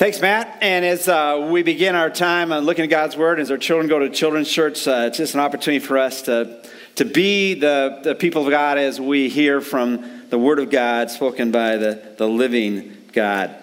Thanks, 0.00 0.18
Matt. 0.18 0.56
And 0.62 0.82
as 0.82 1.08
uh, 1.08 1.46
we 1.50 1.62
begin 1.62 1.94
our 1.94 2.08
time 2.08 2.52
on 2.52 2.64
looking 2.64 2.84
at 2.84 2.88
God's 2.88 3.18
Word, 3.18 3.38
as 3.38 3.50
our 3.50 3.58
children 3.58 3.86
go 3.86 3.98
to 3.98 4.08
children's 4.08 4.50
church, 4.50 4.88
uh, 4.88 5.08
it's 5.08 5.18
just 5.18 5.34
an 5.34 5.40
opportunity 5.40 5.84
for 5.84 5.98
us 5.98 6.22
to, 6.22 6.66
to 6.94 7.04
be 7.04 7.52
the, 7.52 8.00
the 8.02 8.14
people 8.14 8.44
of 8.44 8.50
God 8.50 8.78
as 8.78 8.98
we 8.98 9.28
hear 9.28 9.60
from 9.60 10.22
the 10.30 10.38
Word 10.38 10.58
of 10.58 10.70
God 10.70 11.10
spoken 11.10 11.50
by 11.50 11.76
the, 11.76 12.14
the 12.16 12.26
living 12.26 12.96
God. 13.12 13.54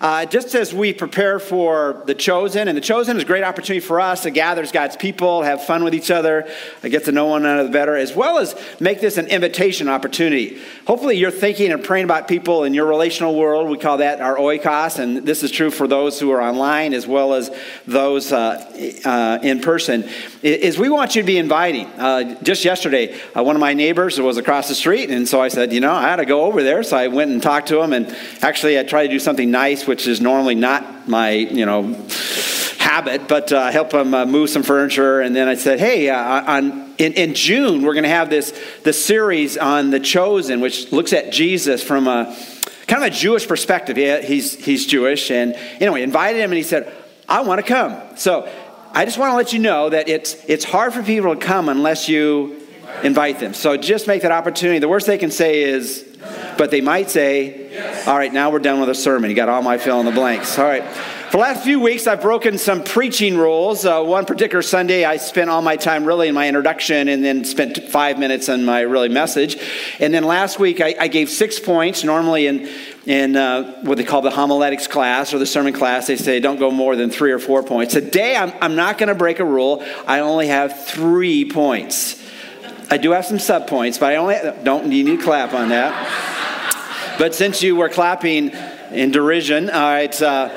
Uh, 0.00 0.26
just 0.26 0.54
as 0.54 0.74
we 0.74 0.92
prepare 0.92 1.38
for 1.38 2.02
the 2.06 2.14
chosen, 2.14 2.68
and 2.68 2.76
the 2.76 2.82
chosen 2.82 3.16
is 3.16 3.22
a 3.22 3.26
great 3.26 3.44
opportunity 3.44 3.84
for 3.84 3.98
us 3.98 4.24
to 4.24 4.30
gather 4.30 4.62
as 4.62 4.72
God's 4.72 4.96
people, 4.96 5.42
have 5.42 5.64
fun 5.64 5.84
with 5.84 5.94
each 5.94 6.10
other, 6.10 6.48
get 6.82 7.04
to 7.06 7.12
know 7.12 7.26
one 7.26 7.46
another 7.46 7.70
better, 7.70 7.96
as 7.96 8.14
well 8.14 8.38
as 8.38 8.54
make 8.78 9.00
this 9.00 9.16
an 9.16 9.26
invitation 9.28 9.88
opportunity. 9.88 10.60
Hopefully, 10.86 11.16
you're 11.16 11.30
thinking 11.30 11.72
and 11.72 11.82
praying 11.82 12.04
about 12.04 12.28
people 12.28 12.64
in 12.64 12.74
your 12.74 12.86
relational 12.86 13.34
world. 13.34 13.70
We 13.70 13.78
call 13.78 13.98
that 13.98 14.20
our 14.20 14.36
oikos, 14.36 14.98
and 14.98 15.26
this 15.26 15.42
is 15.42 15.50
true 15.50 15.70
for 15.70 15.88
those 15.88 16.20
who 16.20 16.30
are 16.30 16.42
online 16.42 16.92
as 16.92 17.06
well 17.06 17.32
as 17.32 17.50
those 17.86 18.32
uh, 18.32 19.00
uh, 19.04 19.38
in 19.42 19.60
person. 19.60 20.08
Is 20.42 20.78
we 20.78 20.90
want 20.90 21.16
you 21.16 21.22
to 21.22 21.26
be 21.26 21.38
inviting. 21.38 21.86
Uh, 21.86 22.40
just 22.42 22.64
yesterday, 22.64 23.18
uh, 23.34 23.42
one 23.42 23.56
of 23.56 23.60
my 23.60 23.72
neighbors 23.72 24.20
was 24.20 24.36
across 24.36 24.68
the 24.68 24.74
street, 24.74 25.10
and 25.10 25.26
so 25.26 25.40
I 25.40 25.48
said, 25.48 25.72
you 25.72 25.80
know, 25.80 25.92
I 25.92 26.02
had 26.02 26.16
to 26.16 26.26
go 26.26 26.42
over 26.44 26.62
there. 26.62 26.82
So 26.82 26.96
I 26.96 27.08
went 27.08 27.30
and 27.30 27.42
talked 27.42 27.68
to 27.68 27.80
him, 27.80 27.92
and 27.94 28.14
actually, 28.42 28.78
I 28.78 28.82
tried 28.82 29.04
to 29.04 29.12
do 29.12 29.18
something 29.18 29.50
nice 29.50 29.85
which 29.86 30.06
is 30.06 30.20
normally 30.20 30.54
not 30.54 31.08
my, 31.08 31.30
you 31.30 31.66
know, 31.66 31.94
habit, 32.78 33.28
but 33.28 33.52
uh, 33.52 33.70
help 33.70 33.92
him 33.92 34.14
uh, 34.14 34.24
move 34.24 34.48
some 34.48 34.62
furniture. 34.62 35.20
And 35.20 35.34
then 35.34 35.48
I 35.48 35.54
said, 35.54 35.78
hey, 35.78 36.08
uh, 36.08 36.16
on, 36.18 36.94
in, 36.98 37.12
in 37.14 37.34
June, 37.34 37.82
we're 37.82 37.94
going 37.94 38.04
to 38.04 38.08
have 38.08 38.30
this, 38.30 38.58
this 38.84 39.04
series 39.04 39.58
on 39.58 39.90
The 39.90 40.00
Chosen, 40.00 40.60
which 40.60 40.92
looks 40.92 41.12
at 41.12 41.32
Jesus 41.32 41.82
from 41.82 42.08
a 42.08 42.36
kind 42.86 43.02
of 43.02 43.12
a 43.12 43.14
Jewish 43.14 43.46
perspective. 43.46 43.98
Yeah, 43.98 44.20
he's, 44.20 44.54
he's 44.54 44.86
Jewish. 44.86 45.30
And, 45.30 45.56
we 45.80 46.02
invited 46.02 46.40
him 46.40 46.50
and 46.50 46.56
he 46.56 46.62
said, 46.62 46.92
I 47.28 47.42
want 47.42 47.60
to 47.60 47.66
come. 47.66 48.16
So 48.16 48.48
I 48.92 49.04
just 49.04 49.18
want 49.18 49.32
to 49.32 49.36
let 49.36 49.52
you 49.52 49.58
know 49.58 49.90
that 49.90 50.08
it's, 50.08 50.36
it's 50.46 50.64
hard 50.64 50.94
for 50.94 51.02
people 51.02 51.34
to 51.34 51.40
come 51.40 51.68
unless 51.68 52.08
you 52.08 52.62
invite 53.02 53.40
them. 53.40 53.52
So 53.52 53.76
just 53.76 54.06
make 54.06 54.22
that 54.22 54.32
opportunity. 54.32 54.78
The 54.78 54.88
worst 54.88 55.06
they 55.06 55.18
can 55.18 55.30
say 55.30 55.62
is, 55.62 56.05
but 56.58 56.70
they 56.70 56.80
might 56.80 57.10
say, 57.10 57.70
yes. 57.70 58.06
All 58.08 58.16
right, 58.16 58.32
now 58.32 58.50
we're 58.50 58.58
done 58.58 58.80
with 58.80 58.88
the 58.88 58.94
sermon. 58.94 59.30
You 59.30 59.36
got 59.36 59.48
all 59.48 59.62
my 59.62 59.78
fill 59.78 60.00
in 60.00 60.06
the 60.06 60.12
blanks. 60.12 60.58
All 60.58 60.64
right. 60.64 60.84
For 61.26 61.38
the 61.38 61.38
last 61.38 61.64
few 61.64 61.80
weeks, 61.80 62.06
I've 62.06 62.22
broken 62.22 62.56
some 62.56 62.84
preaching 62.84 63.36
rules. 63.36 63.84
Uh, 63.84 64.00
one 64.02 64.26
particular 64.26 64.62
Sunday, 64.62 65.04
I 65.04 65.16
spent 65.16 65.50
all 65.50 65.60
my 65.60 65.74
time 65.74 66.04
really 66.04 66.28
in 66.28 66.34
my 66.34 66.46
introduction 66.46 67.08
and 67.08 67.24
then 67.24 67.44
spent 67.44 67.76
five 67.88 68.18
minutes 68.18 68.48
on 68.48 68.64
my 68.64 68.82
really 68.82 69.08
message. 69.08 69.56
And 69.98 70.14
then 70.14 70.22
last 70.22 70.60
week, 70.60 70.80
I, 70.80 70.94
I 71.00 71.08
gave 71.08 71.28
six 71.28 71.58
points. 71.58 72.04
Normally, 72.04 72.46
in, 72.46 72.68
in 73.06 73.34
uh, 73.34 73.82
what 73.82 73.98
they 73.98 74.04
call 74.04 74.22
the 74.22 74.30
homiletics 74.30 74.86
class 74.86 75.34
or 75.34 75.38
the 75.38 75.46
sermon 75.46 75.72
class, 75.72 76.06
they 76.06 76.16
say 76.16 76.38
don't 76.38 76.60
go 76.60 76.70
more 76.70 76.94
than 76.94 77.10
three 77.10 77.32
or 77.32 77.40
four 77.40 77.64
points. 77.64 77.92
Today, 77.92 78.36
I'm, 78.36 78.52
I'm 78.62 78.76
not 78.76 78.96
going 78.96 79.08
to 79.08 79.14
break 79.16 79.40
a 79.40 79.44
rule. 79.44 79.84
I 80.06 80.20
only 80.20 80.46
have 80.46 80.86
three 80.86 81.50
points. 81.50 82.22
I 82.88 82.98
do 82.98 83.10
have 83.10 83.26
some 83.26 83.40
sub 83.40 83.66
points, 83.66 83.98
but 83.98 84.12
I 84.12 84.16
only 84.16 84.36
don't. 84.62 84.92
You 84.92 85.02
need 85.02 85.18
to 85.18 85.24
clap 85.24 85.54
on 85.54 85.70
that. 85.70 87.16
But 87.18 87.34
since 87.34 87.62
you 87.62 87.74
were 87.74 87.88
clapping 87.88 88.50
in 88.92 89.10
derision, 89.10 89.70
all 89.70 89.80
right. 89.80 90.22
Uh, 90.22 90.48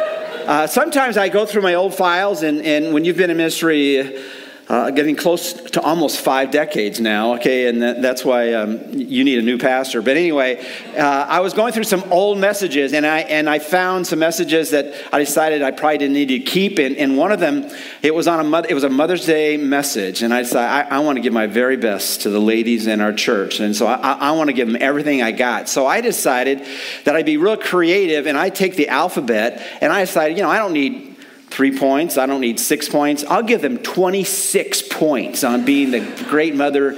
uh, 0.46 0.68
sometimes 0.68 1.18
I 1.18 1.30
go 1.30 1.46
through 1.46 1.64
my 1.64 1.74
old 1.74 1.96
files, 1.96 2.44
and, 2.44 2.62
and 2.62 2.94
when 2.94 3.04
you've 3.06 3.18
been 3.18 3.30
in 3.30 3.38
ministry 3.38 4.22
uh, 4.70 4.92
getting 4.92 5.16
close 5.16 5.54
to 5.54 5.82
almost 5.82 6.22
five 6.22 6.52
decades 6.52 7.00
now, 7.00 7.34
okay, 7.34 7.68
and 7.68 7.82
that, 7.82 8.04
that's 8.04 8.24
why 8.24 8.54
um, 8.54 8.80
you 8.94 9.24
need 9.24 9.40
a 9.40 9.42
new 9.42 9.58
pastor. 9.58 10.00
But 10.00 10.16
anyway, 10.16 10.64
uh, 10.96 11.26
I 11.28 11.40
was 11.40 11.56
going 11.56 11.74
through 11.74 11.86
some 11.86 12.04
old 12.12 12.38
messages, 12.38 12.94
and 12.94 13.04
I, 13.04 13.22
and 13.22 13.50
I 13.50 13.58
found 13.58 14.06
some 14.06 14.20
messages 14.20 14.70
that 14.70 14.94
I 15.12 15.18
decided 15.18 15.64
I 15.64 15.72
probably 15.72 15.98
didn't 15.98 16.14
need 16.14 16.28
to 16.28 16.40
keep. 16.40 16.78
And, 16.78 16.96
and 16.98 17.18
one 17.18 17.32
of 17.32 17.40
them, 17.40 17.68
it 18.04 18.14
was 18.14 18.28
on 18.28 18.54
a 18.54 18.62
it 18.70 18.76
was 18.76 18.84
a 18.84 18.90
Mother's 18.90 19.26
Day 19.26 19.58
message, 19.58 20.22
and 20.22 20.32
I 20.32 20.44
decided 20.44 20.92
I, 20.92 20.98
I 20.98 21.00
want 21.00 21.16
to 21.16 21.24
give 21.24 21.34
my 21.34 21.48
very 21.48 21.78
best 21.78 22.22
to 22.22 22.30
the 22.30 22.40
ladies 22.40 22.86
in 22.86 23.02
our 23.02 23.12
church, 23.12 23.60
and 23.60 23.76
so 23.76 23.88
I, 23.88 24.12
I 24.12 24.32
want 24.32 24.50
to 24.50 24.54
give 24.54 24.68
them 24.68 24.78
everything 24.80 25.24
I 25.24 25.32
got. 25.32 25.68
So 25.68 25.88
I 25.88 26.02
decided 26.02 26.64
that 27.06 27.16
I'd 27.16 27.26
be 27.26 27.38
real 27.38 27.58
creative, 27.58 28.28
and 28.28 28.38
I 28.38 28.50
take 28.50 28.76
the 28.76 28.90
alphabet, 28.90 29.66
and 29.82 29.92
I 29.92 30.02
decided, 30.02 30.38
you 30.38 30.44
know, 30.44 30.50
I 30.50 30.60
don't 30.60 30.74
need 30.74 31.09
three 31.50 31.78
points. 31.78 32.18
I 32.18 32.26
don't 32.26 32.42
need 32.42 32.60
six 32.60 32.88
points. 32.88 33.24
I'll 33.26 33.44
give 33.44 33.62
them 33.62 33.78
26 33.78 34.84
points 34.90 35.44
on 35.44 35.66
being 35.66 35.92
the 35.92 36.26
great 36.30 36.56
mother. 36.56 36.98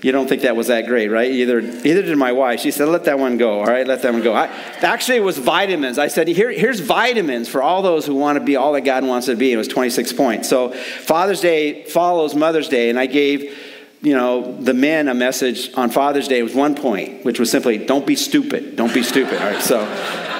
You 0.00 0.12
don't 0.12 0.28
think 0.28 0.42
that 0.42 0.54
was 0.54 0.68
that 0.68 0.86
great, 0.86 1.08
right? 1.08 1.30
Either, 1.30 1.58
either 1.58 2.02
did 2.02 2.16
my 2.16 2.30
wife. 2.30 2.60
She 2.60 2.70
said, 2.70 2.88
let 2.88 3.04
that 3.04 3.18
one 3.18 3.36
go, 3.36 3.58
all 3.58 3.66
right? 3.66 3.86
Let 3.86 4.02
that 4.02 4.12
one 4.12 4.22
go. 4.22 4.32
I, 4.32 4.46
actually, 4.80 5.16
it 5.16 5.24
was 5.24 5.38
vitamins. 5.38 5.98
I 5.98 6.06
said, 6.06 6.28
Here, 6.28 6.52
here's 6.52 6.78
vitamins 6.78 7.48
for 7.48 7.62
all 7.62 7.82
those 7.82 8.06
who 8.06 8.14
want 8.14 8.38
to 8.38 8.44
be 8.44 8.54
all 8.54 8.74
that 8.74 8.82
God 8.82 9.04
wants 9.04 9.26
to 9.26 9.34
be. 9.34 9.52
It 9.52 9.56
was 9.56 9.66
26 9.66 10.12
points. 10.12 10.48
So 10.48 10.70
Father's 10.70 11.40
Day 11.40 11.82
follows 11.84 12.36
Mother's 12.36 12.68
Day, 12.68 12.90
and 12.90 12.98
I 12.98 13.06
gave 13.06 13.56
you 14.00 14.14
know, 14.14 14.56
the 14.60 14.74
men 14.74 15.08
a 15.08 15.14
message 15.14 15.74
on 15.74 15.90
Father's 15.90 16.28
Day 16.28 16.42
was 16.42 16.54
one 16.54 16.76
point, 16.76 17.24
which 17.24 17.40
was 17.40 17.50
simply, 17.50 17.78
don't 17.78 18.06
be 18.06 18.14
stupid. 18.14 18.76
Don't 18.76 18.94
be 18.94 19.02
stupid. 19.02 19.40
All 19.42 19.50
right. 19.50 19.62
So, 19.62 19.80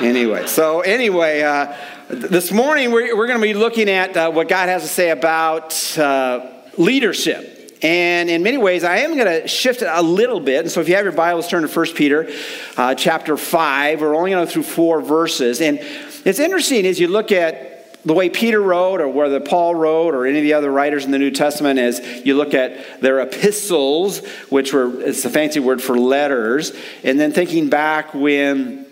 anyway, 0.01 0.47
so 0.47 0.81
anyway, 0.83 1.43
uh, 1.43 1.75
this 2.09 2.51
morning, 2.51 2.91
we're, 2.91 3.15
we're 3.15 3.27
going 3.27 3.39
to 3.39 3.47
be 3.47 3.53
looking 3.53 3.91
at 3.91 4.17
uh, 4.17 4.31
what 4.31 4.49
God 4.49 4.71
has 4.71 4.81
to 4.81 4.89
say 4.89 5.11
about 5.11 5.99
uh, 5.99 6.51
leadership. 6.79 7.77
And 7.83 8.31
in 8.31 8.43
many 8.43 8.57
ways, 8.57 8.83
I 8.83 8.99
am 8.99 9.15
going 9.15 9.43
to 9.43 9.47
shift 9.47 9.83
it 9.83 9.89
a 9.91 10.01
little 10.01 10.41
bit. 10.41 10.61
And 10.61 10.71
so, 10.71 10.81
if 10.81 10.89
you 10.89 10.95
have 10.95 11.05
your 11.05 11.13
Bibles, 11.13 11.49
turn 11.49 11.69
to 11.69 11.69
1 11.69 11.87
Peter 11.95 12.27
uh, 12.79 12.95
chapter 12.95 13.37
5. 13.37 14.01
We're 14.01 14.17
only 14.17 14.31
going 14.31 14.47
through 14.47 14.63
four 14.63 15.03
verses. 15.03 15.61
And 15.61 15.81
it's 16.25 16.39
interesting 16.39 16.87
as 16.87 16.99
you 16.99 17.09
look 17.09 17.31
at 17.31 18.03
the 18.07 18.15
way 18.15 18.31
Peter 18.31 18.63
wrote, 18.63 19.03
or 19.03 19.09
whether 19.09 19.39
Paul 19.39 19.75
wrote, 19.75 20.15
or 20.15 20.25
any 20.25 20.39
of 20.39 20.45
the 20.45 20.55
other 20.55 20.73
writers 20.73 21.05
in 21.05 21.11
the 21.11 21.19
New 21.19 21.31
Testament, 21.31 21.79
as 21.79 22.01
you 22.25 22.37
look 22.37 22.55
at 22.55 23.03
their 23.03 23.21
epistles, 23.21 24.27
which 24.49 24.73
were, 24.73 25.03
it's 25.03 25.27
a 25.27 25.31
fancy 25.31 25.61
word 25.61 25.83
for 25.83 25.99
letters, 25.99 26.73
and 27.05 27.21
then 27.21 27.33
thinking 27.33 27.69
back 27.69 28.15
when 28.15 28.87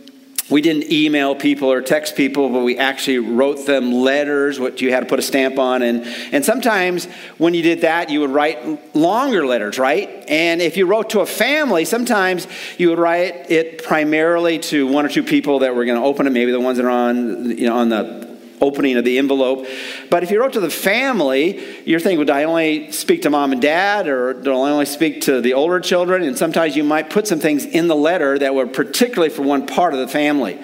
we 0.49 0.61
didn't 0.61 0.93
email 0.93 1.35
people 1.35 1.73
or 1.73 1.83
text 1.83 2.15
people, 2.15 2.49
but 2.51 2.61
we 2.61 2.79
actually 2.79 3.19
wrote 3.19 3.67
them 3.67 3.93
letters, 3.93 4.61
what 4.61 4.81
you 4.81 4.93
had 4.93 5.01
to 5.01 5.07
put 5.07 5.19
a 5.19 5.23
stamp 5.23 5.59
on. 5.59 5.83
And, 5.83 6.05
and 6.33 6.45
sometimes 6.45 7.07
when 7.39 7.53
you 7.53 7.63
did 7.63 7.81
that, 7.81 8.11
you 8.11 8.21
would 8.21 8.31
write 8.31 8.95
longer 8.95 9.45
letters, 9.45 9.79
right? 9.79 10.09
And 10.29 10.63
if 10.63 10.77
you 10.77 10.87
wrote 10.87 11.11
to 11.11 11.21
a 11.21 11.27
family, 11.27 11.85
sometimes 11.85 12.47
you 12.79 12.91
would 12.91 12.99
write 12.99 13.51
it 13.51 13.83
primarily 13.83 14.61
to 14.61 14.87
one 14.87 15.05
or 15.05 15.09
two 15.09 15.25
people 15.25 15.61
that 15.61 15.75
were 15.75 15.85
going 15.85 16.01
to 16.01 16.07
open 16.07 16.27
it, 16.27 16.31
maybe 16.31 16.53
the 16.53 16.61
ones 16.61 16.77
that 16.79 16.87
are 16.87 16.91
on, 16.91 17.51
you 17.51 17.67
know, 17.67 17.77
on 17.77 17.89
the 17.89 18.26
opening 18.61 18.97
of 18.97 19.05
the 19.05 19.19
envelope. 19.19 19.67
But 20.11 20.23
if 20.23 20.31
you 20.31 20.41
wrote 20.41 20.55
to 20.55 20.61
the 20.61 20.71
family, 20.71 21.65
you're 21.85 22.01
thinking, 22.01 22.19
would 22.19 22.31
I 22.31 22.45
only 22.45 22.93
speak 22.93 23.23
to 23.23 23.31
mom 23.31 23.53
and 23.53 23.61
dad, 23.61 24.09
or 24.09 24.35
do 24.35 24.53
I 24.53 24.71
only 24.71 24.87
speak 24.87 25.23
to 25.23 25.41
the 25.41 25.55
older 25.55 25.81
children? 25.81 26.23
And 26.23 26.37
sometimes 26.37 26.77
you 26.77 26.85
might 26.85 27.11
put 27.11 27.27
some 27.27 27.39
things 27.39 27.65
in 27.65 27.89
the 27.89 27.97
letter 27.97 28.39
that 28.39 28.55
were 28.55 28.67
particularly 28.67 29.31
for 29.31 29.43
one 29.43 29.67
part 29.67 29.95
of 29.95 30.01
the 30.01 30.09
family. 30.09 30.59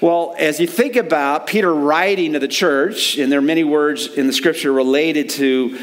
Well, 0.00 0.36
as 0.38 0.60
you 0.60 0.68
think 0.68 0.94
about 0.94 1.48
Peter 1.48 1.74
writing 1.74 2.34
to 2.34 2.38
the 2.38 2.46
church, 2.46 3.18
and 3.18 3.32
there 3.32 3.40
are 3.40 3.42
many 3.42 3.64
words 3.64 4.06
in 4.06 4.28
the 4.28 4.32
scripture 4.32 4.72
related 4.72 5.28
to 5.30 5.76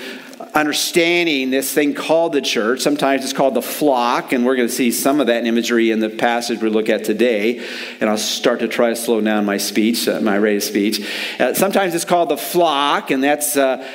understanding 0.56 1.50
this 1.50 1.74
thing 1.74 1.94
called 1.94 2.32
the 2.32 2.42
church. 2.42 2.80
Sometimes 2.80 3.26
it's 3.26 3.34
called 3.34 3.54
the 3.54 3.62
flock, 3.62 4.32
and 4.32 4.46
we're 4.46 4.56
going 4.56 4.70
to 4.70 4.74
see 4.74 4.90
some 4.90 5.20
of 5.20 5.28
that 5.28 5.46
imagery 5.46 5.92
in 5.92 6.00
the 6.00 6.10
passage 6.10 6.62
we 6.62 6.70
look 6.70 6.88
at 6.88 7.04
today. 7.04 7.60
And 8.00 8.10
I'll 8.10 8.18
start 8.18 8.62
to 8.62 8.68
try 8.70 8.90
to 8.90 8.96
slow 8.96 9.20
down 9.20 9.44
my 9.46 9.58
speech, 9.58 10.08
uh, 10.08 10.22
my 10.22 10.36
rate 10.38 10.56
of 10.56 10.64
speech. 10.64 11.06
Uh, 11.40 11.54
sometimes 11.54 11.94
it's 11.94 12.06
called 12.06 12.30
the 12.30 12.38
flock, 12.38 13.12
and 13.12 13.22
that's 13.22 13.58
uh, 13.58 13.86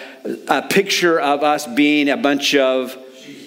a 0.48 0.62
picture 0.62 1.18
of 1.18 1.42
us 1.42 1.66
being 1.66 2.10
a 2.10 2.18
bunch 2.18 2.54
of 2.54 2.96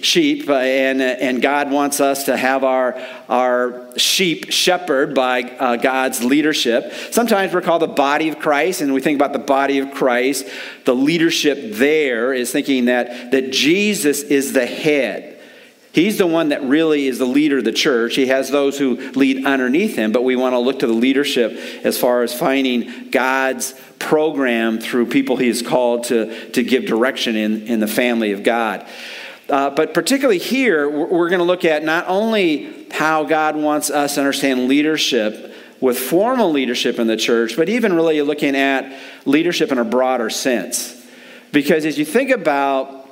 sheep, 0.03 0.49
uh, 0.49 0.53
and, 0.53 1.01
uh, 1.01 1.05
and 1.05 1.41
God 1.41 1.71
wants 1.71 1.99
us 1.99 2.25
to 2.25 2.37
have 2.37 2.63
our, 2.63 3.01
our 3.29 3.97
sheep 3.97 4.51
shepherded 4.51 5.15
by 5.15 5.43
uh, 5.43 5.75
God's 5.77 6.23
leadership. 6.23 6.93
Sometimes 7.11 7.53
we're 7.53 7.61
called 7.61 7.81
the 7.81 7.87
body 7.87 8.29
of 8.29 8.39
Christ, 8.39 8.81
and 8.81 8.93
we 8.93 9.01
think 9.01 9.17
about 9.17 9.33
the 9.33 9.39
body 9.39 9.79
of 9.79 9.91
Christ. 9.91 10.47
The 10.85 10.95
leadership 10.95 11.73
there 11.73 12.33
is 12.33 12.51
thinking 12.51 12.85
that, 12.85 13.31
that 13.31 13.51
Jesus 13.51 14.21
is 14.21 14.53
the 14.53 14.65
head. 14.65 15.29
He's 15.93 16.17
the 16.17 16.25
one 16.25 16.49
that 16.49 16.63
really 16.63 17.05
is 17.05 17.19
the 17.19 17.25
leader 17.25 17.59
of 17.59 17.65
the 17.65 17.71
church. 17.71 18.15
He 18.15 18.25
has 18.25 18.49
those 18.49 18.79
who 18.79 18.95
lead 19.11 19.45
underneath 19.45 19.95
him, 19.95 20.11
but 20.11 20.23
we 20.23 20.35
want 20.35 20.53
to 20.53 20.59
look 20.59 20.79
to 20.79 20.87
the 20.87 20.93
leadership 20.93 21.51
as 21.85 21.99
far 21.99 22.23
as 22.23 22.33
finding 22.33 23.11
God's 23.11 23.79
program 23.99 24.79
through 24.79 25.05
people 25.05 25.37
he 25.37 25.47
has 25.49 25.61
called 25.61 26.05
to, 26.05 26.49
to 26.51 26.63
give 26.63 26.87
direction 26.87 27.35
in, 27.35 27.67
in 27.67 27.79
the 27.79 27.87
family 27.87 28.31
of 28.31 28.43
God. 28.43 28.87
Uh, 29.49 29.69
but 29.69 29.93
particularly 29.93 30.39
here, 30.39 30.89
we're 30.89 31.29
going 31.29 31.39
to 31.39 31.45
look 31.45 31.65
at 31.65 31.83
not 31.83 32.05
only 32.07 32.87
how 32.91 33.23
God 33.23 33.55
wants 33.55 33.89
us 33.89 34.15
to 34.15 34.21
understand 34.21 34.67
leadership 34.67 35.53
with 35.81 35.99
formal 35.99 36.51
leadership 36.51 36.97
in 36.97 37.07
the 37.07 37.17
church, 37.17 37.57
but 37.57 37.67
even 37.67 37.93
really 37.93 38.21
looking 38.21 38.55
at 38.55 38.97
leadership 39.25 39.71
in 39.71 39.77
a 39.77 39.83
broader 39.83 40.29
sense. 40.29 41.05
Because 41.51 41.85
as 41.85 41.97
you 41.97 42.05
think 42.05 42.29
about 42.29 43.03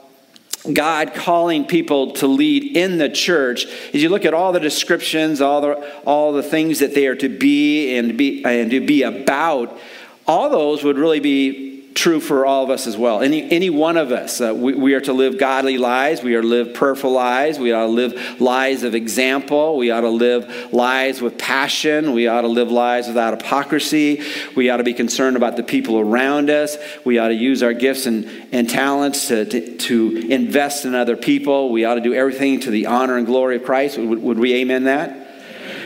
God 0.71 1.13
calling 1.13 1.65
people 1.65 2.13
to 2.13 2.27
lead 2.27 2.77
in 2.77 2.97
the 2.97 3.09
church, 3.09 3.65
as 3.93 4.01
you 4.01 4.07
look 4.07 4.23
at 4.23 4.33
all 4.33 4.53
the 4.53 4.59
descriptions, 4.59 5.41
all 5.41 5.59
the, 5.59 6.01
all 6.05 6.31
the 6.31 6.43
things 6.43 6.79
that 6.79 6.95
they 6.95 7.07
are 7.07 7.15
to 7.15 7.27
be 7.27 7.97
and, 7.97 8.17
be 8.17 8.43
and 8.45 8.71
to 8.71 8.79
be 8.79 9.03
about, 9.03 9.77
all 10.25 10.49
those 10.49 10.83
would 10.83 10.97
really 10.97 11.19
be 11.19 11.70
true 11.93 12.19
for 12.19 12.45
all 12.45 12.63
of 12.63 12.69
us 12.69 12.87
as 12.87 12.97
well. 12.97 13.21
Any, 13.21 13.49
any 13.51 13.69
one 13.69 13.97
of 13.97 14.11
us. 14.11 14.39
Uh, 14.39 14.53
we, 14.55 14.73
we, 14.73 14.93
are 14.93 15.01
to 15.01 15.13
live 15.13 15.37
godly 15.37 15.77
lives. 15.77 16.23
We 16.23 16.35
are 16.35 16.41
to 16.41 16.47
live 16.47 16.73
prayerful 16.73 17.11
lives. 17.11 17.59
We 17.59 17.71
ought 17.71 17.85
to 17.85 17.91
live 17.91 18.39
lives 18.41 18.83
of 18.83 18.95
example. 18.95 19.77
We 19.77 19.91
ought 19.91 20.01
to 20.01 20.09
live 20.09 20.73
lives 20.73 21.21
with 21.21 21.37
passion. 21.37 22.13
We 22.13 22.27
ought 22.27 22.41
to 22.41 22.47
live 22.47 22.71
lives 22.71 23.07
without 23.07 23.41
hypocrisy. 23.41 24.23
We 24.55 24.69
ought 24.69 24.77
to 24.77 24.83
be 24.83 24.93
concerned 24.93 25.35
about 25.35 25.57
the 25.57 25.63
people 25.63 25.99
around 25.99 26.49
us. 26.49 26.77
We 27.03 27.17
ought 27.17 27.29
to 27.29 27.35
use 27.35 27.63
our 27.63 27.73
gifts 27.73 28.05
and, 28.05 28.29
and 28.51 28.69
talents 28.69 29.27
to, 29.27 29.45
to, 29.45 29.77
to 29.77 30.31
invest 30.31 30.85
in 30.85 30.95
other 30.95 31.17
people. 31.17 31.71
We 31.71 31.85
ought 31.85 31.95
to 31.95 32.01
do 32.01 32.13
everything 32.13 32.61
to 32.61 32.71
the 32.71 32.87
honor 32.87 33.17
and 33.17 33.25
glory 33.25 33.57
of 33.57 33.63
Christ. 33.63 33.97
Would, 33.97 34.21
would 34.21 34.39
we 34.39 34.55
amen 34.55 34.85
that? 34.85 35.30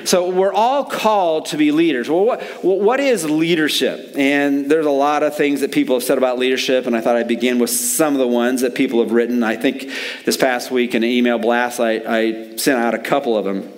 So 0.06 0.30
we're 0.30 0.54
all 0.54 0.86
called 0.86 1.48
to 1.48 1.58
be 1.58 1.72
leaders. 1.72 2.08
Well, 2.08 2.26
what, 2.26 2.64
what 2.64 3.00
is 3.00 3.28
leadership? 3.28 4.14
And 4.16 4.70
there's 4.70 4.86
a 4.86 4.92
lot 4.92 5.24
of 5.24 5.36
things 5.36 5.62
that 5.62 5.72
people 5.72 5.96
have 5.96 6.04
said 6.04 6.20
about 6.20 6.38
leadership, 6.38 6.86
and 6.86 6.96
I 6.96 7.02
thought 7.02 7.16
I'd 7.16 7.28
begin 7.28 7.58
with 7.58 7.72
some 7.72 8.14
of 8.14 8.20
the 8.20 8.28
ones 8.28 8.62
that 8.62 8.76
people 8.76 9.02
have 9.02 9.12
written. 9.12 9.44
I 9.44 9.56
think 9.56 9.90
this 10.24 10.38
past 10.38 10.70
week 10.70 10.94
in 10.94 11.04
an 11.04 11.10
email 11.10 11.40
blast, 11.40 11.80
I, 11.80 12.02
I 12.06 12.56
sent 12.56 12.80
out 12.80 12.94
a 12.94 13.00
couple 13.00 13.36
of 13.36 13.46
them. 13.46 13.72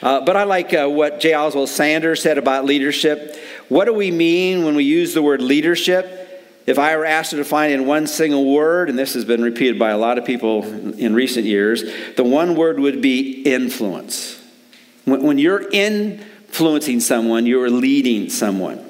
Uh, 0.00 0.20
but 0.20 0.36
I 0.36 0.44
like 0.44 0.72
uh, 0.72 0.88
what 0.88 1.18
J. 1.18 1.34
Oswald 1.34 1.70
Sanders 1.70 2.22
said 2.22 2.38
about 2.38 2.64
leadership. 2.64 3.36
What 3.68 3.86
do 3.86 3.92
we 3.92 4.12
mean 4.12 4.64
when 4.64 4.76
we 4.76 4.84
use 4.84 5.12
the 5.12 5.22
word 5.22 5.42
leadership? 5.42 6.22
If 6.66 6.78
I 6.78 6.96
were 6.96 7.04
asked 7.04 7.30
to 7.30 7.36
define 7.36 7.70
in 7.70 7.86
one 7.86 8.06
single 8.06 8.52
word, 8.52 8.88
and 8.88 8.96
this 8.96 9.14
has 9.14 9.24
been 9.24 9.42
repeated 9.42 9.76
by 9.76 9.90
a 9.90 9.98
lot 9.98 10.18
of 10.18 10.24
people 10.24 10.62
in 10.98 11.14
recent 11.14 11.46
years, 11.46 11.82
the 12.16 12.24
one 12.24 12.54
word 12.54 12.78
would 12.78 13.02
be 13.02 13.42
influence. 13.42 14.40
When, 15.06 15.22
when 15.22 15.38
you're 15.38 15.66
influencing 15.70 17.00
someone, 17.00 17.46
you're 17.46 17.70
leading 17.70 18.28
someone. 18.28 18.82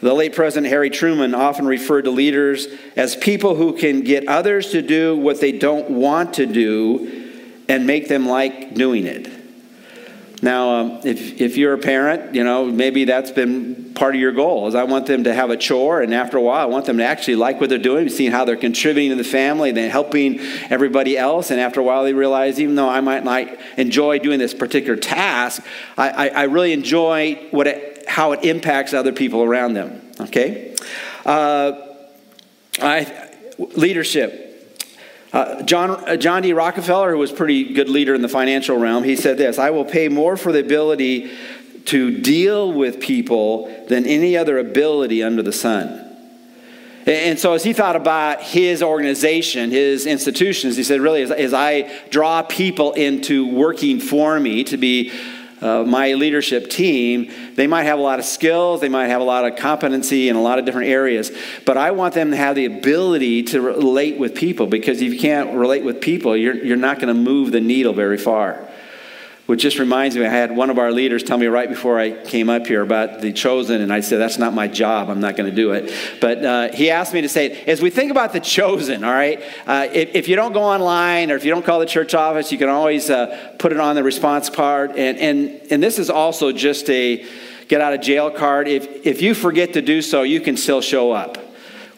The 0.00 0.14
late 0.14 0.34
President 0.34 0.72
Harry 0.72 0.88
Truman 0.88 1.34
often 1.34 1.66
referred 1.66 2.02
to 2.02 2.10
leaders 2.10 2.66
as 2.96 3.14
people 3.16 3.54
who 3.54 3.74
can 3.74 4.00
get 4.00 4.26
others 4.26 4.70
to 4.70 4.80
do 4.80 5.14
what 5.14 5.40
they 5.40 5.52
don't 5.52 5.90
want 5.90 6.34
to 6.34 6.46
do 6.46 7.28
and 7.68 7.86
make 7.86 8.08
them 8.08 8.26
like 8.26 8.74
doing 8.74 9.04
it. 9.04 9.39
Now, 10.42 10.74
um, 10.76 11.00
if, 11.04 11.40
if 11.40 11.56
you're 11.58 11.74
a 11.74 11.78
parent, 11.78 12.34
you 12.34 12.44
know, 12.44 12.64
maybe 12.64 13.04
that's 13.04 13.30
been 13.30 13.92
part 13.94 14.14
of 14.14 14.20
your 14.20 14.32
goal 14.32 14.68
is 14.68 14.74
I 14.74 14.84
want 14.84 15.06
them 15.06 15.24
to 15.24 15.34
have 15.34 15.50
a 15.50 15.56
chore, 15.56 16.00
and 16.00 16.14
after 16.14 16.38
a 16.38 16.40
while, 16.40 16.62
I 16.62 16.64
want 16.64 16.86
them 16.86 16.96
to 16.98 17.04
actually 17.04 17.36
like 17.36 17.60
what 17.60 17.68
they're 17.68 17.78
doing, 17.78 18.08
seeing 18.08 18.32
how 18.32 18.46
they're 18.46 18.56
contributing 18.56 19.10
to 19.10 19.16
the 19.16 19.28
family, 19.28 19.70
then 19.70 19.90
helping 19.90 20.40
everybody 20.70 21.18
else, 21.18 21.50
and 21.50 21.60
after 21.60 21.80
a 21.80 21.82
while, 21.82 22.04
they 22.04 22.14
realize 22.14 22.58
even 22.58 22.74
though 22.74 22.88
I 22.88 23.02
might 23.02 23.22
not 23.22 23.48
enjoy 23.76 24.18
doing 24.18 24.38
this 24.38 24.54
particular 24.54 24.96
task, 24.96 25.62
I, 25.98 26.08
I, 26.08 26.26
I 26.28 26.42
really 26.44 26.72
enjoy 26.72 27.34
what 27.50 27.66
it, 27.66 28.08
how 28.08 28.32
it 28.32 28.42
impacts 28.44 28.94
other 28.94 29.12
people 29.12 29.42
around 29.42 29.74
them. 29.74 30.00
Okay, 30.20 30.74
uh, 31.26 31.72
I, 32.80 33.28
leadership. 33.58 34.49
Uh, 35.32 35.62
John, 35.62 35.90
uh, 35.90 36.16
John 36.16 36.42
D. 36.42 36.52
Rockefeller, 36.52 37.12
who 37.12 37.18
was 37.18 37.30
pretty 37.30 37.72
good 37.72 37.88
leader 37.88 38.14
in 38.14 38.22
the 38.22 38.28
financial 38.28 38.76
realm, 38.76 39.04
he 39.04 39.14
said 39.14 39.38
this 39.38 39.58
I 39.58 39.70
will 39.70 39.84
pay 39.84 40.08
more 40.08 40.36
for 40.36 40.50
the 40.52 40.60
ability 40.60 41.30
to 41.86 42.18
deal 42.18 42.72
with 42.72 43.00
people 43.00 43.66
than 43.88 44.06
any 44.06 44.36
other 44.36 44.58
ability 44.58 45.22
under 45.22 45.42
the 45.42 45.52
sun. 45.52 46.06
And 47.06 47.38
so, 47.38 47.54
as 47.54 47.64
he 47.64 47.72
thought 47.72 47.96
about 47.96 48.42
his 48.42 48.82
organization, 48.82 49.70
his 49.70 50.06
institutions, 50.06 50.76
he 50.76 50.84
said, 50.84 51.00
really, 51.00 51.22
as, 51.22 51.30
as 51.30 51.54
I 51.54 51.90
draw 52.10 52.42
people 52.42 52.92
into 52.92 53.46
working 53.46 54.00
for 54.00 54.38
me 54.38 54.64
to 54.64 54.76
be 54.76 55.12
uh, 55.60 55.84
my 55.84 56.14
leadership 56.14 56.70
team, 56.70 57.30
they 57.54 57.66
might 57.66 57.84
have 57.84 57.98
a 57.98 58.02
lot 58.02 58.18
of 58.18 58.24
skills, 58.24 58.80
they 58.80 58.88
might 58.88 59.08
have 59.08 59.20
a 59.20 59.24
lot 59.24 59.44
of 59.44 59.56
competency 59.56 60.28
in 60.28 60.36
a 60.36 60.42
lot 60.42 60.58
of 60.58 60.64
different 60.64 60.88
areas, 60.88 61.30
but 61.66 61.76
I 61.76 61.90
want 61.90 62.14
them 62.14 62.30
to 62.30 62.36
have 62.36 62.56
the 62.56 62.66
ability 62.66 63.42
to 63.44 63.60
relate 63.60 64.18
with 64.18 64.34
people 64.34 64.66
because 64.66 65.02
if 65.02 65.12
you 65.12 65.20
can't 65.20 65.54
relate 65.54 65.84
with 65.84 66.00
people, 66.00 66.36
you're, 66.36 66.54
you're 66.54 66.76
not 66.76 66.98
going 66.98 67.14
to 67.14 67.20
move 67.20 67.52
the 67.52 67.60
needle 67.60 67.92
very 67.92 68.18
far 68.18 68.69
which 69.50 69.62
just 69.62 69.80
reminds 69.80 70.16
me, 70.16 70.24
I 70.24 70.28
had 70.28 70.54
one 70.54 70.70
of 70.70 70.78
our 70.78 70.92
leaders 70.92 71.24
tell 71.24 71.36
me 71.36 71.48
right 71.48 71.68
before 71.68 71.98
I 71.98 72.12
came 72.12 72.48
up 72.48 72.68
here 72.68 72.82
about 72.82 73.20
the 73.20 73.32
chosen, 73.32 73.80
and 73.80 73.92
I 73.92 73.98
said, 73.98 74.20
That's 74.20 74.38
not 74.38 74.54
my 74.54 74.68
job. 74.68 75.10
I'm 75.10 75.18
not 75.18 75.34
going 75.34 75.50
to 75.50 75.54
do 75.54 75.72
it. 75.72 75.92
But 76.20 76.44
uh, 76.44 76.68
he 76.72 76.88
asked 76.88 77.12
me 77.12 77.20
to 77.22 77.28
say. 77.28 77.64
As 77.64 77.82
we 77.82 77.90
think 77.90 78.12
about 78.12 78.32
the 78.32 78.38
chosen, 78.38 79.02
all 79.02 79.10
right, 79.10 79.42
uh, 79.66 79.88
if, 79.92 80.14
if, 80.14 80.28
you 80.28 80.36
don't 80.36 80.52
go 80.52 80.62
online 80.62 81.32
or 81.32 81.34
if 81.34 81.44
you 81.44 81.50
don't 81.50 81.64
call 81.64 81.80
the 81.80 81.86
church 81.86 82.14
office, 82.14 82.52
you 82.52 82.58
can 82.58 82.68
always 82.68 83.10
uh, 83.10 83.54
put 83.58 83.72
it 83.72 83.80
on 83.80 83.96
the 83.96 84.04
response 84.04 84.48
card. 84.48 84.92
And, 84.92 85.18
and, 85.18 85.60
and 85.72 85.82
this 85.82 85.98
is 85.98 86.10
also 86.10 86.52
just 86.52 86.88
a 86.88 87.26
get 87.66 87.80
out 87.80 87.92
of 87.92 88.02
jail 88.02 88.30
card. 88.30 88.68
If, 88.68 89.04
if 89.04 89.20
you 89.20 89.34
forget 89.34 89.72
to 89.72 89.82
do 89.82 90.00
so, 90.00 90.22
you 90.22 90.40
can 90.40 90.56
still 90.56 90.80
show 90.80 91.10
up. 91.10 91.49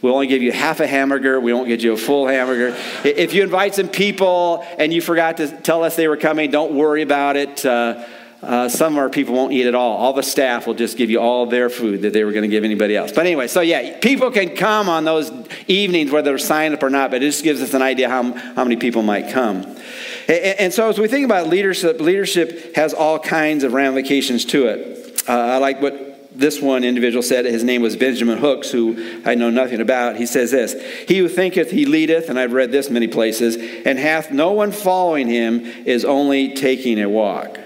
We'll 0.03 0.15
only 0.15 0.27
give 0.27 0.43
you 0.43 0.51
half 0.51 0.81
a 0.81 0.87
hamburger. 0.87 1.41
We 1.41 1.53
won't 1.53 1.69
get 1.69 1.81
you 1.81 1.93
a 1.93 1.97
full 1.97 2.27
hamburger. 2.27 2.77
If 3.05 3.35
you 3.35 3.45
invite 3.45 3.77
some 3.77 3.89
people 3.89 4.67
and 4.77 4.93
you 4.93 5.01
forgot 5.01 5.37
to 5.37 5.49
tell 5.49 5.85
us 5.85 5.95
they 5.95 6.09
were 6.09 6.17
coming, 6.17 6.51
don't 6.51 6.73
worry 6.73 7.03
about 7.03 7.37
it. 7.37 7.65
Uh, 7.65 8.05
uh, 8.43 8.69
some 8.69 8.95
of 8.95 8.99
our 8.99 9.09
people 9.09 9.35
won't 9.35 9.53
eat 9.53 9.67
at 9.67 9.77
all. 9.77 9.97
All 9.99 10.13
the 10.13 10.23
staff 10.25 10.67
will 10.67 10.75
just 10.75 10.97
give 10.97 11.11
you 11.11 11.21
all 11.21 11.47
their 11.47 11.71
food 11.71 12.03
that 12.03 12.13
they 12.13 12.25
were 12.25 12.33
going 12.33 12.43
to 12.43 12.49
give 12.49 12.65
anybody 12.65 12.97
else. 12.97 13.13
But 13.13 13.27
anyway, 13.27 13.47
so 13.47 13.61
yeah, 13.61 14.01
people 14.01 14.33
can 14.33 14.57
come 14.57 14.89
on 14.89 15.05
those 15.05 15.31
evenings, 15.69 16.11
whether 16.11 16.31
they're 16.31 16.39
signed 16.39 16.75
up 16.75 16.83
or 16.83 16.91
not, 16.91 17.13
but 17.13 17.23
it 17.23 17.27
just 17.27 17.45
gives 17.45 17.63
us 17.63 17.73
an 17.73 17.83
idea 17.83 18.09
how, 18.09 18.33
how 18.33 18.65
many 18.65 18.75
people 18.75 19.03
might 19.03 19.31
come. 19.31 19.63
And, 20.27 20.59
and 20.59 20.75
so 20.75 20.89
as 20.89 20.99
we 20.99 21.07
think 21.07 21.25
about 21.25 21.47
leadership, 21.47 22.01
leadership 22.01 22.75
has 22.75 22.93
all 22.93 23.21
kinds 23.21 23.63
of 23.63 23.73
ramifications 23.73 24.45
to 24.47 24.67
it. 24.67 25.23
Uh, 25.29 25.33
I 25.33 25.59
like 25.59 25.81
what 25.81 26.12
this 26.43 26.61
one 26.61 26.85
individual 26.85 27.23
said, 27.23 27.47
his 27.47 27.65
name 27.65 27.81
was 27.81 27.97
Benjamin 27.97 28.39
Hooks, 28.39 28.71
who 28.71 29.23
I 29.25 29.35
know 29.35 29.49
nothing 29.49 29.81
about. 29.81 30.17
He 30.17 30.27
says 30.27 30.51
this 30.51 30.75
He 31.09 31.19
who 31.19 31.29
thinketh 31.29 31.71
he 31.71 31.87
leadeth, 31.87 32.29
and 32.29 32.39
I've 32.39 32.53
read 32.53 32.73
this 32.73 32.91
many 32.91 33.09
places, 33.09 33.57
and 33.87 33.99
hath 33.99 34.31
no 34.31 34.53
one 34.53 34.73
following 34.73 35.29
him, 35.29 35.65
is 35.65 36.05
only 36.05 36.55
taking 36.55 37.01
a 37.01 37.09
walk. 37.09 37.59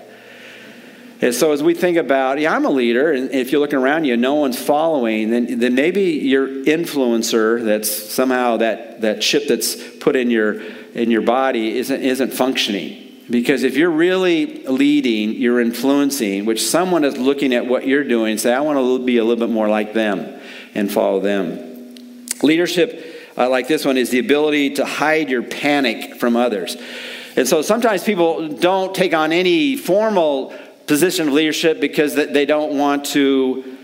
And 1.23 1.34
so, 1.34 1.52
as 1.52 1.62
we 1.62 1.73
think 1.73 1.96
about, 1.96 2.38
yeah, 2.38 2.55
I'm 2.55 2.67
a 2.67 2.70
leader, 2.70 3.11
and 3.11 3.31
if 3.31 3.50
you're 3.50 3.61
looking 3.61 3.78
around 3.78 4.05
you, 4.05 4.19
no 4.19 4.34
one's 4.34 4.61
following, 4.62 5.31
then, 5.31 5.58
then 5.58 5.75
maybe 5.75 6.02
your 6.02 6.46
influencer, 6.46 7.64
that's 7.64 7.90
somehow 7.90 8.58
that, 8.58 9.00
that 9.00 9.23
chip 9.23 9.49
that's 9.49 9.76
put 9.96 10.14
in 10.14 10.31
your, 10.31 10.61
in 10.93 11.11
your 11.11 11.23
body, 11.23 11.78
isn't, 11.78 12.02
isn't 12.02 12.34
functioning. 12.34 13.05
Because 13.28 13.64
if 13.64 13.76
you're 13.76 13.90
really 13.90 14.62
leading, 14.64 15.32
you're 15.32 15.61
influencing, 15.61 16.44
which 16.44 16.64
someone 16.64 17.02
is 17.05 17.17
looking 17.17 17.55
at 17.55 17.67
what 17.67 17.87
you're 17.87 18.05
doing 18.05 18.38
say, 18.38 18.55
I 18.55 18.61
want 18.61 18.78
to 18.78 19.05
be 19.05 19.19
a 19.19 19.25
little 19.25 19.44
bit 19.44 19.52
more 19.52 19.69
like 19.69 19.93
them 19.94 20.40
and 20.75 20.90
follow 20.90 21.20
them. 21.20 22.26
Leadership, 22.43 23.33
uh, 23.37 23.49
like 23.49 23.66
this 23.66 23.85
one, 23.85 23.97
is 23.97 24.11
the 24.11 24.21
ability 24.21 24.75
to 24.75 24.85
hide 24.85 25.28
your 25.28 25.42
panic 25.42 26.21
from 26.21 26.37
others. 26.37 26.76
And 27.35 27.49
so 27.49 27.62
sometimes 27.62 28.04
people 28.04 28.49
don't 28.49 28.95
take 28.95 29.12
on 29.12 29.33
any 29.33 29.76
formal 29.76 30.54
position 30.87 31.28
of 31.28 31.35
leadership 31.35 31.80
because 31.80 32.14
they 32.14 32.47
don't 32.47 32.78
want 32.78 33.06
to 33.06 33.76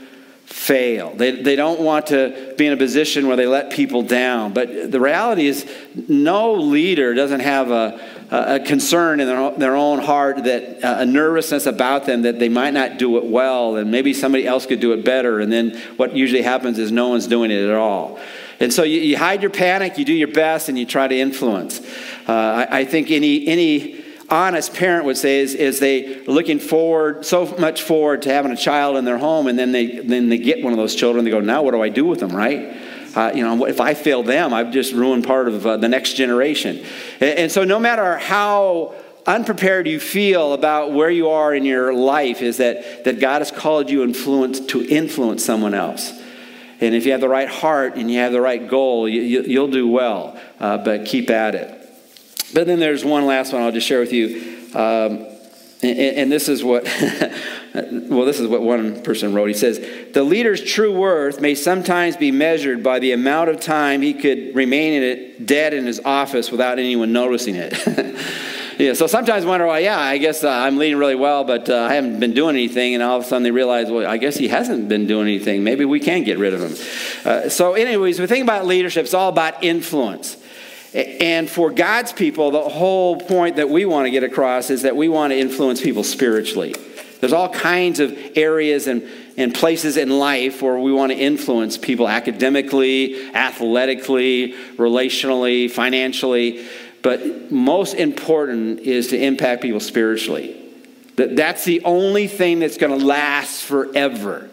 fail. 0.47 1.15
They, 1.15 1.43
they 1.43 1.57
don't 1.57 1.81
want 1.81 2.09
to 2.09 2.55
be 2.57 2.67
in 2.67 2.73
a 2.73 2.77
position 2.77 3.27
where 3.27 3.37
they 3.37 3.47
let 3.47 3.73
people 3.73 4.03
down. 4.03 4.53
But 4.53 4.93
the 4.93 5.01
reality 5.01 5.47
is, 5.47 5.67
no 6.09 6.55
leader 6.55 7.15
doesn't 7.15 7.41
have 7.41 7.71
a, 7.71 8.01
a 8.33 8.61
concern 8.61 9.21
in 9.21 9.27
their, 9.27 9.51
their 9.53 9.77
own 9.77 9.99
heart 9.99 10.45
that 10.45 10.83
uh, 10.83 11.01
a 11.01 11.07
nervousness 11.07 11.67
about 11.67 12.07
them 12.07 12.23
that 12.23 12.39
they 12.39 12.49
might 12.49 12.73
not 12.73 12.99
do 12.99 13.19
it 13.19 13.25
well 13.25 13.77
and 13.77 13.91
maybe 13.91 14.15
somebody 14.15 14.47
else 14.47 14.65
could 14.65 14.81
do 14.81 14.93
it 14.93 15.05
better. 15.05 15.41
And 15.41 15.53
then 15.53 15.79
what 15.97 16.17
usually 16.17 16.41
happens 16.41 16.79
is 16.79 16.91
no 16.91 17.09
one's 17.09 17.27
doing 17.27 17.51
it 17.51 17.63
at 17.69 17.77
all. 17.77 18.19
And 18.59 18.73
so 18.73 18.85
you, 18.85 19.01
you 19.01 19.19
hide 19.19 19.43
your 19.43 19.51
panic, 19.51 19.99
you 19.99 20.07
do 20.07 20.15
your 20.15 20.29
best, 20.29 20.71
and 20.71 20.79
you 20.79 20.87
try 20.87 21.09
to 21.09 21.19
influence. 21.19 21.81
Uh, 22.27 22.33
I, 22.71 22.81
I 22.81 22.85
think 22.87 23.11
any, 23.11 23.47
any 23.49 24.03
honest 24.31 24.73
parent 24.73 25.05
would 25.05 25.19
say 25.19 25.41
is, 25.41 25.55
is 25.55 25.79
they 25.79 26.25
looking 26.25 26.59
forward 26.59 27.27
so 27.27 27.45
much 27.59 27.83
forward 27.83 28.23
to 28.23 28.33
having 28.33 28.51
a 28.51 28.57
child 28.57 28.97
in 28.97 29.05
their 29.05 29.19
home 29.19 29.47
and 29.47 29.59
then 29.59 29.73
they 29.73 29.99
then 29.99 30.31
they 30.31 30.39
get 30.39 30.65
one 30.65 30.73
of 30.73 30.79
those 30.79 30.95
children 30.95 31.23
they 31.23 31.31
go 31.31 31.41
now 31.41 31.63
what 31.63 31.73
do 31.73 31.83
i 31.83 31.91
do 31.91 32.07
with 32.07 32.21
them 32.21 32.35
right 32.35 32.82
uh, 33.15 33.33
you 33.35 33.43
know 33.43 33.67
if 33.67 33.81
i 33.81 33.95
fail 33.95 34.23
them 34.23 34.53
i've 34.53 34.73
just 34.73 34.93
ruined 34.93 35.25
part 35.25 35.49
of 35.49 35.67
uh, 35.67 35.77
the 35.77 35.89
next 35.89 36.15
generation. 36.15 36.85
And, 37.21 37.39
and 37.39 37.53
so 37.53 37.65
no 37.65 37.79
matter 37.79 38.19
how 38.19 38.95
unprepared 39.27 39.87
you 39.87 40.01
feel 40.01 40.53
about 40.53 40.93
where 40.93 41.11
you 41.11 41.31
are 41.31 41.55
in 41.55 41.65
your 41.65 41.95
life 41.95 42.43
is 42.43 42.57
that, 42.57 43.05
that 43.05 43.21
god 43.21 43.41
has 43.41 43.51
called 43.51 43.91
you 43.91 44.03
influence, 44.03 44.61
to 44.61 44.85
influence 44.87 45.45
someone 45.45 45.75
else. 45.75 46.13
And 46.81 46.97
if 46.97 47.07
you 47.07 47.13
have 47.13 47.21
the 47.21 47.29
right 47.29 47.49
heart 47.49 47.95
and 47.95 48.11
you 48.11 48.19
have 48.19 48.33
the 48.33 48.41
right 48.41 48.69
goal 48.69 49.09
you, 49.09 49.41
will 49.43 49.49
you, 49.49 49.71
do 49.71 49.89
well 49.89 50.37
uh, 50.59 50.79
but 50.79 51.07
keep 51.07 51.31
at 51.31 51.55
it. 51.55 51.79
But 52.53 52.67
then 52.67 52.79
there's 52.79 53.05
one 53.05 53.27
last 53.27 53.53
one 53.53 53.63
I'll 53.63 53.73
just 53.73 53.87
share 53.87 54.01
with 54.01 54.13
you. 54.13 54.69
Um, 54.75 55.27
and, 55.83 55.99
and, 55.99 56.33
this 56.33 56.49
is 56.49 56.63
what, 56.63 56.85
well, 57.75 58.27
this 58.27 58.39
is 58.39 58.49
what 58.49 58.63
one 58.63 59.03
person 59.03 59.33
wrote. 59.33 59.49
He 59.49 59.55
says, 59.55 59.79
The 60.13 60.23
leader's 60.23 60.63
true 60.63 60.93
worth 60.93 61.41
may 61.41 61.55
sometimes 61.55 62.17
be 62.17 62.31
measured 62.31 62.83
by 62.83 62.99
the 62.99 63.13
amount 63.13 63.51
of 63.51 63.61
time 63.61 64.03
he 64.03 64.15
could 64.15 64.55
remain 64.55 64.93
in 64.93 65.03
it, 65.03 65.47
dead 65.47 65.73
in 65.73 65.87
his 65.87 66.01
office 66.05 66.51
without 66.51 66.79
anyone 66.79 67.13
noticing 67.13 67.55
it. 67.57 67.73
Yeah, 68.79 68.95
so 68.95 69.07
sometimes 69.07 69.45
I 69.45 69.49
wonder, 69.49 69.67
well, 69.67 69.79
yeah, 69.79 69.99
I 69.99 70.19
guess 70.19 70.43
uh, 70.43 70.51
I'm 70.51 70.79
leading 70.79 70.97
really 70.97 71.15
well, 71.15 71.45
but 71.45 71.69
uh, 71.69 71.77
I 71.77 71.95
haven't 71.95 72.19
been 72.21 72.33
doing 72.33 72.57
anything. 72.57 72.95
And 72.95 73.03
all 73.03 73.19
of 73.19 73.25
a 73.25 73.27
sudden 73.27 73.43
they 73.43 73.51
realize, 73.51 73.91
well, 73.91 74.11
I 74.11 74.17
guess 74.17 74.37
he 74.37 74.49
hasn't 74.49 74.89
been 74.89 75.07
doing 75.07 75.29
anything. 75.29 75.63
Maybe 75.63 75.85
we 75.85 76.01
can 76.01 76.25
get 76.25 76.39
rid 76.39 76.55
of 76.55 76.63
him. 76.63 76.87
Uh, 77.25 77.49
so, 77.49 77.75
anyways, 77.75 78.19
we 78.19 78.27
think 78.27 78.43
about 78.43 78.67
leadership, 78.67 79.05
it's 79.05 79.15
all 79.15 79.29
about 79.29 79.63
influence. 79.63 80.37
And 80.95 81.49
for 81.49 81.71
God's 81.71 82.13
people, 82.13 82.51
the 82.51 82.61
whole 82.61 83.17
point 83.21 83.57
that 83.57 83.69
we 83.69 83.85
want 83.85 84.07
to 84.07 84.11
get 84.11 84.25
across 84.25 84.69
is 84.69 84.83
that 84.83 84.97
we 84.97 85.09
want 85.09 85.33
to 85.33 85.39
influence 85.39 85.81
people 85.81 86.03
spiritually. 86.03 86.75
There's 87.23 87.33
all 87.33 87.49
kinds 87.51 88.01
of 88.01 88.19
areas 88.35 88.89
and, 88.89 89.09
and 89.37 89.55
places 89.55 89.97
in 89.97 90.11
life 90.11 90.61
where 90.61 90.77
we 90.77 90.93
want 90.93 91.13
to 91.13 91.17
influence 91.17 91.79
people 91.79 92.09
academically, 92.09 93.33
athletically, 93.33 94.55
relationally, 94.75 95.71
financially. 95.71 96.67
But 97.01 97.53
most 97.53 97.95
important 97.95 98.81
is 98.81 99.07
to 99.11 99.25
impact 99.25 99.63
people 99.63 99.79
spiritually. 99.79 100.61
That, 101.15 101.37
that's 101.37 101.65
the 101.65 101.85
only 101.85 102.27
thing 102.27 102.59
that's 102.59 102.77
going 102.77 102.99
to 102.99 103.07
last 103.07 103.63
forever. 103.63 104.51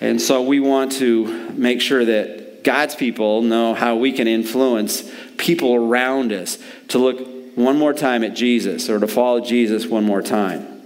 And 0.00 0.22
so 0.22 0.42
we 0.42 0.60
want 0.60 0.92
to 0.92 1.50
make 1.54 1.80
sure 1.80 2.04
that 2.04 2.62
God's 2.62 2.94
people 2.94 3.42
know 3.42 3.74
how 3.74 3.96
we 3.96 4.12
can 4.12 4.28
influence 4.28 5.10
people 5.38 5.74
around 5.74 6.30
us 6.32 6.56
to 6.90 6.98
look 6.98 7.26
one 7.56 7.76
more 7.76 7.92
time 7.92 8.22
at 8.22 8.34
Jesus 8.34 8.88
or 8.88 9.00
to 9.00 9.08
follow 9.08 9.40
Jesus 9.40 9.86
one 9.86 10.04
more 10.04 10.22
time. 10.22 10.79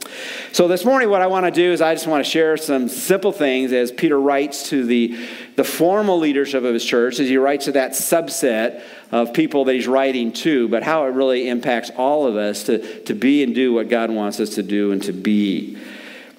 So, 0.55 0.69
this 0.69 0.85
morning, 0.85 1.11
what 1.11 1.21
I 1.21 1.27
want 1.27 1.47
to 1.47 1.51
do 1.51 1.73
is 1.73 1.83
I 1.83 1.95
just 1.95 2.07
want 2.07 2.25
to 2.25 2.31
share 2.31 2.57
some 2.57 2.89
simple 2.89 3.33
things 3.33 3.73
as 3.73 3.91
Peter 3.91 4.21
writes 4.21 4.69
to 4.69 4.87
the, 4.87 5.19
the 5.57 5.65
formal 5.65 6.21
leadership 6.21 6.63
of 6.63 6.73
his 6.73 6.85
church, 6.85 7.19
as 7.19 7.29
he 7.29 7.37
writes 7.39 7.65
to 7.65 7.73
that 7.73 7.91
subset 7.91 8.81
of 9.11 9.33
people 9.33 9.65
that 9.65 9.73
he's 9.73 9.89
writing 9.89 10.33
to, 10.35 10.69
but 10.69 10.85
how 10.85 11.07
it 11.07 11.09
really 11.09 11.49
impacts 11.49 11.91
all 11.97 12.29
of 12.29 12.37
us 12.37 12.63
to, 12.67 13.03
to 13.03 13.15
be 13.15 13.43
and 13.43 13.53
do 13.53 13.73
what 13.73 13.89
God 13.89 14.13
wants 14.13 14.39
us 14.39 14.51
to 14.51 14.63
do 14.63 14.93
and 14.93 15.03
to 15.03 15.13
be. 15.13 15.77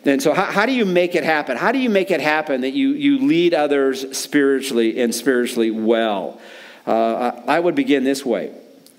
And 0.05 0.23
so, 0.23 0.33
how, 0.33 0.45
how 0.45 0.65
do 0.65 0.71
you 0.71 0.85
make 0.85 1.13
it 1.15 1.25
happen? 1.25 1.57
How 1.57 1.73
do 1.73 1.79
you 1.79 1.89
make 1.89 2.09
it 2.09 2.21
happen 2.21 2.61
that 2.61 2.71
you, 2.71 2.91
you 2.91 3.19
lead 3.19 3.53
others 3.53 4.17
spiritually 4.17 4.97
and 4.97 5.13
spiritually 5.13 5.71
well? 5.71 6.39
Uh, 6.87 7.41
I 7.47 7.59
would 7.59 7.75
begin 7.75 8.05
this 8.05 8.25
way 8.25 8.53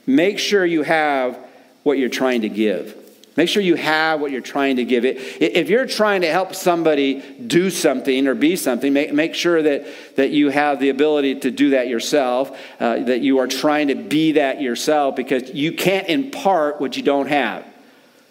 make 0.06 0.38
sure 0.38 0.62
you 0.62 0.82
have 0.82 1.38
what 1.84 1.96
you're 1.96 2.10
trying 2.10 2.42
to 2.42 2.50
give. 2.50 3.05
Make 3.36 3.50
sure 3.50 3.62
you 3.62 3.74
have 3.74 4.20
what 4.20 4.30
you're 4.30 4.40
trying 4.40 4.76
to 4.76 4.84
give. 4.84 5.04
It, 5.04 5.18
if 5.42 5.68
you're 5.68 5.86
trying 5.86 6.22
to 6.22 6.30
help 6.30 6.54
somebody 6.54 7.20
do 7.20 7.68
something 7.68 8.26
or 8.26 8.34
be 8.34 8.56
something, 8.56 8.92
make, 8.92 9.12
make 9.12 9.34
sure 9.34 9.62
that, 9.62 9.86
that 10.16 10.30
you 10.30 10.48
have 10.48 10.80
the 10.80 10.88
ability 10.88 11.40
to 11.40 11.50
do 11.50 11.70
that 11.70 11.88
yourself, 11.88 12.58
uh, 12.80 13.00
that 13.00 13.20
you 13.20 13.38
are 13.38 13.46
trying 13.46 13.88
to 13.88 13.94
be 13.94 14.32
that 14.32 14.62
yourself, 14.62 15.16
because 15.16 15.50
you 15.50 15.72
can't 15.72 16.08
impart 16.08 16.80
what 16.80 16.96
you 16.96 17.02
don't 17.02 17.28
have. 17.28 17.66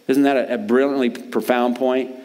Isn't 0.07 0.23
that 0.23 0.37
a, 0.37 0.55
a 0.55 0.57
brilliantly 0.57 1.11
profound 1.11 1.75
point? 1.75 2.15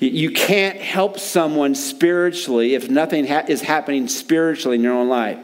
You 0.00 0.32
can't 0.32 0.76
help 0.76 1.20
someone 1.20 1.76
spiritually 1.76 2.74
if 2.74 2.90
nothing 2.90 3.28
ha- 3.28 3.44
is 3.46 3.62
happening 3.62 4.08
spiritually 4.08 4.76
in 4.76 4.82
your 4.82 4.92
own 4.92 5.08
life. 5.08 5.38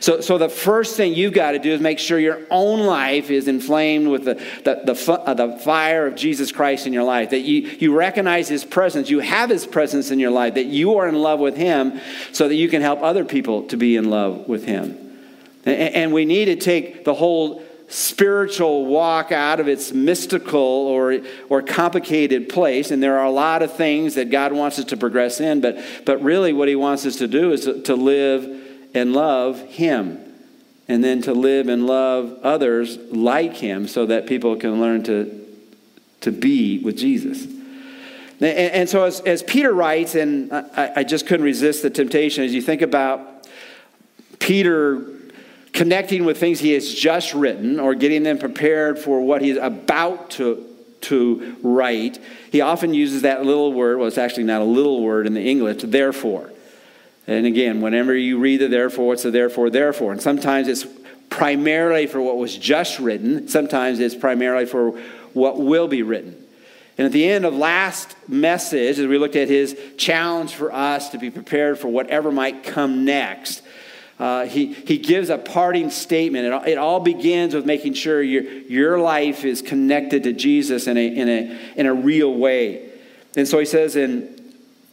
So, 0.00 0.20
so 0.20 0.38
the 0.38 0.48
first 0.48 0.96
thing 0.96 1.14
you've 1.14 1.32
got 1.32 1.52
to 1.52 1.58
do 1.58 1.72
is 1.72 1.80
make 1.80 1.98
sure 1.98 2.18
your 2.18 2.40
own 2.50 2.80
life 2.80 3.30
is 3.30 3.48
inflamed 3.48 4.08
with 4.08 4.24
the, 4.24 4.34
the, 4.64 4.92
the, 4.92 5.12
uh, 5.12 5.34
the 5.34 5.58
fire 5.58 6.06
of 6.06 6.14
Jesus 6.14 6.52
Christ 6.52 6.86
in 6.86 6.92
your 6.92 7.04
life, 7.04 7.30
that 7.30 7.40
you, 7.40 7.62
you 7.78 7.94
recognize 7.94 8.48
His 8.48 8.64
presence, 8.64 9.10
you 9.10 9.20
have 9.20 9.50
His 9.50 9.66
presence 9.66 10.10
in 10.10 10.18
your 10.18 10.30
life, 10.30 10.54
that 10.54 10.66
you 10.66 10.96
are 10.98 11.08
in 11.08 11.14
love 11.14 11.40
with 11.40 11.56
Him 11.56 12.00
so 12.32 12.48
that 12.48 12.54
you 12.54 12.68
can 12.68 12.82
help 12.82 13.02
other 13.02 13.24
people 13.24 13.64
to 13.68 13.76
be 13.76 13.96
in 13.96 14.10
love 14.10 14.48
with 14.48 14.64
Him. 14.64 14.98
And, 15.64 15.94
and 15.94 16.12
we 16.12 16.24
need 16.24 16.46
to 16.46 16.56
take 16.56 17.04
the 17.04 17.14
whole 17.14 17.62
spiritual 17.88 18.86
walk 18.86 19.30
out 19.30 19.60
of 19.60 19.68
its 19.68 19.92
mystical 19.92 20.58
or, 20.58 21.20
or 21.48 21.62
complicated 21.62 22.48
place. 22.48 22.90
And 22.90 23.02
there 23.02 23.18
are 23.18 23.26
a 23.26 23.30
lot 23.30 23.62
of 23.62 23.72
things 23.74 24.14
that 24.14 24.30
God 24.30 24.52
wants 24.52 24.78
us 24.78 24.86
to 24.86 24.96
progress 24.96 25.40
in, 25.40 25.60
but, 25.60 25.78
but 26.04 26.22
really 26.22 26.52
what 26.52 26.68
He 26.68 26.76
wants 26.76 27.06
us 27.06 27.16
to 27.16 27.28
do 27.28 27.52
is 27.52 27.64
to, 27.64 27.82
to 27.82 27.94
live 27.94 28.63
and 28.94 29.12
love 29.12 29.60
Him. 29.60 30.20
And 30.86 31.02
then 31.02 31.22
to 31.22 31.32
live 31.32 31.68
and 31.68 31.86
love 31.86 32.38
others 32.42 32.98
like 33.10 33.56
Him 33.56 33.88
so 33.88 34.06
that 34.06 34.26
people 34.26 34.56
can 34.56 34.80
learn 34.80 35.02
to, 35.04 35.46
to 36.20 36.30
be 36.30 36.78
with 36.78 36.96
Jesus. 36.96 37.44
And, 38.40 38.44
and 38.44 38.88
so, 38.88 39.04
as, 39.04 39.20
as, 39.20 39.42
Peter 39.42 39.72
writes, 39.72 40.14
and 40.14 40.52
I, 40.52 40.92
I 40.96 41.04
just 41.04 41.26
couldn't 41.26 41.44
resist 41.44 41.82
the 41.82 41.90
temptation, 41.90 42.44
as 42.44 42.52
you 42.52 42.60
think 42.60 42.82
about 42.82 43.48
Peter 44.38 45.06
connecting 45.72 46.24
with 46.24 46.38
things 46.38 46.60
he 46.60 46.72
has 46.72 46.92
just 46.92 47.34
written 47.34 47.80
or 47.80 47.94
getting 47.94 48.22
them 48.22 48.38
prepared 48.38 48.98
for 48.98 49.20
what 49.20 49.42
he's 49.42 49.56
about 49.56 50.30
to, 50.30 50.64
to 51.02 51.56
write, 51.62 52.18
he 52.52 52.60
often 52.60 52.94
uses 52.94 53.22
that 53.22 53.44
little 53.44 53.72
word. 53.72 53.98
Well, 53.98 54.06
it's 54.06 54.18
actually 54.18 54.44
not 54.44 54.60
a 54.60 54.64
little 54.64 55.02
word 55.02 55.26
in 55.26 55.34
the 55.34 55.42
English, 55.42 55.82
therefore. 55.82 56.50
And 57.26 57.46
again, 57.46 57.80
whenever 57.80 58.14
you 58.14 58.38
read 58.38 58.60
the 58.60 58.68
therefore, 58.68 59.14
it's 59.14 59.22
the 59.22 59.30
therefore, 59.30 59.70
therefore. 59.70 60.12
And 60.12 60.20
sometimes 60.20 60.68
it's 60.68 60.86
primarily 61.30 62.06
for 62.06 62.20
what 62.20 62.36
was 62.36 62.56
just 62.56 62.98
written, 62.98 63.48
sometimes 63.48 63.98
it's 63.98 64.14
primarily 64.14 64.66
for 64.66 64.90
what 65.32 65.58
will 65.58 65.88
be 65.88 66.02
written. 66.02 66.40
And 66.96 67.06
at 67.06 67.12
the 67.12 67.28
end 67.28 67.44
of 67.44 67.54
last 67.54 68.14
message, 68.28 69.00
as 69.00 69.06
we 69.06 69.18
looked 69.18 69.34
at 69.34 69.48
his 69.48 69.76
challenge 69.96 70.54
for 70.54 70.72
us 70.72 71.08
to 71.08 71.18
be 71.18 71.30
prepared 71.30 71.78
for 71.78 71.88
whatever 71.88 72.30
might 72.30 72.62
come 72.62 73.04
next, 73.04 73.62
uh, 74.20 74.46
he, 74.46 74.72
he 74.72 74.98
gives 74.98 75.28
a 75.28 75.38
parting 75.38 75.90
statement. 75.90 76.46
It 76.46 76.52
all, 76.52 76.62
it 76.62 76.78
all 76.78 77.00
begins 77.00 77.52
with 77.52 77.66
making 77.66 77.94
sure 77.94 78.22
your, 78.22 78.44
your 78.44 79.00
life 79.00 79.44
is 79.44 79.60
connected 79.60 80.22
to 80.22 80.32
Jesus 80.32 80.86
in 80.86 80.96
a, 80.96 81.06
in, 81.06 81.28
a, 81.28 81.58
in 81.74 81.86
a 81.86 81.94
real 81.94 82.32
way. 82.32 82.90
And 83.36 83.48
so 83.48 83.58
he 83.58 83.64
says 83.64 83.96
in 83.96 84.43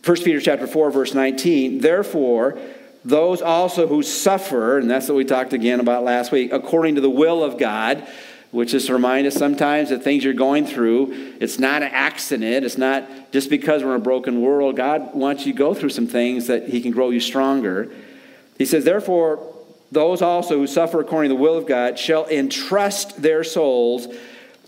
1 0.03 0.17
Peter 0.23 0.39
chapter 0.39 0.65
4, 0.65 0.91
verse 0.91 1.13
19, 1.13 1.79
therefore, 1.79 2.57
those 3.05 3.41
also 3.41 3.87
who 3.87 4.01
suffer, 4.01 4.79
and 4.79 4.89
that's 4.89 5.07
what 5.07 5.15
we 5.15 5.25
talked 5.25 5.53
again 5.53 5.79
about 5.79 6.03
last 6.03 6.31
week, 6.31 6.51
according 6.51 6.95
to 6.95 7.01
the 7.01 7.09
will 7.09 7.43
of 7.43 7.57
God, 7.59 8.07
which 8.49 8.73
is 8.73 8.87
to 8.87 8.93
remind 8.93 9.25
us 9.27 9.35
sometimes 9.35 9.89
that 9.89 10.03
things 10.03 10.23
you're 10.23 10.33
going 10.33 10.65
through, 10.65 11.35
it's 11.39 11.57
not 11.57 11.83
an 11.83 11.89
accident. 11.93 12.65
It's 12.65 12.77
not 12.77 13.31
just 13.31 13.49
because 13.49 13.83
we're 13.83 13.95
in 13.95 14.01
a 14.01 14.03
broken 14.03 14.41
world. 14.41 14.75
God 14.75 15.13
wants 15.13 15.45
you 15.45 15.53
to 15.53 15.57
go 15.57 15.73
through 15.73 15.89
some 15.89 16.07
things 16.07 16.47
that 16.47 16.67
He 16.67 16.81
can 16.81 16.91
grow 16.91 17.11
you 17.11 17.19
stronger. 17.19 17.91
He 18.57 18.65
says, 18.65 18.83
therefore, 18.83 19.55
those 19.91 20.21
also 20.21 20.57
who 20.57 20.67
suffer 20.67 20.99
according 20.99 21.29
to 21.29 21.35
the 21.35 21.41
will 21.41 21.57
of 21.57 21.65
God 21.65 21.97
shall 21.97 22.27
entrust 22.27 23.21
their 23.21 23.43
souls 23.43 24.07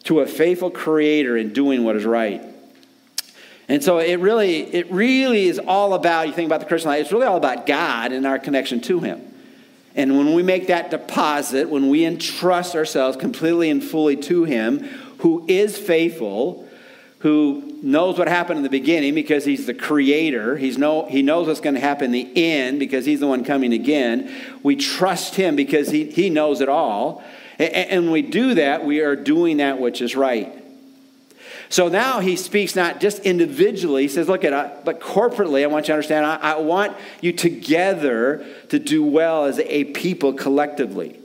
to 0.04 0.22
a 0.22 0.28
faithful 0.28 0.72
Creator 0.72 1.38
in 1.38 1.54
doing 1.54 1.84
what 1.84 1.96
is 1.96 2.06
right. 2.06 2.53
And 3.74 3.84
so 3.84 3.98
it 3.98 4.20
really, 4.20 4.72
it 4.72 4.92
really 4.92 5.48
is 5.48 5.58
all 5.58 5.96
about, 5.96 6.28
you 6.28 6.34
think 6.34 6.46
about 6.46 6.60
the 6.60 6.68
Christian 6.68 6.92
life, 6.92 7.02
it's 7.02 7.12
really 7.12 7.26
all 7.26 7.38
about 7.38 7.66
God 7.66 8.12
and 8.12 8.24
our 8.28 8.38
connection 8.38 8.80
to 8.82 9.00
Him. 9.00 9.20
And 9.96 10.16
when 10.16 10.36
we 10.36 10.44
make 10.44 10.68
that 10.68 10.92
deposit, 10.92 11.72
when 11.72 11.90
we 11.90 12.06
entrust 12.06 12.76
ourselves 12.76 13.18
completely 13.18 13.72
and 13.72 13.84
fully 13.84 14.16
to 14.16 14.44
Him, 14.44 14.84
who 15.18 15.44
is 15.48 15.76
faithful, 15.76 16.70
who 17.22 17.80
knows 17.82 18.20
what 18.20 18.28
happened 18.28 18.58
in 18.58 18.64
the 18.64 18.70
beginning 18.70 19.16
because 19.16 19.44
He's 19.44 19.66
the 19.66 19.74
creator, 19.74 20.56
he's 20.56 20.78
know, 20.78 21.08
He 21.08 21.24
knows 21.24 21.48
what's 21.48 21.60
going 21.60 21.74
to 21.74 21.82
happen 21.82 22.06
in 22.06 22.12
the 22.12 22.32
end 22.36 22.78
because 22.78 23.08
He's 23.08 23.22
the 23.22 23.28
one 23.28 23.44
coming 23.44 23.74
again. 23.74 24.32
We 24.62 24.76
trust 24.76 25.34
Him 25.34 25.56
because 25.56 25.90
He, 25.90 26.12
he 26.12 26.30
knows 26.30 26.62
it 26.62 26.70
all. 26.70 27.24
And, 27.58 27.74
and 27.74 28.04
when 28.04 28.12
we 28.12 28.22
do 28.22 28.54
that, 28.54 28.86
we 28.86 29.00
are 29.00 29.16
doing 29.16 29.58
that 29.58 29.80
which 29.80 30.00
is 30.00 30.16
right. 30.16 30.63
So 31.74 31.88
now 31.88 32.20
he 32.20 32.36
speaks 32.36 32.76
not 32.76 33.02
just 33.02 33.18
individually, 33.22 34.04
he 34.04 34.08
says, 34.08 34.30
Look 34.30 34.44
at, 34.44 34.86
but 34.86 35.00
corporately, 35.00 35.64
I 35.64 35.66
want 35.66 35.86
you 35.86 35.88
to 35.88 35.94
understand, 35.94 36.24
I, 36.24 36.36
I 36.36 36.58
want 36.58 36.96
you 37.20 37.34
together 37.34 38.46
to 38.70 38.78
do 38.78 39.04
well 39.04 39.46
as 39.46 39.58
a 39.58 39.86
people 39.86 40.34
collectively. 40.34 41.20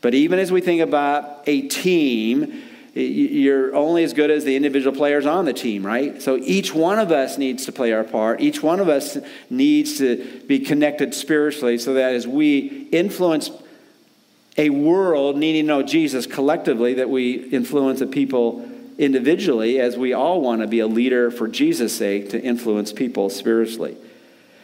But 0.00 0.12
even 0.14 0.40
as 0.40 0.50
we 0.50 0.60
think 0.60 0.80
about 0.80 1.44
a 1.46 1.68
team, 1.68 2.60
you're 2.94 3.72
only 3.72 4.02
as 4.02 4.14
good 4.14 4.32
as 4.32 4.42
the 4.42 4.56
individual 4.56 4.96
players 4.96 5.26
on 5.26 5.44
the 5.44 5.52
team, 5.52 5.86
right? 5.86 6.20
So 6.20 6.38
each 6.38 6.74
one 6.74 6.98
of 6.98 7.12
us 7.12 7.38
needs 7.38 7.64
to 7.66 7.70
play 7.70 7.92
our 7.92 8.02
part. 8.02 8.40
Each 8.40 8.60
one 8.60 8.80
of 8.80 8.88
us 8.88 9.16
needs 9.48 9.98
to 9.98 10.42
be 10.48 10.58
connected 10.58 11.14
spiritually 11.14 11.78
so 11.78 11.94
that 11.94 12.16
as 12.16 12.26
we 12.26 12.88
influence 12.90 13.48
a 14.58 14.70
world 14.70 15.36
needing 15.36 15.62
to 15.62 15.68
know 15.68 15.82
Jesus 15.84 16.26
collectively, 16.26 16.94
that 16.94 17.08
we 17.08 17.34
influence 17.50 18.00
the 18.00 18.08
people 18.08 18.68
individually 18.98 19.80
as 19.80 19.96
we 19.96 20.12
all 20.12 20.40
want 20.40 20.60
to 20.60 20.66
be 20.66 20.80
a 20.80 20.86
leader 20.86 21.30
for 21.30 21.48
Jesus' 21.48 21.96
sake 21.96 22.30
to 22.30 22.40
influence 22.40 22.92
people 22.92 23.30
spiritually. 23.30 23.96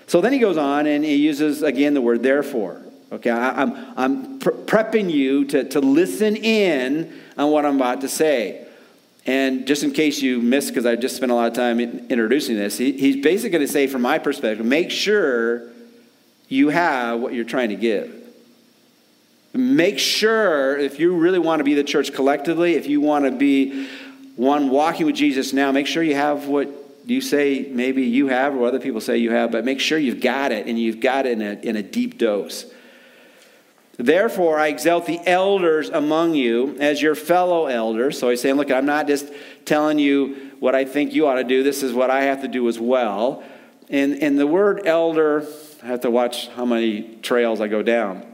So 0.07 0.21
then 0.21 0.33
he 0.33 0.39
goes 0.39 0.57
on 0.57 0.87
and 0.87 1.05
he 1.05 1.17
uses 1.17 1.63
again 1.63 1.95
the 1.95 2.01
word 2.01 2.23
therefore. 2.23 2.83
Okay, 3.13 3.31
I, 3.31 3.63
am 3.63 3.73
I'm, 3.73 3.95
I'm 3.97 4.39
pre- 4.39 4.53
prepping 4.53 5.11
you 5.11 5.45
to, 5.47 5.65
to 5.71 5.81
listen 5.81 6.37
in 6.37 7.21
on 7.37 7.51
what 7.51 7.65
I'm 7.65 7.77
about 7.77 8.03
to 8.03 8.09
say. 8.09 8.67
And 9.27 9.67
just 9.67 9.83
in 9.83 9.93
case 9.93 10.23
you 10.23 10.41
missed, 10.41 10.69
because 10.69 10.87
I 10.87 10.97
just 10.97 11.17
spent 11.17 11.31
a 11.31 11.35
lot 11.35 11.49
of 11.49 11.55
time 11.55 11.81
introducing 11.81 12.57
this, 12.57 12.79
he, 12.79 12.93
he's 12.93 13.23
basically 13.23 13.51
going 13.51 13.67
to 13.67 13.73
say, 13.73 13.87
from 13.87 14.03
my 14.03 14.19
perspective, 14.19 14.65
make 14.65 14.91
sure 14.91 15.69
you 16.49 16.69
have 16.71 17.21
what 17.21 17.35
you're 17.35 17.45
trying 17.45 17.69
to 17.69 17.77
give. 17.77 18.17
Make 19.53 19.99
sure, 19.99 20.79
if 20.79 21.01
you 21.01 21.17
really 21.17 21.41
want 21.41 21.61
to 21.61 21.65
be 21.65 21.75
the 21.75 21.85
church 21.85 22.13
collectively, 22.13 22.75
if 22.75 22.87
you 22.87 23.01
want 23.01 23.25
to 23.25 23.33
be 23.33 23.89
one 24.41 24.71
walking 24.71 25.05
with 25.05 25.17
Jesus 25.17 25.53
now, 25.53 25.71
make 25.71 25.87
sure 25.87 26.03
you 26.03 26.15
have 26.15 26.49
what 26.49 26.71
you 27.05 27.21
say 27.21 27.69
maybe 27.71 28.05
you 28.05 28.29
have 28.29 28.55
or 28.55 28.67
other 28.67 28.81
people 28.81 29.03
say 29.03 29.19
you 29.19 29.33
have, 29.33 29.53
but 29.53 29.67
make 29.67 29.81
sure 29.81 29.99
you've 29.99 30.23
got 30.23 30.51
it 30.51 30.67
and 30.67 30.79
you've 30.79 30.99
got 30.99 31.27
it 31.27 31.33
in 31.33 31.43
a, 31.43 31.61
in 31.61 31.77
a 31.77 31.83
deep 31.83 32.17
dose. 32.17 32.65
Therefore, 33.99 34.59
I 34.59 34.69
exalt 34.69 35.05
the 35.05 35.21
elders 35.27 35.91
among 35.91 36.37
you 36.37 36.75
as 36.81 37.03
your 37.03 37.15
fellow 37.15 37.67
elders. 37.67 38.19
So 38.19 38.31
he's 38.31 38.41
saying, 38.41 38.55
look, 38.55 38.71
I'm 38.71 38.87
not 38.87 39.07
just 39.07 39.31
telling 39.67 39.99
you 39.99 40.53
what 40.59 40.75
I 40.75 40.87
think 40.87 41.13
you 41.13 41.27
ought 41.27 41.35
to 41.35 41.45
do. 41.45 41.63
This 41.63 41.83
is 41.83 41.93
what 41.93 42.09
I 42.09 42.23
have 42.23 42.41
to 42.41 42.49
do 42.49 42.67
as 42.67 42.81
well. 42.81 43.43
And, 43.91 44.23
and 44.23 44.39
the 44.39 44.47
word 44.47 44.87
elder, 44.87 45.47
I 45.83 45.87
have 45.87 46.01
to 46.01 46.11
watch 46.11 46.49
how 46.49 46.65
many 46.65 47.17
trails 47.17 47.61
I 47.61 47.69
go 47.69 47.83
down. 47.83 48.25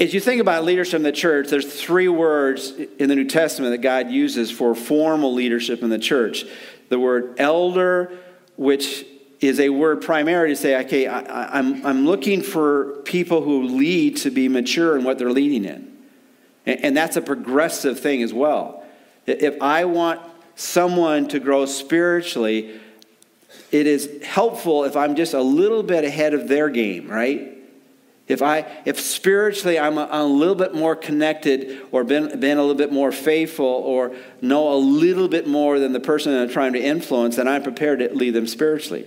As 0.00 0.12
you 0.12 0.20
think 0.20 0.40
about 0.40 0.64
leadership 0.64 0.96
in 0.96 1.02
the 1.02 1.12
church, 1.12 1.48
there's 1.48 1.80
three 1.80 2.08
words 2.08 2.70
in 2.70 3.08
the 3.08 3.16
New 3.16 3.26
Testament 3.26 3.72
that 3.72 3.78
God 3.78 4.10
uses 4.10 4.50
for 4.50 4.74
formal 4.74 5.32
leadership 5.32 5.82
in 5.82 5.88
the 5.88 5.98
church. 5.98 6.44
The 6.90 6.98
word 6.98 7.36
elder, 7.38 8.18
which 8.56 9.06
is 9.40 9.60
a 9.60 9.70
word 9.70 10.02
primarily 10.02 10.54
to 10.54 10.60
say, 10.60 10.78
okay, 10.84 11.06
I, 11.06 11.58
am 11.58 11.74
I'm, 11.74 11.86
I'm 11.86 12.06
looking 12.06 12.42
for 12.42 12.96
people 13.04 13.42
who 13.42 13.64
lead 13.64 14.18
to 14.18 14.30
be 14.30 14.48
mature 14.48 14.98
in 14.98 15.04
what 15.04 15.18
they're 15.18 15.32
leading 15.32 15.64
in. 15.64 15.96
And, 16.66 16.84
and 16.84 16.96
that's 16.96 17.16
a 17.16 17.22
progressive 17.22 17.98
thing 17.98 18.22
as 18.22 18.34
well. 18.34 18.84
If 19.26 19.60
I 19.62 19.86
want 19.86 20.20
someone 20.56 21.28
to 21.28 21.40
grow 21.40 21.64
spiritually, 21.66 22.80
it 23.72 23.86
is 23.86 24.22
helpful 24.22 24.84
if 24.84 24.96
I'm 24.96 25.16
just 25.16 25.34
a 25.34 25.42
little 25.42 25.82
bit 25.82 26.04
ahead 26.04 26.34
of 26.34 26.48
their 26.48 26.68
game, 26.68 27.08
right? 27.08 27.53
If 28.26 28.40
I 28.40 28.66
if 28.86 28.98
spiritually 28.98 29.78
I'm 29.78 29.98
a, 29.98 30.08
a, 30.10 30.24
little 30.24 30.54
bit 30.54 30.74
more 30.74 30.96
connected 30.96 31.82
or 31.92 32.04
been, 32.04 32.40
been 32.40 32.56
a 32.56 32.62
little 32.62 32.74
bit 32.74 32.90
more 32.90 33.12
faithful 33.12 33.66
or 33.66 34.14
know 34.40 34.72
a 34.72 34.76
little 34.78 35.28
bit 35.28 35.46
more 35.46 35.78
than 35.78 35.92
the 35.92 36.00
person 36.00 36.34
I'm 36.34 36.48
trying 36.48 36.72
to 36.72 36.82
influence, 36.82 37.36
then 37.36 37.46
I'm 37.46 37.62
prepared 37.62 37.98
to 37.98 38.14
lead 38.14 38.30
them 38.30 38.46
spiritually. 38.46 39.06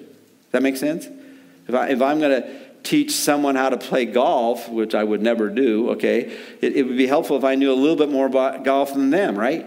That 0.52 0.62
makes 0.62 0.80
sense? 0.80 1.08
If, 1.68 1.74
I, 1.74 1.90
if 1.90 2.02
I'm 2.02 2.20
going 2.20 2.42
to 2.42 2.68
teach 2.84 3.12
someone 3.12 3.56
how 3.56 3.70
to 3.70 3.78
play 3.78 4.06
golf, 4.06 4.70
which 4.70 4.94
I 4.96 5.04
would 5.04 5.22
never 5.22 5.50
do, 5.50 5.90
okay, 5.92 6.38
it, 6.62 6.76
it, 6.76 6.84
would 6.84 6.98
be 6.98 7.08
helpful 7.08 7.38
if 7.38 7.44
I 7.44 7.56
knew 7.56 7.72
a 7.72 7.76
little 7.76 7.98
bit 7.98 8.10
more 8.10 8.28
about 8.28 8.64
golf 8.64 8.94
than 8.94 9.10
them, 9.10 9.38
right? 9.38 9.66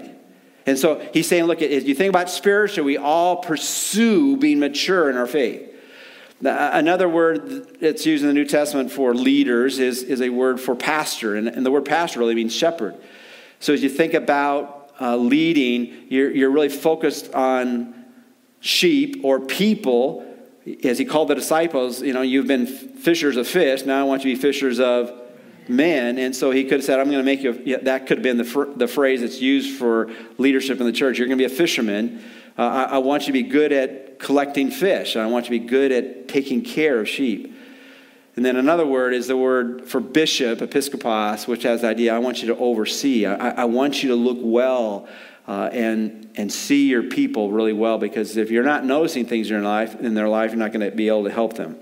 And 0.64 0.78
so 0.78 1.07
he's 1.12 1.28
saying, 1.28 1.45
look, 1.45 1.61
if 1.61 1.87
you 1.87 1.95
think 1.95 2.11
about 2.11 2.30
spiritual, 2.30 2.85
we 2.85 2.97
all 2.97 3.37
pursue 3.38 4.37
being 4.37 4.61
mature 4.61 5.11
in 5.11 5.16
our 5.16 5.26
faith. 5.26 5.69
Another 6.42 7.09
word 7.09 7.80
that's 7.80 8.06
used 8.06 8.23
in 8.23 8.28
the 8.28 8.35
New 8.35 8.47
Testament 8.47 8.90
for 8.90 9.14
leaders 9.14 9.78
is, 9.78 10.02
is 10.02 10.23
a 10.23 10.30
word 10.30 10.59
for 10.61 10.75
pastor, 10.75 11.37
and, 11.37 11.49
and 11.49 11.66
the 11.66 11.70
word 11.70 11.85
pastor 11.85 12.18
really 12.18 12.35
means 12.35 12.54
shepherd. 12.54 12.97
So 13.59 13.75
as 13.75 13.82
you 13.82 13.90
think 13.90 14.14
about 14.14 14.92
uh, 15.00 15.16
leading, 15.16 16.06
you're, 16.09 16.30
you're 16.30 16.50
really 16.50 16.70
focused 16.70 17.35
on 17.35 18.06
sheep 18.61 19.20
or 19.23 19.40
people 19.40 20.26
as 20.85 20.99
he 20.99 21.04
called 21.04 21.28
the 21.28 21.35
disciples, 21.35 22.02
you 22.02 22.12
know, 22.12 22.23
you've 22.23 22.47
been 22.47 22.66
fishers 22.66 23.37
of 23.37 23.49
fish. 23.49 23.85
Now 23.85 24.00
I 24.00 24.04
want 24.04 24.25
you 24.25 24.35
to 24.35 24.37
be 24.37 24.40
fishers 24.40 24.78
of 24.78 25.12
men. 25.68 26.18
And 26.18 26.35
so 26.35 26.50
he 26.50 26.64
could 26.64 26.75
have 26.75 26.85
said, 26.85 27.00
I'm 27.00 27.06
going 27.06 27.18
to 27.18 27.25
make 27.25 27.42
you, 27.42 27.61
yeah, 27.64 27.78
that 27.78 28.06
could 28.06 28.18
have 28.18 28.23
been 28.23 28.37
the, 28.37 28.44
fr- 28.44 28.64
the 28.76 28.87
phrase 28.88 29.20
that's 29.23 29.40
used 29.40 29.78
for 29.78 30.11
leadership 30.37 30.80
in 30.80 30.87
the 30.87 30.92
church. 30.92 31.18
You're 31.18 31.28
going 31.28 31.38
to 31.38 31.49
be 31.49 31.52
a 31.52 31.56
fisherman. 31.56 32.23
Uh, 32.60 32.64
I, 32.90 32.96
I, 32.96 32.98
want 32.98 33.22
you 33.22 33.28
to 33.28 33.32
be 33.32 33.42
good 33.42 33.72
at 33.72 34.18
collecting 34.18 34.70
fish. 34.70 35.16
I 35.16 35.24
want 35.24 35.48
you 35.48 35.58
to 35.58 35.64
be 35.64 35.66
good 35.66 35.92
at 35.92 36.28
taking 36.28 36.62
care 36.62 37.00
of 37.00 37.08
sheep. 37.08 37.56
And 38.36 38.44
then 38.44 38.56
another 38.56 38.84
word 38.84 39.14
is 39.14 39.28
the 39.28 39.36
word 39.36 39.88
for 39.88 39.98
bishop, 39.98 40.58
episkopos, 40.58 41.48
which 41.48 41.62
has 41.62 41.80
the 41.80 41.86
idea 41.88 42.14
I 42.14 42.18
want 42.18 42.42
you 42.42 42.48
to 42.48 42.56
oversee. 42.58 43.24
I, 43.24 43.62
I 43.62 43.64
want 43.64 44.02
you 44.02 44.10
to 44.10 44.14
look 44.14 44.36
well 44.42 45.08
uh, 45.48 45.70
and, 45.72 46.28
and 46.34 46.52
see 46.52 46.86
your 46.90 47.04
people 47.04 47.50
really 47.50 47.72
well 47.72 47.96
because 47.96 48.36
if 48.36 48.50
you're 48.50 48.62
not 48.62 48.84
noticing 48.84 49.24
things 49.24 49.46
in, 49.46 49.54
your 49.54 49.62
life, 49.62 49.98
in 49.98 50.12
their 50.12 50.28
life, 50.28 50.50
you're 50.50 50.58
not 50.58 50.74
going 50.74 50.84
to 50.90 50.94
be 50.94 51.08
able 51.08 51.24
to 51.24 51.32
help 51.32 51.54
them. 51.54 51.78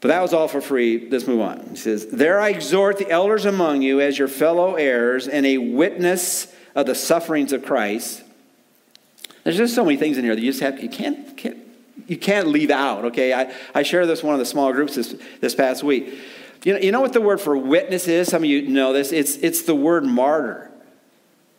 But 0.00 0.08
that 0.08 0.22
was 0.22 0.32
all 0.32 0.46
for 0.46 0.60
free. 0.60 1.08
Let's 1.10 1.26
move 1.26 1.40
on. 1.40 1.70
He 1.70 1.76
says, 1.76 2.06
There 2.06 2.40
I 2.40 2.50
exhort 2.50 2.98
the 2.98 3.10
elders 3.10 3.44
among 3.44 3.82
you 3.82 4.00
as 4.00 4.16
your 4.16 4.28
fellow 4.28 4.76
heirs 4.76 5.26
and 5.26 5.44
a 5.44 5.58
witness 5.58 6.54
of 6.76 6.86
the 6.86 6.94
sufferings 6.94 7.52
of 7.52 7.64
Christ. 7.64 8.22
There's 9.46 9.58
just 9.58 9.76
so 9.76 9.84
many 9.84 9.96
things 9.96 10.18
in 10.18 10.24
here 10.24 10.34
that 10.34 10.42
you 10.42 10.50
just 10.50 10.60
have, 10.60 10.82
you 10.82 10.88
can't, 10.88 11.36
can't 11.36 11.56
you 12.08 12.16
can't 12.16 12.48
leave 12.48 12.70
out, 12.70 13.04
okay? 13.04 13.32
I, 13.32 13.54
I 13.76 13.84
shared 13.84 14.08
this 14.08 14.20
one 14.20 14.34
of 14.34 14.40
the 14.40 14.44
small 14.44 14.72
groups 14.72 14.96
this, 14.96 15.14
this 15.40 15.54
past 15.54 15.84
week. 15.84 16.18
You 16.64 16.72
know, 16.72 16.80
you 16.80 16.90
know 16.90 17.00
what 17.00 17.12
the 17.12 17.20
word 17.20 17.40
for 17.40 17.56
witness 17.56 18.08
is? 18.08 18.26
Some 18.26 18.42
of 18.42 18.50
you 18.50 18.66
know 18.66 18.92
this. 18.92 19.12
It's, 19.12 19.36
it's 19.36 19.62
the 19.62 19.76
word 19.76 20.04
martyr 20.04 20.68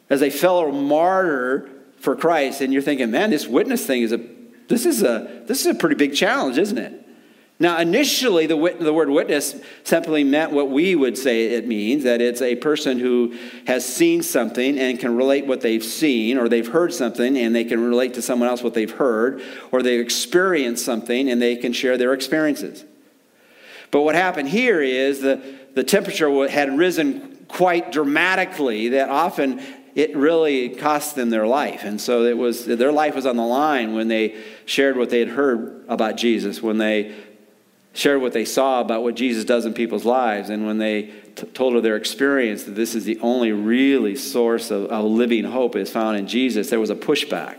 as 0.10 0.22
a 0.22 0.30
fellow 0.30 0.70
martyr 0.70 1.70
for 2.02 2.14
Christ, 2.14 2.60
and 2.60 2.74
you're 2.74 2.82
thinking, 2.82 3.10
man, 3.10 3.30
this 3.30 3.48
witness 3.48 3.86
thing 3.86 4.02
is 4.02 4.12
a 4.12 4.20
this 4.68 4.86
is 4.86 5.02
a 5.02 5.44
this 5.46 5.62
is 5.62 5.68
a 5.68 5.74
pretty 5.74 5.96
big 5.96 6.14
challenge, 6.14 6.58
isn't 6.58 6.78
it? 6.78 7.07
Now, 7.60 7.80
initially, 7.80 8.46
the, 8.46 8.56
wit- 8.56 8.80
the 8.80 8.94
word 8.94 9.10
witness 9.10 9.56
simply 9.84 10.24
meant 10.24 10.52
what 10.52 10.70
we 10.70 10.96
would 10.96 11.18
say 11.18 11.56
it 11.56 11.68
means 11.68 12.04
that 12.04 12.22
it's 12.22 12.42
a 12.42 12.56
person 12.56 13.00
who 13.00 13.36
has 13.66 13.84
seen 13.84 14.22
something 14.22 14.78
and 14.78 15.00
can 15.00 15.16
relate 15.16 15.48
what 15.48 15.62
they've 15.62 15.84
seen, 15.84 16.38
or 16.38 16.48
they've 16.48 16.68
heard 16.68 16.94
something 16.94 17.36
and 17.36 17.56
they 17.56 17.64
can 17.64 17.80
relate 17.80 18.14
to 18.14 18.22
someone 18.22 18.48
else 18.48 18.62
what 18.62 18.76
they've 18.76 18.92
heard, 18.92 19.42
or 19.72 19.82
they've 19.82 20.00
experienced 20.00 20.86
something 20.86 21.30
and 21.32 21.42
they 21.42 21.56
can 21.56 21.74
share 21.74 21.98
their 21.98 22.14
experiences. 22.14 22.86
But 23.90 24.02
what 24.02 24.14
happened 24.14 24.50
here 24.50 24.80
is 24.82 25.22
the, 25.22 25.42
the 25.74 25.84
temperature 25.84 26.48
had 26.48 26.78
risen 26.78 27.46
quite 27.48 27.92
dramatically 27.92 28.90
that 28.90 29.10
often 29.10 29.62
it 29.96 30.16
really 30.16 30.70
cost 30.70 31.16
them 31.16 31.32
their 31.32 31.48
life. 31.48 31.84
And 31.84 32.00
so 32.00 32.24
it 32.26 32.38
was, 32.38 32.66
their 32.66 32.92
life 32.92 33.16
was 33.16 33.26
on 33.26 33.36
the 33.36 33.46
line 33.46 33.96
when 33.96 34.10
they 34.10 34.36
shared 34.66 34.96
what 34.96 35.10
they 35.10 35.20
had 35.20 35.30
heard 35.30 35.86
about 35.88 36.18
Jesus, 36.18 36.62
when 36.62 36.78
they 36.78 37.16
shared 37.98 38.22
what 38.22 38.34
they 38.34 38.46
saw 38.46 38.82
about 38.82 39.04
what 39.04 39.16
Jesus 39.16 39.44
does 39.44 39.66
in 39.66 39.74
people's 39.74 40.06
lives, 40.06 40.50
and 40.50 40.66
when 40.66 40.78
they 40.78 41.04
t- 41.36 41.48
told 41.48 41.74
her 41.74 41.82
their 41.82 41.96
experience 41.96 42.64
that 42.64 42.76
this 42.76 42.96
is 42.96 43.06
the 43.06 43.20
only 43.20 43.52
really 43.52 44.16
source 44.16 44.72
of, 44.72 44.86
of 44.86 45.06
living 45.06 45.44
hope 45.44 45.76
is 45.76 45.90
found 45.90 46.18
in 46.18 46.28
Jesus, 46.28 46.70
there 46.70 46.80
was 46.80 46.90
a 46.90 46.96
pushback. 46.96 47.58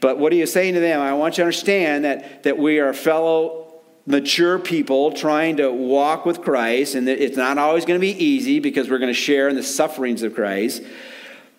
But 0.00 0.18
what 0.18 0.32
are 0.32 0.36
you 0.36 0.46
saying 0.46 0.74
to 0.74 0.80
them? 0.80 1.00
I 1.00 1.12
want 1.14 1.34
you 1.34 1.42
to 1.42 1.46
understand 1.46 2.04
that, 2.04 2.44
that 2.44 2.56
we 2.56 2.78
are 2.78 2.92
fellow 2.92 3.74
mature 4.06 4.58
people 4.58 5.12
trying 5.12 5.56
to 5.56 5.70
walk 5.70 6.24
with 6.24 6.40
Christ, 6.40 6.94
and 6.94 7.08
it's 7.08 7.36
not 7.36 7.58
always 7.58 7.84
going 7.84 7.98
to 7.98 8.06
be 8.06 8.24
easy 8.24 8.60
because 8.60 8.88
we're 8.88 8.98
going 8.98 9.12
to 9.12 9.20
share 9.20 9.48
in 9.48 9.56
the 9.56 9.62
sufferings 9.62 10.22
of 10.22 10.34
Christ 10.34 10.82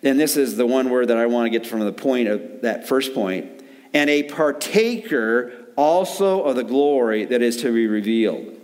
and 0.02 0.18
this 0.18 0.36
is 0.36 0.56
the 0.56 0.66
one 0.66 0.90
word 0.90 1.08
that 1.08 1.16
I 1.16 1.26
want 1.26 1.46
to 1.46 1.50
get 1.50 1.66
from 1.66 1.80
the 1.80 1.92
point 1.92 2.28
of 2.28 2.62
that 2.62 2.88
first 2.88 3.14
point, 3.14 3.62
and 3.92 4.08
a 4.08 4.22
partaker 4.24 5.59
also 5.76 6.42
of 6.44 6.56
the 6.56 6.64
glory 6.64 7.24
that 7.26 7.42
is 7.42 7.58
to 7.58 7.72
be 7.72 7.86
revealed. 7.86 8.56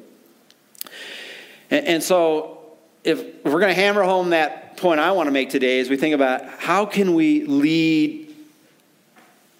And, 1.71 1.87
and 1.87 2.03
so, 2.03 2.59
if, 3.05 3.21
if 3.21 3.45
we're 3.45 3.61
going 3.61 3.75
to 3.75 3.81
hammer 3.81 4.03
home 4.03 4.31
that 4.31 4.77
point 4.77 5.01
I 5.01 5.12
want 5.12 5.27
to 5.27 5.31
make 5.31 5.51
today, 5.51 5.79
is 5.79 5.88
we 5.88 5.97
think 5.97 6.14
about 6.14 6.49
how 6.59 6.87
can 6.87 7.14
we 7.14 7.45
lead 7.45 8.35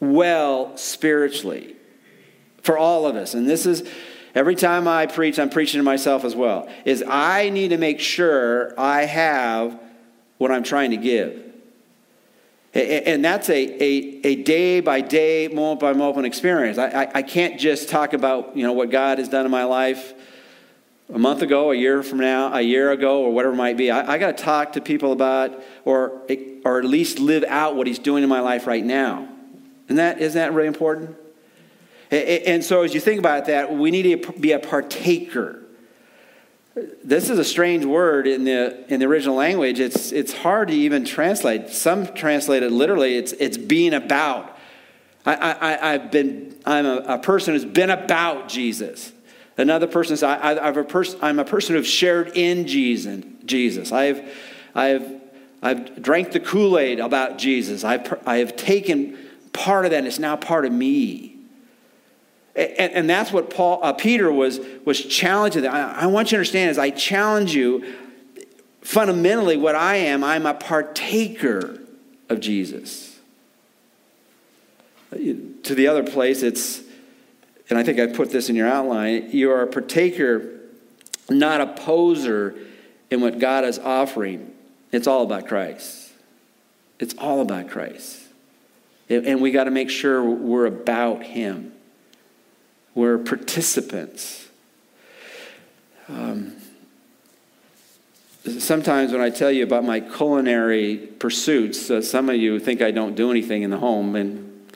well 0.01 0.77
spiritually 0.77 1.77
for 2.63 2.77
all 2.77 3.07
of 3.07 3.17
us, 3.17 3.35
and 3.35 3.49
this 3.49 3.65
is 3.65 3.89
every 4.35 4.57
time 4.57 4.89
I 4.89 5.07
preach, 5.07 5.39
I'm 5.39 5.51
preaching 5.51 5.79
to 5.79 5.85
myself 5.85 6.25
as 6.25 6.35
well, 6.35 6.69
is 6.85 7.03
I 7.07 7.49
need 7.51 7.69
to 7.69 7.79
make 7.79 8.01
sure 8.01 8.79
I 8.79 9.05
have 9.05 9.79
what 10.39 10.51
I'm 10.51 10.65
trying 10.65 10.91
to 10.91 10.97
give. 10.97 11.46
And 12.77 13.25
that's 13.25 13.49
a, 13.49 13.55
a, 13.55 14.21
a 14.23 14.35
day 14.43 14.81
by 14.81 15.01
day, 15.01 15.49
moment 15.49 15.81
by 15.81 15.95
moment 15.95 16.27
experience. 16.27 16.77
I, 16.77 16.89
I, 16.89 17.11
I, 17.15 17.23
can't 17.23 17.59
just 17.59 17.89
talk 17.89 18.13
about 18.13 18.55
you 18.55 18.65
know, 18.65 18.75
what 18.75 18.91
God 18.91 19.19
has 19.19 19.31
done 19.31 19.47
in 19.47 19.51
my 19.51 19.65
life 19.65 20.13
a 21.13 21.19
month 21.19 21.41
ago, 21.41 21.71
a 21.71 21.75
year 21.75 22.03
from 22.03 22.19
now, 22.19 22.53
a 22.53 22.61
year 22.61 22.91
ago, 22.91 23.23
or 23.23 23.33
whatever 23.33 23.55
it 23.55 23.57
might 23.57 23.79
be. 23.79 23.91
I, 23.91 24.15
I 24.15 24.19
got 24.19 24.37
to 24.37 24.45
talk 24.45 24.75
to 24.75 24.83
people 24.83 25.13
about, 25.13 25.59
or, 25.87 26.21
or 26.65 26.79
at 26.79 26.85
least 26.85 27.19
live 27.19 27.45
out 27.45 27.77
what 27.77 27.87
He's 27.87 27.99
doing 27.99 28.23
in 28.23 28.29
my 28.29 28.41
life 28.41 28.67
right 28.67 28.85
now. 28.85 29.27
And 29.89 29.97
that, 29.97 30.21
isn't 30.21 30.39
that 30.39 30.53
really 30.53 30.69
important? 30.69 31.17
And 32.11 32.63
so 32.63 32.83
as 32.83 32.93
you 32.93 33.01
think 33.01 33.19
about 33.19 33.47
that, 33.47 33.75
we 33.75 33.91
need 33.91 34.23
to 34.23 34.33
be 34.33 34.53
a 34.53 34.59
partaker 34.59 35.66
this 37.03 37.31
is 37.31 37.39
a 37.39 37.45
strange 37.45 37.85
word 37.85 38.27
in 38.27 38.45
the 38.45 38.93
in 38.93 39.01
the 39.01 39.07
original 39.07 39.35
language. 39.35 39.81
It's 39.81 40.13
it's 40.13 40.33
hard 40.33 40.69
to 40.69 40.75
even 40.75 41.05
translate. 41.05 41.71
Some 41.71 42.13
translate 42.15 42.63
it 42.63 42.71
literally. 42.71 43.17
It's 43.17 43.33
it's 43.33 43.57
being 43.57 43.95
about. 43.95 44.53
I, 45.29 45.95
have 45.99 46.13
been 46.13 46.55
I'm 46.65 46.87
a, 46.87 46.97
a, 46.99 47.19
person 47.19 47.55
who's 47.55 47.65
been 47.65 47.91
about 47.91 48.49
Jesus. 48.49 49.13
Another 49.59 49.89
person 49.89 50.17
says 50.17 50.23
I, 50.23 50.53
I, 50.53 50.69
a 50.69 50.85
pers- 50.85 51.17
I'm 51.21 51.41
a 51.41 51.45
person 51.45 51.75
who's 51.75 51.89
shared 51.89 52.37
in 52.37 52.69
Jesus. 52.69 53.25
Jesus. 53.45 53.91
I've 53.91 54.23
I've 54.75 55.21
I've 55.63 56.01
drank 56.01 56.31
the 56.31 56.41
Kool 56.41 56.79
Aid 56.79 57.01
about 57.01 57.39
Jesus. 57.39 57.83
I've 57.83 58.21
I 58.27 58.37
have 58.37 58.55
taken 58.55 59.19
part 59.53 59.85
of 59.87 59.91
that. 59.93 59.99
and 59.99 60.07
It's 60.07 60.19
now 60.19 60.37
part 60.37 60.65
of 60.65 60.73
me. 60.73 61.36
And, 62.57 62.93
and 62.93 63.11
that's 63.11 63.33
what 63.33 63.51
Paul, 63.51 63.81
uh, 63.83 63.93
Peter 63.93 64.33
was, 64.33 64.61
was 64.85 65.05
challenging. 65.05 65.67
I, 65.67 66.03
I 66.03 66.07
want 66.07 66.29
you 66.29 66.31
to 66.31 66.37
understand 66.37 66.71
as 66.71 66.79
I 66.79 66.91
challenge 66.91 67.55
you, 67.55 67.95
fundamentally 68.81 69.57
what 69.57 69.75
I 69.75 69.97
am, 69.97 70.25
I'm 70.25 70.47
a 70.47 70.55
partaker 70.55 71.81
of 72.29 72.41
Jesus. 72.41 73.19
To 75.11 75.75
the 75.75 75.89
other 75.89 76.05
place, 76.05 76.43
it's, 76.43 76.83
and 77.69 77.79
I 77.79 77.83
think 77.83 77.99
I 77.99 78.07
put 78.07 78.31
this 78.31 78.49
in 78.49 78.57
your 78.57 78.69
outline, 78.69 79.31
you 79.33 79.51
are 79.51 79.63
a 79.63 79.67
partaker, 79.67 80.61
not 81.29 81.61
a 81.61 81.67
poser 81.67 82.57
in 83.11 83.21
what 83.21 83.39
God 83.39 83.65
is 83.65 83.79
offering. 83.79 84.55
It's 84.93 85.07
all 85.07 85.25
about 85.25 85.47
Christ. 85.47 86.13
It's 86.99 87.15
all 87.19 87.41
about 87.41 87.69
Christ. 87.69 88.23
And 89.09 89.41
we 89.43 89.51
got 89.51 89.65
to 89.65 89.71
make 89.71 89.91
sure 89.91 90.25
we're 90.25 90.67
about 90.67 91.23
Him. 91.23 91.73
We're 92.97 93.19
participants. 93.19 94.49
Um, 96.09 96.57
sometimes 98.59 99.13
when 99.13 99.21
I 99.21 99.29
tell 99.29 99.53
you 99.53 99.65
about 99.65 99.85
my 99.85 100.01
culinary 100.01 100.97
pursuits, 100.97 101.91
uh, 101.91 102.01
some 102.01 102.31
of 102.31 102.37
you 102.37 102.59
think 102.59 102.81
I 102.81 102.93
don't 102.93 103.15
do 103.15 103.31
anything 103.31 103.61
in 103.61 103.69
the 103.69 103.77
home, 103.77 104.17
and 104.17 104.73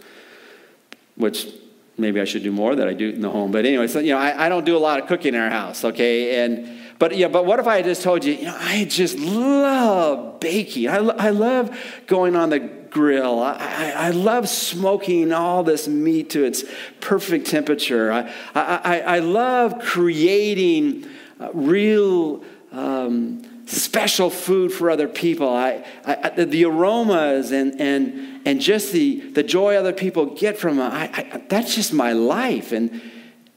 which 1.17 1.49
maybe 1.97 2.21
I 2.21 2.25
should 2.25 2.43
do 2.43 2.53
more 2.53 2.75
that 2.75 2.87
I 2.87 2.93
do 2.93 3.09
in 3.09 3.23
the 3.23 3.31
home. 3.31 3.53
But 3.53 3.65
anyway, 3.65 3.87
so, 3.87 4.01
you 4.01 4.13
know, 4.13 4.19
I, 4.19 4.47
I 4.47 4.49
don't 4.51 4.67
do 4.67 4.77
a 4.77 4.79
lot 4.79 5.01
of 5.01 5.09
cooking 5.09 5.35
in 5.35 5.41
our 5.41 5.49
house, 5.49 5.83
okay? 5.83 6.45
And 6.45 6.79
but 6.99 7.17
yeah, 7.17 7.29
but 7.29 7.47
what 7.47 7.59
if 7.59 7.67
I 7.67 7.81
just 7.81 8.03
told 8.03 8.27
you, 8.27 8.35
you 8.35 8.45
know, 8.45 8.57
I 8.59 8.85
just 8.85 9.19
love 9.19 10.41
baking. 10.41 10.89
I, 10.89 10.97
I 10.97 11.31
love 11.31 11.75
going 12.07 12.37
on 12.37 12.51
the 12.51 12.80
grill. 12.90 13.40
I, 13.40 13.55
I, 13.55 13.90
I, 14.07 14.11
love 14.11 14.48
smoking 14.48 15.33
all 15.33 15.62
this 15.62 15.87
meat 15.87 16.31
to 16.31 16.44
its 16.44 16.64
perfect 17.00 17.46
temperature. 17.46 18.12
I, 18.12 18.33
I, 18.55 19.00
I 19.00 19.18
love 19.20 19.79
creating 19.81 21.07
uh, 21.38 21.50
real 21.55 22.42
um, 22.72 23.42
special 23.66 24.31
food 24.31 24.72
for 24.72 24.90
other 24.90 25.09
people. 25.09 25.48
I, 25.48 25.85
I, 26.05 26.44
the 26.44 26.64
aromas 26.64 27.53
and, 27.53 27.81
and, 27.81 28.40
and 28.46 28.61
just 28.61 28.92
the, 28.92 29.20
the 29.31 29.42
joy 29.42 29.76
other 29.76 29.92
people 29.92 30.26
get 30.35 30.59
from 30.59 30.79
it, 30.79 30.83
I, 30.83 31.42
that's 31.48 31.74
just 31.74 31.92
my 31.92 32.12
life. 32.12 32.72
And, 32.72 33.00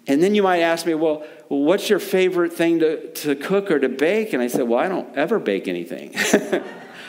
and 0.07 0.21
then 0.21 0.35
you 0.35 0.43
might 0.43 0.59
ask 0.59 0.85
me, 0.85 0.93
well, 0.93 1.25
well, 1.49 1.61
what's 1.61 1.89
your 1.89 1.99
favorite 1.99 2.53
thing 2.53 2.79
to, 2.79 3.11
to 3.11 3.35
cook 3.35 3.71
or 3.71 3.79
to 3.79 3.89
bake? 3.89 4.33
And 4.33 4.41
I 4.41 4.47
said, 4.47 4.67
well, 4.67 4.79
I 4.79 4.87
don't 4.87 5.15
ever 5.15 5.39
bake 5.39 5.67
anything. 5.67 6.13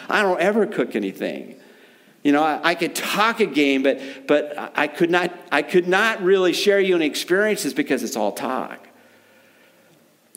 I 0.09 0.23
don't 0.23 0.41
ever 0.41 0.67
cook 0.67 0.95
anything. 0.97 1.57
You 2.25 2.33
know, 2.33 2.43
I, 2.43 2.71
I, 2.71 2.75
could 2.75 2.97
talk 2.97 3.39
a 3.39 3.47
game, 3.47 3.85
but, 3.85 4.01
but 4.27 4.73
I, 4.75 4.89
could 4.89 5.11
not, 5.11 5.31
I 5.53 5.63
could 5.63 5.87
not 5.87 6.23
really 6.23 6.53
share 6.53 6.81
you 6.81 6.97
any 6.97 7.07
experiences 7.07 7.75
because 7.75 8.03
it's 8.03 8.17
all 8.17 8.33
talk. 8.33 8.89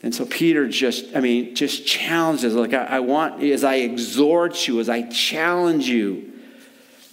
And 0.03 0.13
so 0.13 0.25
Peter 0.25 0.67
just, 0.67 1.15
I 1.15 1.21
mean, 1.21 1.55
just 1.55 1.87
challenges. 1.87 2.53
Like, 2.53 2.73
I, 2.73 2.83
I 2.83 2.99
want, 2.99 3.41
as 3.41 3.63
I 3.63 3.75
exhort 3.75 4.67
you, 4.67 4.79
as 4.79 4.89
I 4.89 5.03
challenge 5.03 5.87
you, 5.87 6.33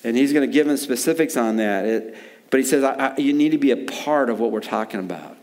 and 0.02 0.16
he's 0.16 0.34
going 0.34 0.46
to 0.46 0.52
give 0.52 0.68
him 0.68 0.76
specifics 0.76 1.36
on 1.38 1.56
that. 1.56 1.86
It, 1.86 2.16
but 2.50 2.60
he 2.60 2.66
says, 2.66 2.84
you 3.16 3.32
need 3.32 3.52
to 3.52 3.58
be 3.58 3.70
a 3.70 3.76
part 3.76 4.28
of 4.28 4.38
what 4.38 4.52
we're 4.52 4.60
talking 4.60 5.00
about 5.00 5.34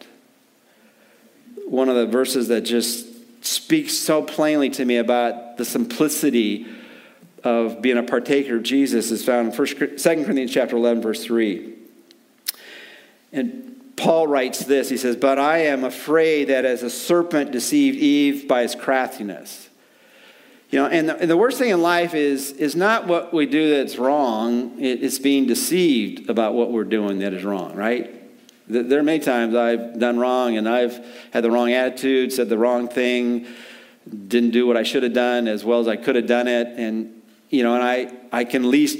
one 1.72 1.88
of 1.88 1.96
the 1.96 2.06
verses 2.06 2.50
that 2.50 2.62
just 2.62 3.08
speaks 3.46 3.94
so 3.94 4.22
plainly 4.22 4.70
to 4.70 4.84
me 4.84 4.98
about 4.98 5.56
the 5.56 5.64
simplicity 5.64 6.68
of 7.44 7.82
being 7.82 7.98
a 7.98 8.04
partaker 8.04 8.58
of 8.58 8.64
Jesus 8.64 9.12
is 9.12 9.26
found 9.26 9.52
in 9.52 9.58
1, 9.58 9.68
2 9.68 9.98
Corinthians 9.98 10.52
chapter 10.52 10.76
11, 10.76 11.02
verse 11.02 11.24
3. 11.24 11.74
And 13.32 13.94
Paul 13.96 14.28
writes 14.28 14.60
this 14.60 14.90
He 14.90 14.98
says, 14.98 15.16
But 15.16 15.40
I 15.40 15.60
am 15.60 15.84
afraid 15.84 16.46
that 16.46 16.66
as 16.66 16.84
a 16.84 16.90
serpent 16.90 17.52
deceived 17.52 17.98
Eve 17.98 18.48
by 18.48 18.64
his 18.64 18.76
craftiness. 18.76 19.70
You 20.70 20.80
know, 20.80 20.88
and 20.88 21.10
the, 21.10 21.18
and 21.18 21.30
the 21.30 21.36
worst 21.36 21.58
thing 21.58 21.70
in 21.70 21.82
life 21.82 22.14
is, 22.14 22.52
is 22.54 22.78
not 22.78 23.06
what 23.06 23.34
we 23.34 23.46
do 23.46 23.76
that's 23.76 23.98
wrong, 23.98 24.80
it's 24.80 25.20
being 25.20 25.46
deceived 25.46 26.30
about 26.30 26.54
what 26.54 26.72
we're 26.72 26.86
doing 26.86 27.20
that 27.20 27.34
is 27.34 27.44
wrong, 27.44 27.76
right? 27.76 28.18
There 28.70 29.00
are 29.00 29.04
many 29.04 29.20
times 29.20 29.54
I've 29.54 30.00
done 30.00 30.18
wrong 30.18 30.56
and 30.56 30.70
I've 30.70 31.06
had 31.34 31.44
the 31.44 31.52
wrong 31.52 31.74
attitude, 31.74 32.32
said 32.32 32.48
the 32.48 32.58
wrong 32.58 32.88
thing, 32.88 33.48
didn't 34.10 34.52
do 34.52 34.66
what 34.66 34.78
I 34.78 34.84
should 34.84 35.04
have 35.04 35.12
done 35.12 35.50
as 35.50 35.66
well 35.66 35.82
as 35.82 35.90
I 35.90 35.98
could 35.98 36.16
have 36.16 36.28
done 36.28 36.48
it. 36.48 36.68
And, 36.68 37.21
you 37.52 37.64
know, 37.64 37.76
and 37.76 37.84
I, 37.84 38.12
I 38.32 38.46
can 38.46 38.64
at 38.64 38.70
least 38.70 38.98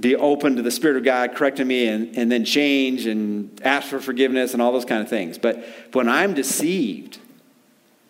be 0.00 0.16
open 0.16 0.56
to 0.56 0.62
the 0.62 0.70
Spirit 0.70 0.96
of 0.96 1.04
God 1.04 1.34
correcting 1.34 1.66
me 1.68 1.86
and, 1.86 2.16
and 2.16 2.32
then 2.32 2.44
change 2.44 3.06
and 3.06 3.60
ask 3.64 3.88
for 3.88 4.00
forgiveness 4.00 4.52
and 4.54 4.62
all 4.62 4.72
those 4.72 4.84
kind 4.84 5.02
of 5.02 5.08
things. 5.08 5.38
But 5.38 5.64
when 5.92 6.08
I'm 6.08 6.34
deceived, 6.34 7.18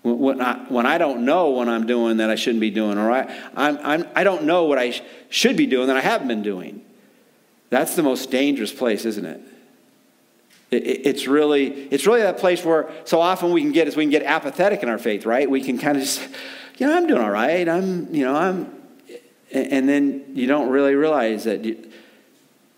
when 0.02 0.40
I, 0.40 0.58
when 0.68 0.86
I 0.86 0.96
don't 0.98 1.24
know 1.24 1.50
what 1.50 1.68
I'm 1.68 1.86
doing 1.86 2.18
that 2.18 2.30
I 2.30 2.36
shouldn't 2.36 2.60
be 2.60 2.70
doing, 2.70 2.98
or 2.98 3.10
I, 3.10 3.34
I'm, 3.56 3.78
I'm, 3.82 4.08
I 4.14 4.22
don't 4.22 4.44
know 4.44 4.64
what 4.64 4.78
I 4.78 4.90
sh- 4.90 5.02
should 5.28 5.56
be 5.56 5.66
doing 5.66 5.88
that 5.88 5.96
I 5.96 6.00
haven't 6.00 6.28
been 6.28 6.42
doing, 6.42 6.84
that's 7.70 7.96
the 7.96 8.02
most 8.02 8.30
dangerous 8.30 8.72
place, 8.72 9.04
isn't 9.04 9.24
it? 9.24 9.40
It's 10.70 11.26
really, 11.26 11.68
it's 11.90 12.06
really 12.06 12.20
that 12.20 12.38
place 12.38 12.62
where 12.62 12.90
so 13.04 13.20
often 13.20 13.52
we 13.52 13.62
can 13.62 13.72
get 13.72 13.88
is 13.88 13.96
we 13.96 14.04
can 14.04 14.10
get 14.10 14.22
apathetic 14.22 14.82
in 14.82 14.90
our 14.90 14.98
faith, 14.98 15.24
right? 15.24 15.48
We 15.48 15.62
can 15.62 15.78
kind 15.78 15.96
of 15.96 16.02
just, 16.02 16.20
you 16.76 16.86
know, 16.86 16.94
I'm 16.94 17.06
doing 17.06 17.22
all 17.22 17.30
right. 17.30 17.66
I'm, 17.66 18.14
you 18.14 18.24
know, 18.24 18.36
I'm, 18.36 18.74
and 19.50 19.88
then 19.88 20.32
you 20.34 20.46
don't 20.46 20.68
really 20.68 20.94
realize 20.94 21.44
that 21.44 21.64
you, 21.64 21.90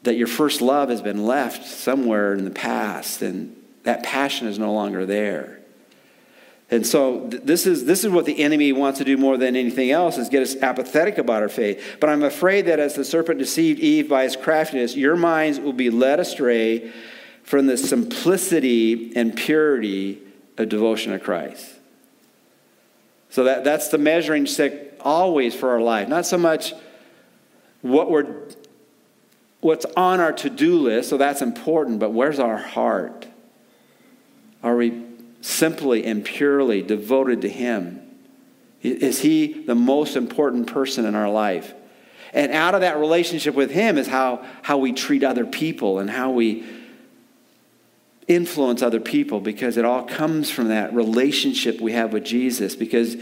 that 0.04 0.14
your 0.14 0.28
first 0.28 0.60
love 0.60 0.88
has 0.88 1.02
been 1.02 1.26
left 1.26 1.66
somewhere 1.66 2.32
in 2.34 2.44
the 2.44 2.50
past, 2.50 3.22
and 3.22 3.56
that 3.82 4.04
passion 4.04 4.46
is 4.46 4.58
no 4.58 4.72
longer 4.72 5.04
there. 5.04 5.58
And 6.70 6.86
so 6.86 7.26
this 7.26 7.66
is, 7.66 7.84
this 7.84 8.04
is 8.04 8.10
what 8.10 8.24
the 8.24 8.40
enemy 8.40 8.72
wants 8.72 9.00
to 9.00 9.04
do 9.04 9.16
more 9.16 9.36
than 9.36 9.56
anything 9.56 9.90
else 9.90 10.16
is 10.16 10.28
get 10.28 10.42
us 10.42 10.54
apathetic 10.62 11.18
about 11.18 11.42
our 11.42 11.48
faith. 11.48 11.96
But 11.98 12.10
I'm 12.10 12.22
afraid 12.22 12.66
that 12.66 12.78
as 12.78 12.94
the 12.94 13.04
serpent 13.04 13.40
deceived 13.40 13.80
Eve 13.80 14.08
by 14.08 14.22
his 14.22 14.36
craftiness, 14.36 14.94
your 14.94 15.16
minds 15.16 15.58
will 15.58 15.72
be 15.72 15.90
led 15.90 16.20
astray 16.20 16.92
from 17.50 17.66
the 17.66 17.76
simplicity 17.76 19.12
and 19.16 19.36
purity 19.36 20.20
of 20.56 20.68
devotion 20.68 21.10
to 21.10 21.18
Christ. 21.18 21.74
So 23.28 23.42
that, 23.42 23.64
that's 23.64 23.88
the 23.88 23.98
measuring 23.98 24.46
stick 24.46 24.96
always 25.00 25.52
for 25.52 25.70
our 25.70 25.80
life. 25.80 26.06
Not 26.06 26.26
so 26.26 26.38
much 26.38 26.72
what 27.82 28.08
we're 28.08 28.46
what's 29.58 29.84
on 29.96 30.20
our 30.20 30.32
to-do 30.32 30.78
list, 30.78 31.10
so 31.10 31.16
that's 31.16 31.42
important, 31.42 31.98
but 31.98 32.12
where's 32.12 32.38
our 32.38 32.56
heart? 32.56 33.26
Are 34.62 34.76
we 34.76 35.02
simply 35.40 36.04
and 36.04 36.24
purely 36.24 36.82
devoted 36.82 37.42
to 37.42 37.48
Him? 37.48 38.00
Is 38.80 39.22
He 39.22 39.64
the 39.64 39.74
most 39.74 40.14
important 40.14 40.68
person 40.68 41.04
in 41.04 41.16
our 41.16 41.28
life? 41.28 41.74
And 42.32 42.52
out 42.52 42.76
of 42.76 42.82
that 42.82 42.96
relationship 42.96 43.56
with 43.56 43.72
Him 43.72 43.98
is 43.98 44.06
how, 44.06 44.46
how 44.62 44.78
we 44.78 44.92
treat 44.92 45.24
other 45.24 45.44
people 45.44 45.98
and 45.98 46.08
how 46.08 46.30
we 46.30 46.64
influence 48.30 48.80
other 48.80 49.00
people 49.00 49.40
because 49.40 49.76
it 49.76 49.84
all 49.84 50.04
comes 50.04 50.50
from 50.50 50.68
that 50.68 50.94
relationship 50.94 51.80
we 51.80 51.92
have 51.92 52.12
with 52.12 52.24
Jesus. 52.24 52.76
Because 52.76 53.16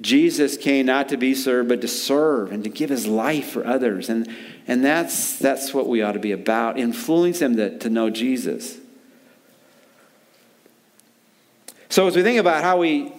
Jesus 0.00 0.56
came 0.56 0.86
not 0.86 1.08
to 1.08 1.16
be 1.16 1.34
served, 1.34 1.70
but 1.70 1.80
to 1.80 1.88
serve 1.88 2.52
and 2.52 2.62
to 2.64 2.70
give 2.70 2.90
his 2.90 3.06
life 3.06 3.50
for 3.50 3.66
others. 3.66 4.10
And, 4.10 4.28
and 4.66 4.84
that's, 4.84 5.38
that's 5.38 5.72
what 5.72 5.88
we 5.88 6.02
ought 6.02 6.12
to 6.12 6.18
be 6.18 6.32
about, 6.32 6.78
influence 6.78 7.38
them 7.38 7.56
to, 7.56 7.78
to 7.78 7.88
know 7.88 8.10
Jesus. 8.10 8.76
So 11.88 12.06
as 12.06 12.14
we 12.14 12.22
think 12.22 12.38
about 12.38 12.62
how 12.62 12.78
we, 12.78 13.12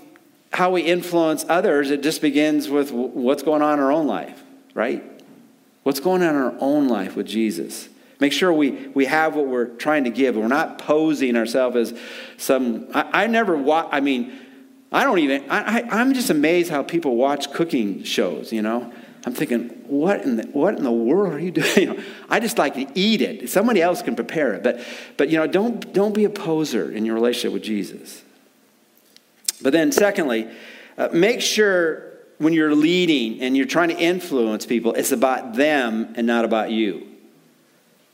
how 0.53 0.69
we 0.69 0.81
influence 0.81 1.43
others, 1.49 1.89
it 1.89 2.03
just 2.03 2.21
begins 2.21 2.69
with 2.69 2.91
what's 2.91 3.41
going 3.41 3.61
on 3.61 3.79
in 3.79 3.83
our 3.83 3.91
own 3.91 4.05
life, 4.05 4.43
right? 4.73 5.03
What's 5.83 5.99
going 5.99 6.21
on 6.21 6.35
in 6.35 6.41
our 6.41 6.55
own 6.59 6.87
life 6.87 7.15
with 7.15 7.25
Jesus? 7.25 7.89
Make 8.19 8.31
sure 8.31 8.53
we, 8.53 8.71
we 8.93 9.05
have 9.05 9.35
what 9.35 9.47
we're 9.47 9.65
trying 9.65 10.05
to 10.05 10.09
give. 10.09 10.35
We're 10.35 10.47
not 10.47 10.77
posing 10.77 11.35
ourselves 11.35 11.75
as 11.75 11.99
some. 12.37 12.87
I, 12.93 13.23
I 13.23 13.27
never 13.27 13.57
watch, 13.57 13.89
I 13.91 13.99
mean, 13.99 14.39
I 14.91 15.03
don't 15.03 15.19
even, 15.19 15.49
I, 15.49 15.79
I, 15.79 16.01
I'm 16.01 16.13
just 16.13 16.29
amazed 16.29 16.69
how 16.69 16.83
people 16.83 17.15
watch 17.17 17.51
cooking 17.51 18.03
shows, 18.03 18.53
you 18.53 18.61
know? 18.61 18.91
I'm 19.25 19.33
thinking, 19.33 19.69
what 19.87 20.21
in 20.21 20.37
the, 20.37 20.43
what 20.49 20.77
in 20.77 20.83
the 20.83 20.91
world 20.91 21.33
are 21.33 21.39
you 21.39 21.51
doing? 21.51 21.67
You 21.75 21.85
know, 21.95 22.03
I 22.29 22.39
just 22.39 22.57
like 22.57 22.75
to 22.75 22.87
eat 22.93 23.21
it. 23.21 23.49
Somebody 23.49 23.81
else 23.81 24.01
can 24.01 24.15
prepare 24.15 24.53
it. 24.53 24.63
But, 24.63 24.79
but 25.17 25.29
you 25.29 25.37
know, 25.37 25.47
don't, 25.47 25.91
don't 25.93 26.13
be 26.13 26.25
a 26.25 26.29
poser 26.29 26.91
in 26.91 27.05
your 27.05 27.15
relationship 27.15 27.51
with 27.51 27.63
Jesus. 27.63 28.21
But 29.61 29.73
then, 29.73 29.91
secondly, 29.91 30.47
uh, 30.97 31.09
make 31.11 31.41
sure 31.41 32.13
when 32.37 32.53
you're 32.53 32.75
leading 32.75 33.41
and 33.41 33.57
you're 33.57 33.65
trying 33.65 33.89
to 33.89 33.97
influence 33.97 34.65
people, 34.65 34.93
it's 34.93 35.11
about 35.11 35.55
them 35.55 36.13
and 36.15 36.27
not 36.27 36.45
about 36.45 36.69
you. 36.69 37.14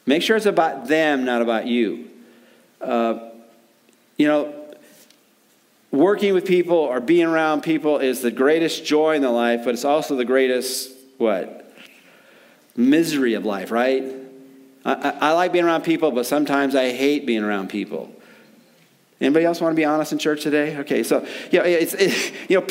Make 0.05 0.23
sure 0.23 0.35
it's 0.35 0.45
about 0.45 0.87
them, 0.87 1.25
not 1.25 1.41
about 1.41 1.67
you. 1.67 2.09
Uh, 2.79 3.29
you 4.17 4.27
know, 4.27 4.53
working 5.91 6.33
with 6.33 6.45
people 6.45 6.77
or 6.77 6.99
being 6.99 7.27
around 7.27 7.61
people 7.61 7.99
is 7.99 8.21
the 8.21 8.31
greatest 8.31 8.85
joy 8.85 9.15
in 9.15 9.21
the 9.21 9.29
life, 9.29 9.61
but 9.65 9.73
it's 9.73 9.85
also 9.85 10.15
the 10.15 10.25
greatest, 10.25 10.91
what? 11.17 11.73
Misery 12.75 13.33
of 13.35 13.45
life, 13.45 13.71
right? 13.71 14.03
I, 14.85 14.93
I, 14.93 15.09
I 15.09 15.31
like 15.33 15.51
being 15.51 15.65
around 15.65 15.83
people, 15.83 16.11
but 16.11 16.25
sometimes 16.25 16.75
I 16.75 16.91
hate 16.91 17.25
being 17.25 17.43
around 17.43 17.69
people. 17.69 18.13
Anybody 19.19 19.45
else 19.45 19.61
want 19.61 19.73
to 19.73 19.75
be 19.75 19.85
honest 19.85 20.11
in 20.11 20.17
church 20.17 20.41
today? 20.41 20.77
Okay, 20.77 21.03
so 21.03 21.25
you 21.51 21.59
know, 21.59 21.65
it's 21.65 21.93
it, 21.93 22.33
you 22.49 22.59
know, 22.59 22.65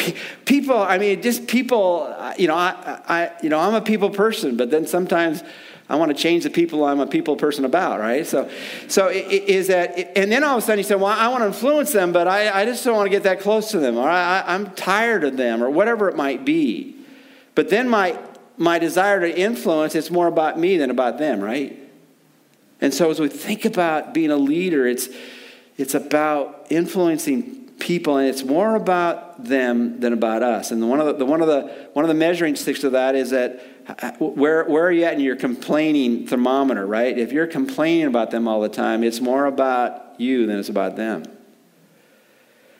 people. 0.44 0.76
I 0.76 0.98
mean, 0.98 1.22
just 1.22 1.46
people. 1.46 2.12
You 2.36 2.48
know, 2.48 2.56
I, 2.56 3.00
I, 3.06 3.30
you 3.40 3.48
know, 3.48 3.60
I'm 3.60 3.74
a 3.74 3.80
people 3.80 4.10
person, 4.10 4.56
but 4.56 4.68
then 4.68 4.84
sometimes 4.84 5.44
I 5.90 5.96
want 5.96 6.16
to 6.16 6.22
change 6.22 6.44
the 6.44 6.50
people 6.50 6.84
I'm 6.84 7.00
a 7.00 7.06
people 7.06 7.34
person 7.34 7.64
about, 7.64 7.98
right? 7.98 8.24
So, 8.24 8.48
so 8.86 9.08
is 9.08 9.66
that, 9.66 10.16
and 10.16 10.30
then 10.30 10.44
all 10.44 10.56
of 10.56 10.62
a 10.62 10.64
sudden 10.64 10.78
you 10.78 10.84
say, 10.84 10.94
well, 10.94 11.06
I 11.06 11.26
want 11.26 11.42
to 11.42 11.48
influence 11.48 11.90
them, 11.90 12.12
but 12.12 12.28
I, 12.28 12.62
I 12.62 12.64
just 12.64 12.84
don't 12.84 12.94
want 12.94 13.06
to 13.06 13.10
get 13.10 13.24
that 13.24 13.40
close 13.40 13.72
to 13.72 13.80
them, 13.80 13.96
or 13.96 14.08
I, 14.08 14.44
I'm 14.46 14.70
tired 14.70 15.24
of 15.24 15.36
them, 15.36 15.64
or 15.64 15.68
whatever 15.68 16.08
it 16.08 16.14
might 16.14 16.44
be. 16.44 16.94
But 17.56 17.68
then 17.68 17.88
my 17.88 18.18
my 18.56 18.78
desire 18.78 19.20
to 19.20 19.38
influence, 19.38 19.94
it's 19.94 20.10
more 20.10 20.26
about 20.26 20.58
me 20.58 20.76
than 20.76 20.90
about 20.90 21.18
them, 21.18 21.40
right? 21.40 21.76
And 22.80 22.92
so 22.94 23.10
as 23.10 23.18
we 23.18 23.28
think 23.28 23.64
about 23.64 24.14
being 24.14 24.30
a 24.30 24.36
leader, 24.36 24.86
it's 24.86 25.08
it's 25.76 25.94
about 25.94 26.66
influencing 26.70 27.70
people, 27.80 28.18
and 28.18 28.28
it's 28.28 28.44
more 28.44 28.76
about 28.76 29.44
them 29.44 29.98
than 29.98 30.12
about 30.12 30.42
us. 30.42 30.70
And 30.70 30.88
one 30.88 31.00
of 31.00 31.06
the, 31.06 31.14
the 31.14 31.26
one 31.26 31.40
of 31.40 31.48
the 31.48 31.88
one 31.94 32.04
of 32.04 32.08
the 32.08 32.14
measuring 32.14 32.54
sticks 32.54 32.84
of 32.84 32.92
that 32.92 33.16
is 33.16 33.30
that 33.30 33.60
where 34.18 34.64
where 34.64 34.86
are 34.86 34.92
you 34.92 35.04
at 35.04 35.14
in 35.14 35.20
your 35.20 35.36
complaining 35.36 36.26
thermometer, 36.26 36.86
right? 36.86 37.16
If 37.18 37.32
you're 37.32 37.46
complaining 37.46 38.06
about 38.06 38.30
them 38.30 38.46
all 38.46 38.60
the 38.60 38.68
time, 38.68 39.02
it's 39.02 39.20
more 39.20 39.46
about 39.46 40.20
you 40.20 40.46
than 40.46 40.58
it's 40.58 40.68
about 40.68 40.96
them. 40.96 41.24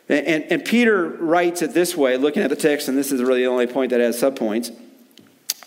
And, 0.08 0.26
and, 0.26 0.44
and 0.52 0.64
Peter 0.64 1.08
writes 1.08 1.62
it 1.62 1.72
this 1.72 1.96
way, 1.96 2.16
looking 2.16 2.42
at 2.42 2.50
the 2.50 2.56
text, 2.56 2.88
and 2.88 2.98
this 2.98 3.12
is 3.12 3.22
really 3.22 3.42
the 3.42 3.46
only 3.46 3.66
point 3.66 3.90
that 3.90 4.00
has 4.00 4.20
subpoints. 4.20 4.76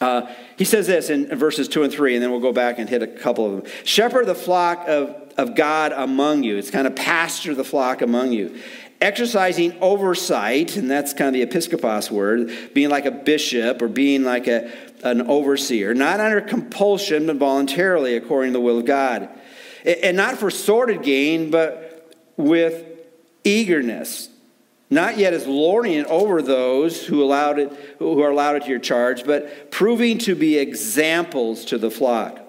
Uh, 0.01 0.29
he 0.57 0.65
says 0.65 0.85
this 0.85 1.09
in 1.09 1.27
verses 1.37 1.69
2 1.69 1.83
and 1.83 1.93
3, 1.93 2.15
and 2.15 2.23
then 2.23 2.29
we'll 2.29 2.41
go 2.41 2.51
back 2.51 2.77
and 2.77 2.89
hit 2.89 3.01
a 3.01 3.07
couple 3.07 3.45
of 3.45 3.63
them. 3.63 3.71
Shepherd 3.85 4.25
the 4.25 4.35
flock 4.35 4.85
of 4.87 5.23
of 5.37 5.55
God 5.55 5.91
among 5.93 6.43
you. 6.43 6.57
It's 6.57 6.71
kind 6.71 6.87
of 6.87 6.95
pasture 6.95 7.55
the 7.55 7.63
flock 7.63 8.01
among 8.01 8.31
you. 8.31 8.59
Exercising 9.03 9.77
oversight, 9.81 10.77
and 10.77 10.89
that's 10.89 11.13
kind 11.13 11.35
of 11.35 11.41
the 11.41 11.45
episkopos 11.45 12.09
word, 12.09 12.73
being 12.73 12.89
like 12.89 13.05
a 13.05 13.11
bishop 13.11 13.81
or 13.81 13.89
being 13.89 14.23
like 14.23 14.47
a, 14.47 14.71
an 15.03 15.23
overseer, 15.23 15.93
not 15.93 16.21
under 16.21 16.39
compulsion, 16.39 17.27
but 17.27 17.35
voluntarily 17.35 18.15
according 18.15 18.53
to 18.53 18.59
the 18.59 18.63
will 18.63 18.79
of 18.79 18.85
God. 18.85 19.27
And 19.85 20.15
not 20.15 20.37
for 20.37 20.49
sordid 20.49 21.03
gain, 21.03 21.51
but 21.51 22.15
with 22.37 22.85
eagerness. 23.43 24.29
Not 24.89 25.17
yet 25.17 25.33
as 25.33 25.45
lording 25.45 25.95
it 25.95 26.05
over 26.05 26.41
those 26.41 27.05
who, 27.05 27.23
allowed 27.23 27.59
it, 27.59 27.95
who 27.99 28.21
are 28.21 28.29
allowed 28.29 28.55
it 28.55 28.63
to 28.63 28.69
your 28.69 28.79
charge, 28.79 29.25
but 29.25 29.69
proving 29.69 30.17
to 30.19 30.33
be 30.33 30.57
examples 30.57 31.65
to 31.65 31.77
the 31.77 31.91
flock. 31.91 32.39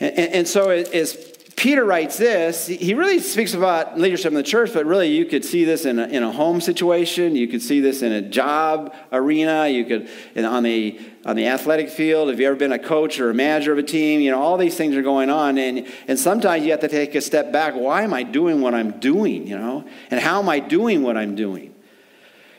And, 0.00 0.18
and 0.18 0.48
so 0.48 0.70
as 0.70 1.33
Peter 1.56 1.84
writes 1.84 2.18
this, 2.18 2.66
he 2.66 2.94
really 2.94 3.18
speaks 3.18 3.54
about 3.54 3.98
leadership 3.98 4.26
in 4.26 4.34
the 4.34 4.42
church, 4.42 4.72
but 4.72 4.86
really 4.86 5.08
you 5.08 5.24
could 5.24 5.44
see 5.44 5.64
this 5.64 5.84
in 5.84 5.98
a, 5.98 6.06
in 6.06 6.22
a 6.22 6.32
home 6.32 6.60
situation. 6.60 7.36
You 7.36 7.48
could 7.48 7.62
see 7.62 7.80
this 7.80 8.02
in 8.02 8.12
a 8.12 8.20
job 8.22 8.94
arena. 9.12 9.68
You 9.68 9.84
could 9.84 10.08
on 10.36 10.62
the 10.62 11.00
on 11.24 11.36
the 11.36 11.46
athletic 11.46 11.88
field. 11.90 12.28
Have 12.28 12.40
you 12.40 12.46
ever 12.46 12.56
been 12.56 12.72
a 12.72 12.78
coach 12.78 13.20
or 13.20 13.30
a 13.30 13.34
manager 13.34 13.72
of 13.72 13.78
a 13.78 13.82
team? 13.82 14.20
You 14.20 14.32
know, 14.32 14.40
all 14.40 14.56
these 14.56 14.76
things 14.76 14.96
are 14.96 15.02
going 15.02 15.30
on, 15.30 15.58
and 15.58 15.86
and 16.08 16.18
sometimes 16.18 16.64
you 16.64 16.70
have 16.72 16.80
to 16.80 16.88
take 16.88 17.14
a 17.14 17.20
step 17.20 17.52
back. 17.52 17.74
Why 17.74 18.02
am 18.02 18.12
I 18.12 18.22
doing 18.22 18.60
what 18.60 18.74
I'm 18.74 18.98
doing? 18.98 19.46
You 19.46 19.58
know, 19.58 19.84
and 20.10 20.20
how 20.20 20.40
am 20.40 20.48
I 20.48 20.60
doing 20.60 21.02
what 21.02 21.16
I'm 21.16 21.34
doing? 21.34 21.73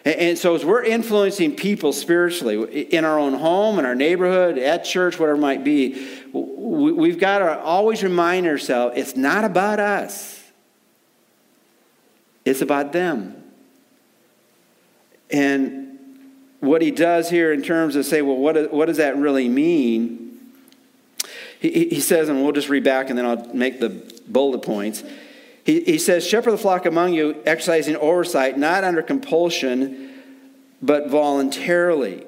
And 0.05 0.37
so, 0.37 0.53
as 0.53 0.63
we're 0.63 0.83
influencing 0.83 1.55
people 1.55 1.91
spiritually 1.91 2.83
in 2.83 3.03
our 3.05 3.17
own 3.17 3.33
home, 3.33 3.79
in 3.79 3.85
our 3.85 3.95
neighborhood, 3.95 4.59
at 4.59 4.85
church, 4.85 5.19
whatever 5.19 5.35
it 5.35 5.41
might 5.41 5.63
be, 5.63 6.21
we've 6.31 7.19
got 7.19 7.39
to 7.39 7.59
always 7.59 8.03
remind 8.03 8.45
ourselves 8.45 8.95
it's 8.97 9.15
not 9.15 9.43
about 9.43 9.79
us, 9.79 10.43
it's 12.45 12.61
about 12.61 12.93
them. 12.93 13.41
And 15.31 15.97
what 16.59 16.83
he 16.83 16.91
does 16.91 17.31
here 17.31 17.51
in 17.51 17.63
terms 17.63 17.95
of 17.95 18.05
say, 18.05 18.21
well, 18.21 18.37
what, 18.37 18.71
what 18.71 18.85
does 18.85 18.97
that 18.97 19.17
really 19.17 19.49
mean? 19.49 20.39
He, 21.59 21.89
he 21.89 21.99
says, 21.99 22.29
and 22.29 22.43
we'll 22.43 22.51
just 22.51 22.69
read 22.69 22.83
back 22.83 23.09
and 23.09 23.17
then 23.17 23.25
I'll 23.25 23.53
make 23.55 23.79
the 23.79 23.89
bullet 24.27 24.61
points. 24.61 25.03
He, 25.65 25.81
he 25.81 25.97
says, 25.97 26.25
Shepherd 26.25 26.51
the 26.51 26.57
flock 26.57 26.85
among 26.85 27.13
you, 27.13 27.41
exercising 27.45 27.97
oversight, 27.97 28.57
not 28.57 28.83
under 28.83 29.01
compulsion, 29.01 30.13
but 30.81 31.09
voluntarily, 31.09 32.23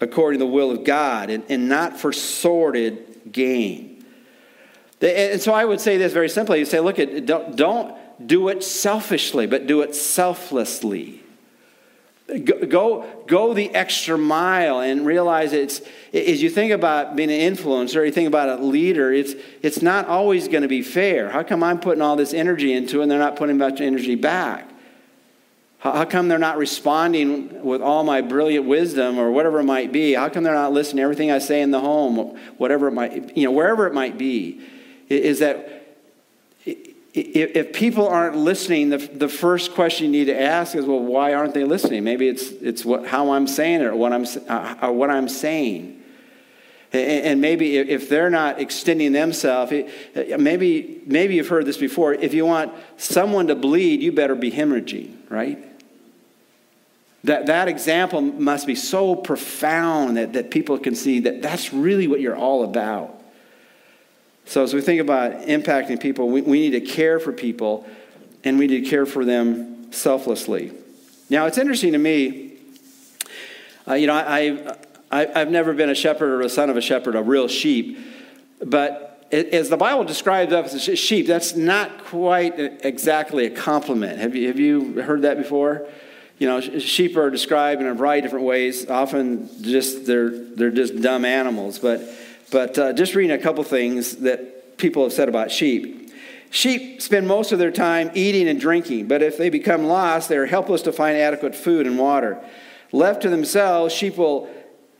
according 0.00 0.40
to 0.40 0.44
the 0.44 0.50
will 0.50 0.72
of 0.72 0.84
God, 0.84 1.30
and, 1.30 1.44
and 1.48 1.68
not 1.68 1.98
for 1.98 2.12
sordid 2.12 3.32
gain. 3.32 4.04
And 5.00 5.40
so 5.40 5.54
I 5.54 5.64
would 5.64 5.80
say 5.80 5.98
this 5.98 6.12
very 6.12 6.28
simply. 6.28 6.58
You 6.58 6.64
say, 6.64 6.80
look, 6.80 6.98
at, 6.98 7.26
don't, 7.26 7.56
don't 7.56 7.96
do 8.26 8.48
it 8.48 8.64
selfishly, 8.64 9.46
but 9.46 9.66
do 9.66 9.82
it 9.82 9.94
selflessly. 9.94 11.23
Go, 12.26 13.06
go, 13.26 13.52
the 13.52 13.74
extra 13.74 14.16
mile 14.16 14.80
and 14.80 15.04
realize 15.04 15.52
it's, 15.52 15.82
as 16.14 16.42
you 16.42 16.48
think 16.48 16.72
about 16.72 17.16
being 17.16 17.30
an 17.30 17.54
influencer, 17.54 18.04
you 18.06 18.10
think 18.10 18.28
about 18.28 18.48
a 18.48 18.64
leader, 18.64 19.12
it's, 19.12 19.34
it's 19.60 19.82
not 19.82 20.06
always 20.06 20.48
going 20.48 20.62
to 20.62 20.68
be 20.68 20.80
fair. 20.80 21.28
How 21.28 21.42
come 21.42 21.62
I'm 21.62 21.78
putting 21.78 22.00
all 22.00 22.16
this 22.16 22.32
energy 22.32 22.72
into 22.72 23.00
it 23.00 23.02
and 23.02 23.10
they're 23.10 23.18
not 23.18 23.36
putting 23.36 23.58
much 23.58 23.82
energy 23.82 24.14
back? 24.14 24.70
How, 25.80 25.92
how 25.92 26.04
come 26.06 26.28
they're 26.28 26.38
not 26.38 26.56
responding 26.56 27.62
with 27.62 27.82
all 27.82 28.04
my 28.04 28.22
brilliant 28.22 28.64
wisdom 28.64 29.18
or 29.18 29.30
whatever 29.30 29.60
it 29.60 29.64
might 29.64 29.92
be? 29.92 30.14
How 30.14 30.30
come 30.30 30.44
they're 30.44 30.54
not 30.54 30.72
listening 30.72 30.96
to 30.98 31.02
everything 31.02 31.30
I 31.30 31.40
say 31.40 31.60
in 31.60 31.72
the 31.72 31.80
home, 31.80 32.38
whatever 32.56 32.88
it 32.88 32.92
might, 32.92 33.36
you 33.36 33.44
know, 33.44 33.52
wherever 33.52 33.86
it 33.86 33.92
might 33.92 34.16
be? 34.16 34.62
Is 35.10 35.40
that 35.40 35.73
if 37.14 37.72
people 37.72 38.08
aren't 38.08 38.36
listening, 38.36 38.90
the, 38.90 38.98
the 38.98 39.28
first 39.28 39.72
question 39.72 40.06
you 40.06 40.10
need 40.10 40.24
to 40.24 40.40
ask 40.40 40.74
is, 40.74 40.84
well, 40.84 40.98
why 40.98 41.32
aren't 41.32 41.54
they 41.54 41.62
listening? 41.62 42.02
Maybe 42.02 42.26
it's, 42.26 42.50
it's 42.50 42.84
what, 42.84 43.06
how 43.06 43.30
I'm 43.30 43.46
saying 43.46 43.82
it 43.82 43.84
or 43.84 43.94
what 43.94 44.12
I'm, 44.12 44.26
uh, 44.48 44.90
what 44.90 45.10
I'm 45.10 45.28
saying. 45.28 46.02
And 46.92 47.40
maybe 47.40 47.76
if 47.76 48.08
they're 48.08 48.30
not 48.30 48.60
extending 48.60 49.12
themselves, 49.12 49.72
maybe, 50.38 51.02
maybe 51.06 51.34
you've 51.34 51.48
heard 51.48 51.66
this 51.66 51.76
before. 51.76 52.14
If 52.14 52.34
you 52.34 52.46
want 52.46 52.72
someone 52.96 53.48
to 53.48 53.56
bleed, 53.56 54.00
you 54.00 54.12
better 54.12 54.34
be 54.34 54.50
hemorrhaging, 54.50 55.12
right? 55.28 55.58
That, 57.24 57.46
that 57.46 57.68
example 57.68 58.20
must 58.20 58.66
be 58.66 58.74
so 58.74 59.16
profound 59.16 60.16
that, 60.16 60.34
that 60.34 60.50
people 60.50 60.78
can 60.78 60.94
see 60.94 61.20
that 61.20 61.42
that's 61.42 61.72
really 61.72 62.06
what 62.06 62.20
you're 62.20 62.36
all 62.36 62.64
about. 62.64 63.13
So, 64.46 64.62
as 64.62 64.74
we 64.74 64.80
think 64.80 65.00
about 65.00 65.32
impacting 65.42 66.00
people, 66.00 66.28
we, 66.28 66.42
we 66.42 66.60
need 66.60 66.78
to 66.78 66.80
care 66.80 67.18
for 67.18 67.32
people 67.32 67.86
and 68.44 68.58
we 68.58 68.66
need 68.66 68.84
to 68.84 68.90
care 68.90 69.06
for 69.06 69.24
them 69.24 69.92
selflessly. 69.92 70.72
Now, 71.30 71.46
it's 71.46 71.58
interesting 71.58 71.92
to 71.92 71.98
me, 71.98 72.58
uh, 73.88 73.94
you 73.94 74.06
know, 74.06 74.14
I, 74.14 74.76
I, 75.10 75.40
I've 75.40 75.50
never 75.50 75.72
been 75.72 75.88
a 75.88 75.94
shepherd 75.94 76.30
or 76.30 76.42
a 76.42 76.48
son 76.48 76.68
of 76.68 76.76
a 76.76 76.82
shepherd, 76.82 77.14
a 77.14 77.22
real 77.22 77.48
sheep, 77.48 77.98
but 78.62 79.10
as 79.32 79.68
the 79.68 79.76
Bible 79.76 80.04
describes 80.04 80.52
us 80.52 80.88
as 80.88 80.98
sheep, 80.98 81.26
that's 81.26 81.56
not 81.56 82.04
quite 82.04 82.58
exactly 82.84 83.46
a 83.46 83.50
compliment. 83.50 84.18
Have 84.18 84.36
you, 84.36 84.48
have 84.48 84.60
you 84.60 85.02
heard 85.02 85.22
that 85.22 85.38
before? 85.38 85.88
You 86.38 86.48
know, 86.48 86.60
sheep 86.60 87.16
are 87.16 87.30
described 87.30 87.80
in 87.80 87.86
a 87.86 87.94
variety 87.94 88.20
of 88.20 88.24
different 88.24 88.46
ways. 88.46 88.88
Often, 88.90 89.62
just 89.62 90.04
they're 90.04 90.30
they're 90.30 90.70
just 90.70 91.00
dumb 91.00 91.24
animals. 91.24 91.78
But 91.78 92.00
but 92.54 92.78
uh, 92.78 92.92
just 92.92 93.16
reading 93.16 93.32
a 93.34 93.42
couple 93.42 93.64
things 93.64 94.18
that 94.18 94.78
people 94.78 95.02
have 95.02 95.12
said 95.12 95.28
about 95.28 95.50
sheep. 95.50 96.12
Sheep 96.50 97.02
spend 97.02 97.26
most 97.26 97.50
of 97.50 97.58
their 97.58 97.72
time 97.72 98.12
eating 98.14 98.46
and 98.46 98.60
drinking, 98.60 99.08
but 99.08 99.22
if 99.22 99.36
they 99.36 99.50
become 99.50 99.86
lost, 99.86 100.28
they 100.28 100.36
are 100.36 100.46
helpless 100.46 100.82
to 100.82 100.92
find 100.92 101.16
adequate 101.16 101.56
food 101.56 101.84
and 101.84 101.98
water. 101.98 102.40
Left 102.92 103.22
to 103.22 103.28
themselves, 103.28 103.92
sheep 103.92 104.16
will 104.16 104.48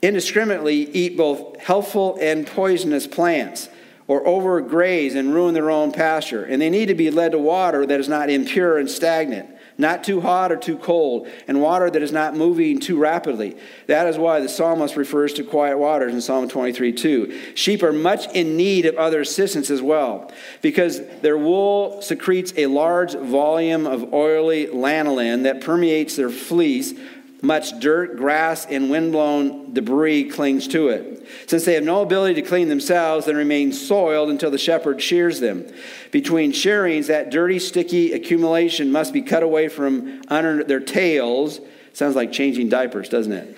indiscriminately 0.01 0.75
eat 0.91 1.15
both 1.15 1.57
healthful 1.61 2.17
and 2.19 2.45
poisonous 2.45 3.07
plants, 3.07 3.69
or 4.07 4.25
overgraze 4.25 5.15
and 5.15 5.33
ruin 5.33 5.53
their 5.53 5.71
own 5.71 5.93
pasture. 5.93 6.43
And 6.43 6.61
they 6.61 6.69
need 6.69 6.87
to 6.87 6.93
be 6.93 7.09
led 7.09 7.31
to 7.31 7.39
water 7.39 7.85
that 7.85 7.99
is 8.01 8.09
not 8.09 8.29
impure 8.29 8.77
and 8.77 8.91
stagnant 8.91 9.49
not 9.77 10.03
too 10.03 10.21
hot 10.21 10.51
or 10.51 10.57
too 10.57 10.77
cold, 10.77 11.27
and 11.47 11.61
water 11.61 11.89
that 11.89 12.01
is 12.01 12.11
not 12.11 12.35
moving 12.35 12.79
too 12.79 12.97
rapidly. 12.97 13.57
That 13.87 14.07
is 14.07 14.17
why 14.17 14.39
the 14.39 14.47
psalmist 14.49 14.95
refers 14.95 15.33
to 15.33 15.43
quiet 15.43 15.77
waters 15.77 16.13
in 16.13 16.21
Psalm 16.21 16.47
23 16.47 16.93
2. 16.93 17.55
Sheep 17.55 17.83
are 17.83 17.93
much 17.93 18.27
in 18.33 18.55
need 18.55 18.85
of 18.85 18.95
other 18.95 19.21
assistance 19.21 19.69
as 19.69 19.81
well, 19.81 20.31
because 20.61 21.01
their 21.21 21.37
wool 21.37 22.01
secretes 22.01 22.53
a 22.57 22.67
large 22.67 23.15
volume 23.15 23.85
of 23.85 24.13
oily 24.13 24.67
lanolin 24.67 25.43
that 25.43 25.61
permeates 25.61 26.15
their 26.15 26.29
fleece 26.29 26.93
much 27.41 27.79
dirt, 27.79 28.17
grass, 28.17 28.65
and 28.65 28.89
windblown 28.89 29.73
debris 29.73 30.29
clings 30.29 30.67
to 30.69 30.89
it. 30.89 31.27
Since 31.47 31.65
they 31.65 31.73
have 31.73 31.83
no 31.83 32.01
ability 32.01 32.35
to 32.35 32.47
clean 32.47 32.69
themselves, 32.69 33.25
they 33.25 33.33
remain 33.33 33.71
soiled 33.71 34.29
until 34.29 34.51
the 34.51 34.57
shepherd 34.57 35.01
shears 35.01 35.39
them. 35.39 35.65
Between 36.11 36.51
shearings, 36.51 37.07
that 37.07 37.29
dirty, 37.29 37.59
sticky 37.59 38.13
accumulation 38.13 38.91
must 38.91 39.13
be 39.13 39.21
cut 39.21 39.43
away 39.43 39.67
from 39.67 40.21
under 40.27 40.63
their 40.63 40.79
tails. 40.79 41.59
Sounds 41.93 42.15
like 42.15 42.31
changing 42.31 42.69
diapers, 42.69 43.09
doesn't 43.09 43.33
it? 43.33 43.57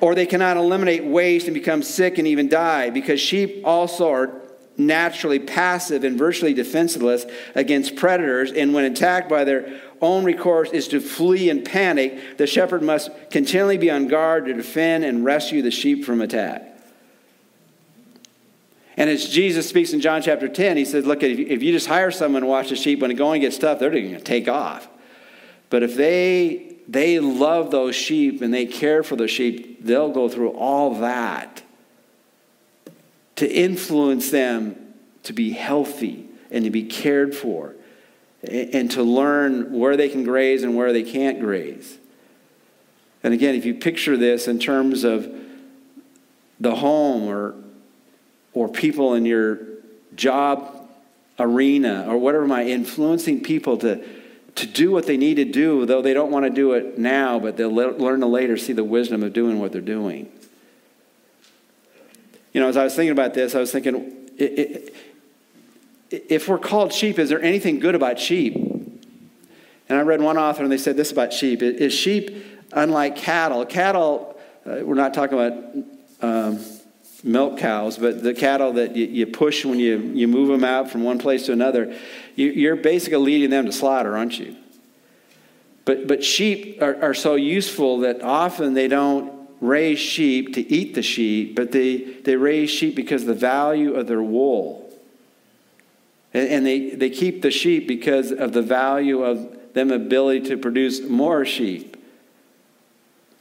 or 0.00 0.14
they 0.14 0.26
cannot 0.26 0.56
eliminate 0.56 1.04
waste 1.04 1.46
and 1.46 1.54
become 1.54 1.82
sick 1.82 2.18
and 2.18 2.26
even 2.26 2.48
die, 2.48 2.90
because 2.90 3.20
sheep 3.20 3.62
also 3.64 4.10
are 4.10 4.30
naturally 4.78 5.38
passive 5.38 6.04
and 6.04 6.18
virtually 6.18 6.54
defenseless 6.54 7.24
against 7.54 7.96
predators, 7.96 8.52
and 8.52 8.74
when 8.74 8.84
attacked 8.84 9.28
by 9.28 9.44
their 9.44 9.80
own 10.00 10.24
recourse 10.24 10.70
is 10.70 10.88
to 10.88 11.00
flee 11.00 11.48
in 11.48 11.64
panic, 11.64 12.38
the 12.38 12.46
shepherd 12.46 12.82
must 12.82 13.10
continually 13.30 13.78
be 13.78 13.90
on 13.90 14.08
guard 14.08 14.46
to 14.46 14.52
defend 14.52 15.04
and 15.04 15.24
rescue 15.24 15.62
the 15.62 15.70
sheep 15.70 16.04
from 16.04 16.20
attack. 16.20 16.72
And 18.98 19.10
as 19.10 19.28
Jesus 19.28 19.68
speaks 19.68 19.92
in 19.92 20.00
John 20.00 20.22
chapter 20.22 20.48
10, 20.48 20.76
he 20.76 20.84
says, 20.84 21.04
Look, 21.04 21.22
if 21.22 21.62
you 21.62 21.72
just 21.72 21.86
hire 21.86 22.10
someone 22.10 22.42
to 22.42 22.48
watch 22.48 22.70
the 22.70 22.76
sheep, 22.76 23.00
when 23.00 23.10
the 23.10 23.14
going 23.14 23.42
gets 23.42 23.58
tough, 23.58 23.78
they're 23.78 23.90
going 23.90 24.14
to 24.14 24.20
take 24.20 24.48
off. 24.48 24.88
But 25.68 25.82
if 25.82 25.96
they, 25.96 26.76
they 26.88 27.20
love 27.20 27.70
those 27.70 27.94
sheep 27.94 28.40
and 28.40 28.54
they 28.54 28.64
care 28.64 29.02
for 29.02 29.16
the 29.16 29.28
sheep, 29.28 29.84
they'll 29.84 30.12
go 30.12 30.28
through 30.28 30.50
all 30.50 30.94
that 31.00 31.62
to 33.36 33.50
influence 33.50 34.30
them 34.30 34.76
to 35.24 35.32
be 35.32 35.52
healthy 35.52 36.28
and 36.50 36.64
to 36.64 36.70
be 36.70 36.84
cared 36.84 37.34
for 37.34 37.74
and 38.42 38.90
to 38.92 39.02
learn 39.02 39.72
where 39.72 39.96
they 39.96 40.08
can 40.08 40.24
graze 40.24 40.62
and 40.62 40.76
where 40.76 40.92
they 40.92 41.02
can't 41.02 41.40
graze. 41.40 41.98
And 43.22 43.34
again, 43.34 43.54
if 43.54 43.64
you 43.64 43.74
picture 43.74 44.16
this 44.16 44.46
in 44.46 44.58
terms 44.58 45.04
of 45.04 45.28
the 46.60 46.76
home 46.76 47.28
or, 47.28 47.54
or 48.52 48.68
people 48.68 49.14
in 49.14 49.26
your 49.26 49.58
job 50.14 50.88
arena 51.38 52.06
or 52.08 52.18
whatever 52.18 52.46
my 52.46 52.64
influencing 52.64 53.42
people 53.42 53.76
to, 53.78 54.02
to 54.54 54.66
do 54.66 54.90
what 54.90 55.06
they 55.06 55.16
need 55.16 55.34
to 55.34 55.44
do, 55.44 55.84
though 55.86 56.02
they 56.02 56.14
don't 56.14 56.30
want 56.30 56.44
to 56.44 56.50
do 56.50 56.72
it 56.72 56.98
now, 56.98 57.38
but 57.38 57.56
they'll 57.56 57.74
learn 57.74 58.20
to 58.20 58.26
later 58.26 58.56
see 58.56 58.72
the 58.72 58.84
wisdom 58.84 59.22
of 59.22 59.32
doing 59.32 59.58
what 59.58 59.72
they're 59.72 59.80
doing. 59.80 60.30
You 62.56 62.62
know, 62.62 62.68
as 62.70 62.78
I 62.78 62.84
was 62.84 62.94
thinking 62.94 63.12
about 63.12 63.34
this, 63.34 63.54
I 63.54 63.60
was 63.60 63.70
thinking, 63.70 64.30
it, 64.38 64.94
it, 66.10 66.26
if 66.30 66.48
we're 66.48 66.58
called 66.58 66.90
sheep, 66.90 67.18
is 67.18 67.28
there 67.28 67.42
anything 67.42 67.80
good 67.80 67.94
about 67.94 68.18
sheep? 68.18 68.54
And 68.56 69.98
I 69.98 70.00
read 70.00 70.22
one 70.22 70.38
author 70.38 70.62
and 70.62 70.72
they 70.72 70.78
said 70.78 70.96
this 70.96 71.12
about 71.12 71.34
sheep 71.34 71.60
is 71.60 71.92
sheep 71.92 72.34
unlike 72.72 73.14
cattle? 73.14 73.66
Cattle, 73.66 74.40
uh, 74.64 74.78
we're 74.84 74.94
not 74.94 75.12
talking 75.12 75.38
about 75.38 75.74
um, 76.22 76.64
milk 77.22 77.58
cows, 77.58 77.98
but 77.98 78.22
the 78.22 78.32
cattle 78.32 78.72
that 78.72 78.96
you, 78.96 79.04
you, 79.04 79.26
push 79.26 79.66
when 79.66 79.78
you, 79.78 79.98
you 80.14 80.26
move 80.26 80.48
them 80.48 80.64
out 80.64 80.90
from 80.90 81.04
one 81.04 81.18
place 81.18 81.44
to 81.44 81.52
another, 81.52 81.94
you, 82.36 82.52
you're 82.52 82.76
basically 82.76 83.18
leading 83.18 83.50
them 83.50 83.66
to 83.66 83.72
slaughter, 83.72 84.16
aren't 84.16 84.38
you? 84.38 84.56
But, 85.84 86.06
but 86.08 86.24
sheep 86.24 86.80
are, 86.80 87.02
are 87.02 87.14
so 87.14 87.34
useful 87.34 87.98
that 87.98 88.22
often 88.22 88.72
they 88.72 88.88
don't 88.88 89.35
raise 89.60 89.98
sheep 89.98 90.54
to 90.54 90.72
eat 90.72 90.94
the 90.94 91.02
sheep, 91.02 91.56
but 91.56 91.72
they, 91.72 91.96
they 91.96 92.36
raise 92.36 92.70
sheep 92.70 92.94
because 92.94 93.22
of 93.22 93.28
the 93.28 93.34
value 93.34 93.94
of 93.94 94.06
their 94.06 94.22
wool. 94.22 94.90
And, 96.34 96.48
and 96.48 96.66
they, 96.66 96.90
they 96.90 97.10
keep 97.10 97.42
the 97.42 97.50
sheep 97.50 97.88
because 97.88 98.32
of 98.32 98.52
the 98.52 98.62
value 98.62 99.22
of 99.22 99.74
them 99.74 99.90
ability 99.90 100.48
to 100.48 100.56
produce 100.56 101.00
more 101.00 101.44
sheep. 101.44 101.96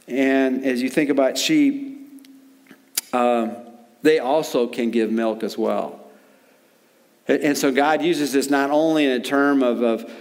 And 0.07 0.63
as 0.65 0.81
you 0.81 0.89
think 0.89 1.09
about 1.09 1.37
sheep, 1.37 2.23
um, 3.13 3.55
they 4.01 4.19
also 4.19 4.67
can 4.67 4.91
give 4.91 5.11
milk 5.11 5.43
as 5.43 5.57
well. 5.57 6.01
And 7.27 7.57
so 7.57 7.71
God 7.71 8.03
uses 8.03 8.33
this 8.33 8.51
not 8.51 8.69
only 8.69 9.05
in 9.05 9.11
a 9.11 9.19
term 9.19 9.63
of, 9.63 9.81
of, 9.81 10.11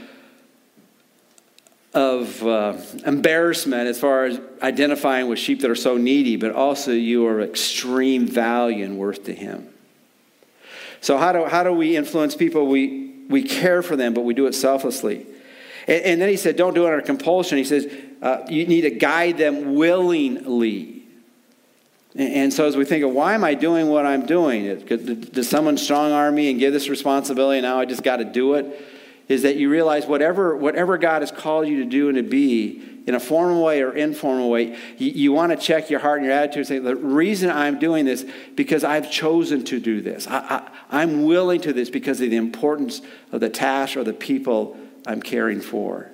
of 1.95 2.45
uh, 2.45 2.77
embarrassment 3.07 3.87
as 3.87 4.01
far 4.01 4.25
as 4.25 4.41
identifying 4.61 5.29
with 5.29 5.39
sheep 5.39 5.61
that 5.61 5.71
are 5.71 5.77
so 5.77 5.97
needy, 5.97 6.37
but 6.37 6.53
also 6.53 6.91
you 6.91 7.27
are 7.27 7.41
extreme 7.41 8.27
value 8.27 8.85
and 8.85 8.99
worth 8.99 9.25
to 9.25 9.35
Him. 9.35 9.69
So, 11.01 11.19
how 11.19 11.33
do, 11.33 11.45
how 11.45 11.63
do 11.63 11.73
we 11.73 11.97
influence 11.97 12.35
people? 12.35 12.67
We, 12.67 13.13
we 13.29 13.43
care 13.43 13.83
for 13.83 13.95
them, 13.95 14.13
but 14.13 14.23
we 14.23 14.35
do 14.35 14.47
it 14.47 14.55
selflessly. 14.55 15.27
And, 15.87 16.03
and 16.03 16.21
then 16.21 16.29
he 16.29 16.37
said, 16.37 16.57
don't 16.57 16.75
do 16.75 16.85
it 16.85 16.93
under 16.93 17.03
compulsion. 17.03 17.59
He 17.59 17.65
says, 17.65 17.87
uh, 18.23 18.45
you 18.49 18.67
need 18.67 18.83
to 18.83 18.91
guide 18.91 19.39
them 19.39 19.75
willingly. 19.75 21.03
And, 22.17 22.53
so, 22.53 22.67
as 22.67 22.77
we 22.77 22.85
think 22.85 23.05
of 23.05 23.11
why 23.13 23.35
am 23.35 23.45
I 23.45 23.55
doing 23.55 23.89
what 23.89 24.07
I'm 24.07 24.27
doing? 24.27 24.79
Does 24.87 25.49
someone 25.49 25.77
strong 25.77 26.11
arm 26.11 26.35
me 26.35 26.51
and 26.51 26.59
give 26.59 26.73
this 26.73 26.89
responsibility, 26.89 27.59
and 27.59 27.65
now 27.65 27.79
I 27.79 27.85
just 27.85 28.03
got 28.03 28.17
to 28.17 28.25
do 28.25 28.55
it? 28.55 28.94
Is 29.29 29.43
that 29.43 29.57
you 29.57 29.71
realize 29.71 30.07
whatever, 30.07 30.57
whatever 30.57 30.99
God 30.99 31.23
has 31.23 31.31
called 31.31 31.67
you 31.67 31.83
to 31.83 31.89
do 31.89 32.09
and 32.09 32.17
to 32.17 32.23
be, 32.23 32.83
in 33.07 33.15
a 33.15 33.21
formal 33.21 33.63
way 33.63 33.83
or 33.83 33.93
informal 33.93 34.49
way, 34.49 34.77
you, 34.97 35.11
you 35.11 35.33
want 35.33 35.53
to 35.53 35.59
check 35.59 35.91
your 35.91 36.01
heart 36.01 36.19
and 36.19 36.27
your 36.27 36.35
attitude 36.35 36.59
and 36.59 36.67
say, 36.67 36.79
the 36.79 36.97
reason 36.97 37.51
I'm 37.51 37.79
doing 37.79 38.05
this 38.05 38.25
because 38.55 38.83
I've 38.83 39.11
chosen 39.11 39.65
to 39.65 39.79
do 39.79 40.01
this. 40.01 40.27
I, 40.27 40.39
I, 40.39 40.71
I'm 41.03 41.25
willing 41.25 41.61
to 41.63 41.73
this 41.73 41.91
because 41.91 42.21
of 42.21 42.31
the 42.31 42.37
importance 42.37 43.03
of 43.31 43.41
the 43.41 43.51
task 43.51 43.97
or 43.97 44.05
the 44.05 44.15
people 44.15 44.77
I'm 45.07 45.21
caring 45.21 45.61
for. 45.61 46.11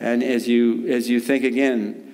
And 0.00 0.24
as 0.24 0.48
you, 0.48 0.88
as 0.88 1.08
you 1.08 1.20
think 1.20 1.44
again, 1.44 2.12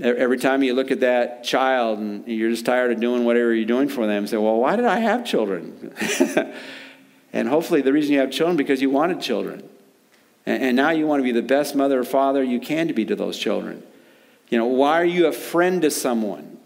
every 0.00 0.38
time 0.38 0.64
you 0.64 0.74
look 0.74 0.90
at 0.90 1.00
that 1.00 1.44
child 1.44 2.00
and 2.00 2.26
you're 2.26 2.50
just 2.50 2.66
tired 2.66 2.90
of 2.90 2.98
doing 2.98 3.24
whatever 3.24 3.54
you're 3.54 3.64
doing 3.64 3.88
for 3.88 4.08
them, 4.08 4.26
say, 4.26 4.38
well, 4.38 4.56
why 4.56 4.74
did 4.74 4.86
I 4.86 4.98
have 4.98 5.24
children? 5.24 5.94
and 7.32 7.48
hopefully 7.48 7.80
the 7.80 7.92
reason 7.92 8.12
you 8.12 8.20
have 8.20 8.30
children 8.30 8.56
because 8.56 8.82
you 8.82 8.90
wanted 8.90 9.20
children. 9.20 9.68
And, 10.44 10.76
now 10.76 10.90
you 10.90 11.06
want 11.06 11.20
to 11.20 11.24
be 11.24 11.32
the 11.32 11.42
best 11.42 11.76
mother 11.76 12.00
or 12.00 12.04
father 12.04 12.42
you 12.42 12.58
can 12.58 12.88
to 12.88 12.94
be 12.94 13.04
to 13.04 13.14
those 13.14 13.38
children. 13.38 13.82
You 14.48 14.58
know, 14.58 14.66
why 14.66 15.00
are 15.00 15.04
you 15.04 15.26
a 15.26 15.32
friend 15.32 15.80
to 15.82 15.90
someone? 15.90 16.58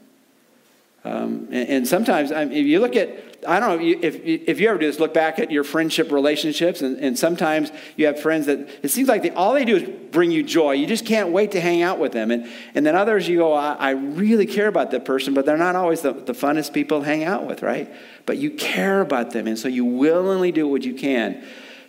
Um, 1.04 1.48
and, 1.52 1.68
and, 1.68 1.88
sometimes, 1.88 2.32
I 2.32 2.46
mean, 2.46 2.56
if 2.56 2.66
you 2.66 2.80
look 2.80 2.96
at, 2.96 3.10
I 3.46 3.60
don't 3.60 3.78
know 3.78 3.98
if, 4.02 4.16
if 4.24 4.60
you 4.60 4.68
ever 4.68 4.78
do 4.78 4.86
this, 4.86 4.98
look 4.98 5.14
back 5.14 5.38
at 5.38 5.50
your 5.50 5.64
friendship 5.64 6.10
relationships, 6.10 6.82
and, 6.82 6.98
and 6.98 7.18
sometimes 7.18 7.70
you 7.96 8.06
have 8.06 8.20
friends 8.20 8.46
that 8.46 8.68
it 8.82 8.88
seems 8.88 9.08
like 9.08 9.22
they, 9.22 9.30
all 9.30 9.54
they 9.54 9.64
do 9.64 9.76
is 9.76 9.88
bring 10.10 10.30
you 10.30 10.42
joy. 10.42 10.72
You 10.72 10.86
just 10.86 11.06
can't 11.06 11.30
wait 11.30 11.52
to 11.52 11.60
hang 11.60 11.82
out 11.82 11.98
with 11.98 12.12
them. 12.12 12.30
And, 12.30 12.50
and 12.74 12.84
then 12.84 12.96
others, 12.96 13.28
you 13.28 13.38
go, 13.38 13.52
I, 13.52 13.74
I 13.74 13.90
really 13.90 14.46
care 14.46 14.68
about 14.68 14.90
that 14.90 15.04
person, 15.04 15.34
but 15.34 15.46
they're 15.46 15.56
not 15.56 15.76
always 15.76 16.02
the, 16.02 16.12
the 16.12 16.32
funnest 16.32 16.72
people 16.72 17.00
to 17.00 17.06
hang 17.06 17.24
out 17.24 17.46
with, 17.46 17.62
right? 17.62 17.92
But 18.26 18.38
you 18.38 18.50
care 18.50 19.00
about 19.00 19.30
them, 19.30 19.46
and 19.46 19.58
so 19.58 19.68
you 19.68 19.84
willingly 19.84 20.52
do 20.52 20.66
what 20.68 20.84
you 20.84 20.94
can 20.94 21.44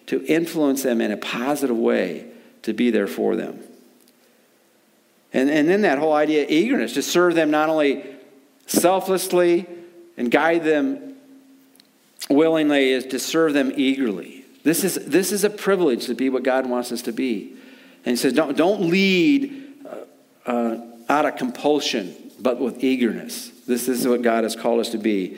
to 0.07 0.23
influence 0.25 0.83
them 0.83 1.01
in 1.01 1.11
a 1.11 1.17
positive 1.17 1.77
way 1.77 2.25
to 2.63 2.73
be 2.73 2.91
there 2.91 3.07
for 3.07 3.35
them. 3.35 3.59
And, 5.33 5.49
and 5.49 5.69
then 5.69 5.81
that 5.81 5.99
whole 5.99 6.13
idea 6.13 6.43
of 6.43 6.49
eagerness 6.49 6.93
to 6.93 7.01
serve 7.01 7.35
them 7.35 7.51
not 7.51 7.69
only 7.69 8.03
selflessly 8.65 9.65
and 10.17 10.31
guide 10.31 10.63
them 10.63 11.06
willingly, 12.29 12.91
is 12.91 13.05
to 13.07 13.19
serve 13.19 13.53
them 13.53 13.71
eagerly. 13.75 14.45
This 14.63 14.83
is, 14.83 14.95
this 14.95 15.31
is 15.31 15.43
a 15.43 15.49
privilege 15.49 16.07
to 16.07 16.13
be 16.13 16.29
what 16.29 16.43
God 16.43 16.69
wants 16.69 16.91
us 16.91 17.01
to 17.03 17.11
be. 17.11 17.53
And 18.05 18.11
he 18.11 18.15
says, 18.15 18.33
don't, 18.33 18.57
don't 18.57 18.81
lead 18.81 19.85
uh, 19.85 20.49
uh, 20.49 20.77
out 21.09 21.25
of 21.25 21.35
compulsion, 21.37 22.15
but 22.39 22.59
with 22.59 22.83
eagerness. 22.83 23.49
This, 23.67 23.85
this 23.85 23.99
is 23.99 24.07
what 24.07 24.21
God 24.21 24.43
has 24.43 24.55
called 24.55 24.79
us 24.79 24.89
to 24.89 24.97
be. 24.97 25.37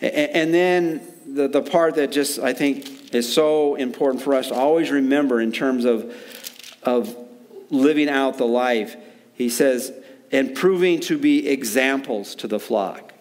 And, 0.00 0.14
and 0.14 0.54
then 0.54 1.00
the, 1.26 1.48
the 1.48 1.62
part 1.62 1.94
that 1.96 2.12
just, 2.12 2.38
I 2.38 2.52
think, 2.52 3.14
is 3.14 3.32
so 3.32 3.76
important 3.76 4.22
for 4.22 4.34
us 4.34 4.48
to 4.48 4.54
always 4.54 4.90
remember 4.90 5.40
in 5.40 5.52
terms 5.52 5.84
of, 5.84 6.14
of 6.82 7.16
living 7.70 8.08
out 8.08 8.38
the 8.38 8.46
life. 8.46 8.96
He 9.34 9.48
says, 9.48 9.92
and 10.32 10.54
proving 10.54 11.00
to 11.00 11.18
be 11.18 11.48
examples 11.48 12.34
to 12.36 12.48
the 12.48 12.58
flock. 12.58 13.12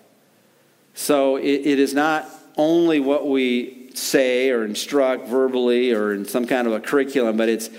So 0.93 1.35
it, 1.37 1.43
it 1.65 1.79
is 1.79 1.93
not 1.93 2.27
only 2.57 2.99
what 2.99 3.27
we 3.27 3.89
say 3.93 4.49
or 4.49 4.63
instruct 4.65 5.27
verbally 5.27 5.91
or 5.93 6.13
in 6.13 6.25
some 6.25 6.45
kind 6.45 6.67
of 6.67 6.73
a 6.73 6.79
curriculum, 6.79 7.37
but 7.37 7.49
it's, 7.49 7.69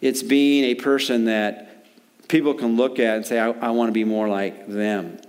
it's 0.00 0.22
being 0.22 0.64
a 0.64 0.74
person 0.74 1.26
that 1.26 1.86
people 2.28 2.54
can 2.54 2.76
look 2.76 2.98
at 2.98 3.16
and 3.16 3.26
say, 3.26 3.38
I, 3.38 3.50
I 3.50 3.70
want 3.70 3.88
to 3.88 3.92
be 3.92 4.04
more 4.04 4.28
like 4.28 4.66
them. 4.66 5.20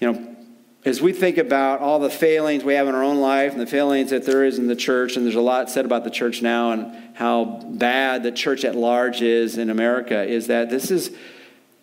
You 0.00 0.12
know, 0.12 0.36
as 0.84 1.00
we 1.00 1.12
think 1.12 1.38
about 1.38 1.80
all 1.80 1.98
the 1.98 2.10
failings 2.10 2.62
we 2.62 2.74
have 2.74 2.88
in 2.88 2.94
our 2.94 3.02
own 3.02 3.16
life 3.16 3.52
and 3.52 3.60
the 3.60 3.66
failings 3.66 4.10
that 4.10 4.26
there 4.26 4.44
is 4.44 4.58
in 4.58 4.66
the 4.66 4.76
church, 4.76 5.16
and 5.16 5.24
there's 5.24 5.34
a 5.34 5.40
lot 5.40 5.70
said 5.70 5.84
about 5.84 6.04
the 6.04 6.10
church 6.10 6.42
now 6.42 6.72
and 6.72 7.16
how 7.16 7.44
bad 7.44 8.22
the 8.22 8.32
church 8.32 8.64
at 8.64 8.74
large 8.74 9.22
is 9.22 9.56
in 9.56 9.70
America, 9.70 10.22
is 10.24 10.48
that 10.48 10.68
this 10.68 10.90
is, 10.90 11.10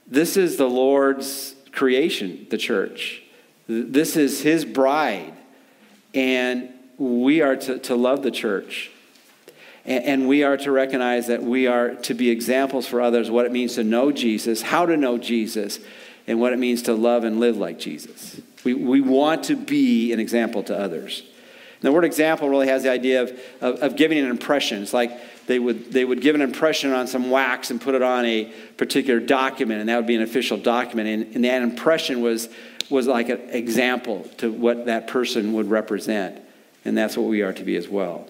this 0.05 0.37
is 0.37 0.57
the 0.57 0.69
Lord's 0.69 1.55
creation, 1.71 2.45
the 2.49 2.57
church. 2.57 3.23
This 3.67 4.17
is 4.17 4.41
His 4.41 4.65
bride, 4.65 5.33
and 6.13 6.69
we 6.97 7.41
are 7.41 7.55
to, 7.55 7.79
to 7.79 7.95
love 7.95 8.23
the 8.23 8.31
church. 8.31 8.91
And, 9.85 10.03
and 10.03 10.27
we 10.27 10.43
are 10.43 10.57
to 10.57 10.71
recognize 10.71 11.27
that 11.27 11.41
we 11.43 11.67
are 11.67 11.95
to 11.95 12.13
be 12.13 12.29
examples 12.29 12.87
for 12.87 13.01
others 13.01 13.31
what 13.31 13.45
it 13.45 13.51
means 13.51 13.75
to 13.75 13.83
know 13.83 14.11
Jesus, 14.11 14.61
how 14.61 14.85
to 14.85 14.97
know 14.97 15.17
Jesus, 15.17 15.79
and 16.27 16.39
what 16.39 16.53
it 16.53 16.59
means 16.59 16.83
to 16.83 16.93
love 16.93 17.23
and 17.23 17.39
live 17.39 17.57
like 17.57 17.79
Jesus. 17.79 18.39
We, 18.63 18.73
we 18.73 19.01
want 19.01 19.45
to 19.45 19.55
be 19.55 20.13
an 20.13 20.19
example 20.19 20.63
to 20.63 20.77
others. 20.77 21.21
And 21.21 21.87
the 21.87 21.91
word 21.91 22.05
example 22.05 22.47
really 22.47 22.67
has 22.67 22.83
the 22.83 22.91
idea 22.91 23.23
of, 23.23 23.39
of, 23.59 23.79
of, 23.81 23.95
giving 23.95 24.19
an 24.19 24.29
impression. 24.29 24.83
It's 24.83 24.93
like 24.93 25.47
they 25.47 25.57
would, 25.57 25.91
they 25.91 26.05
would 26.05 26.21
give 26.21 26.35
an 26.35 26.41
impression 26.41 26.93
on 26.93 27.07
some 27.07 27.31
wax 27.31 27.71
and 27.71 27.81
put 27.81 27.95
it 27.95 28.03
on 28.03 28.23
a 28.25 28.53
particular 28.77 29.19
document, 29.19 29.79
and 29.79 29.89
that 29.89 29.95
would 29.95 30.05
be 30.05 30.15
an 30.15 30.21
official 30.21 30.57
document. 30.57 31.09
And, 31.09 31.35
and 31.35 31.43
that 31.45 31.63
impression 31.63 32.21
was, 32.21 32.49
was 32.91 33.07
like 33.07 33.29
an 33.29 33.49
example 33.49 34.29
to 34.37 34.51
what 34.51 34.85
that 34.85 35.07
person 35.07 35.53
would 35.53 35.69
represent. 35.69 36.41
And 36.85 36.97
that's 36.97 37.15
what 37.15 37.27
we 37.27 37.41
are 37.41 37.53
to 37.53 37.63
be 37.63 37.75
as 37.75 37.87
well. 37.87 38.27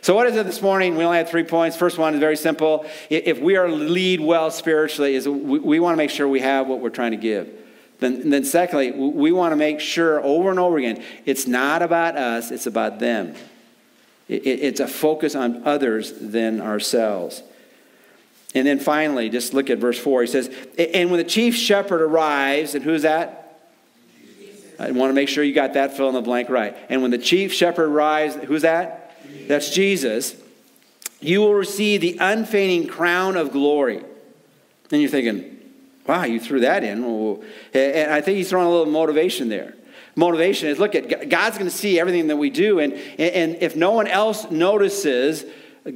So, 0.00 0.14
what 0.14 0.26
is 0.26 0.36
it 0.36 0.44
this 0.44 0.60
morning? 0.60 0.96
We 0.96 1.04
only 1.04 1.18
have 1.18 1.30
three 1.30 1.44
points. 1.44 1.76
First 1.76 1.96
one 1.96 2.14
is 2.14 2.20
very 2.20 2.36
simple. 2.36 2.84
If 3.08 3.40
we 3.40 3.56
are 3.56 3.70
lead 3.70 4.20
well 4.20 4.50
spiritually, 4.50 5.14
is 5.14 5.26
we, 5.26 5.80
want 5.80 5.94
to 5.94 5.96
make 5.96 6.10
sure 6.10 6.28
we 6.28 6.40
have 6.40 6.66
what 6.66 6.80
we're 6.80 6.90
trying 6.90 7.12
to 7.12 7.16
give. 7.16 7.48
Then, 8.00 8.28
then 8.28 8.44
secondly, 8.44 8.90
we 8.92 9.32
want 9.32 9.52
to 9.52 9.56
make 9.56 9.80
sure 9.80 10.22
over 10.22 10.50
and 10.50 10.58
over 10.58 10.76
again, 10.76 11.02
it's 11.24 11.46
not 11.46 11.80
about 11.80 12.16
us, 12.16 12.50
it's 12.50 12.66
about 12.66 12.98
them. 12.98 13.34
It, 14.28 14.46
it, 14.46 14.60
it's 14.60 14.80
a 14.80 14.88
focus 14.88 15.34
on 15.34 15.66
others 15.66 16.12
than 16.12 16.60
ourselves. 16.60 17.42
And 18.54 18.66
then 18.66 18.78
finally, 18.78 19.30
just 19.30 19.54
look 19.54 19.70
at 19.70 19.78
verse 19.78 19.98
4. 19.98 20.22
He 20.22 20.26
says, 20.28 20.50
And 20.78 21.10
when 21.10 21.18
the 21.18 21.24
chief 21.24 21.56
shepherd 21.56 22.02
arrives, 22.02 22.74
and 22.74 22.84
who's 22.84 23.02
that? 23.02 23.43
I 24.78 24.90
want 24.90 25.10
to 25.10 25.14
make 25.14 25.28
sure 25.28 25.44
you 25.44 25.54
got 25.54 25.74
that 25.74 25.96
fill 25.96 26.08
in 26.08 26.14
the 26.14 26.20
blank 26.20 26.48
right. 26.48 26.76
And 26.88 27.02
when 27.02 27.10
the 27.10 27.18
chief 27.18 27.52
shepherd 27.52 27.88
arrives, 27.88 28.34
who's 28.34 28.62
that? 28.62 29.16
That's 29.46 29.70
Jesus. 29.70 30.36
You 31.20 31.40
will 31.40 31.54
receive 31.54 32.00
the 32.00 32.18
unfading 32.20 32.86
crown 32.88 33.36
of 33.36 33.52
glory. 33.52 34.04
And 34.90 35.00
you're 35.00 35.10
thinking, 35.10 35.58
wow, 36.06 36.24
you 36.24 36.38
threw 36.38 36.60
that 36.60 36.84
in. 36.84 37.04
And 37.72 38.12
I 38.12 38.20
think 38.20 38.36
he's 38.36 38.50
throwing 38.50 38.66
a 38.66 38.70
little 38.70 38.92
motivation 38.92 39.48
there. 39.48 39.74
Motivation 40.16 40.68
is 40.68 40.78
look 40.78 40.94
at 40.94 41.28
God's 41.28 41.58
going 41.58 41.70
to 41.70 41.76
see 41.76 41.98
everything 41.98 42.28
that 42.28 42.36
we 42.36 42.50
do. 42.50 42.78
And, 42.78 42.92
and 43.18 43.56
if 43.56 43.74
no 43.74 43.92
one 43.92 44.06
else 44.06 44.48
notices, 44.50 45.44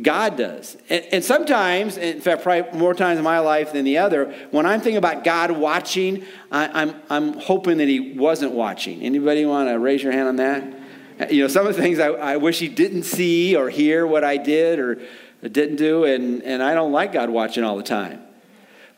God 0.03 0.37
does. 0.37 0.77
And, 0.91 1.03
and, 1.13 1.25
sometimes, 1.25 1.97
in 1.97 2.21
fact, 2.21 2.43
probably 2.43 2.79
more 2.79 2.93
times 2.93 3.17
in 3.17 3.25
my 3.25 3.39
life 3.39 3.73
than 3.73 3.87
the 3.87 3.99
other, 3.99 4.35
when 4.51 4.67
I'm 4.67 4.81
thinking 4.81 4.99
about 4.99 5.25
God 5.25 5.51
watching, 5.51 6.27
I, 6.53 6.67
am 6.67 6.71
I'm, 6.75 7.03
I'm 7.09 7.41
hoping 7.41 7.79
that 7.79 7.89
He 7.89 8.13
wasn't 8.13 8.53
watching. 8.53 9.01
Anybody 9.01 9.47
want 9.47 9.71
to 9.71 9.79
raise 9.79 10.03
your 10.03 10.13
hand 10.13 10.29
on 10.29 10.37
that? 10.37 11.33
You 11.33 11.43
know, 11.43 11.49
some 11.49 11.67
of 11.67 11.75
the 11.75 11.81
things 11.81 11.99
I, 11.99 12.09
I 12.09 12.37
wish 12.37 12.59
He 12.59 12.69
didn't 12.69 13.05
see 13.05 13.57
or 13.57 13.71
hear 13.71 14.07
what 14.07 14.25
I 14.25 14.37
did 14.37 14.79
or 14.79 15.01
didn't 15.41 15.77
do, 15.77 16.05
and, 16.05 16.43
and 16.43 16.63
I 16.63 16.75
don't 16.75 16.93
like 16.93 17.13
God 17.13 17.31
watching 17.31 17.65
all 17.65 17.79
the 17.79 17.83
time. 17.83 18.23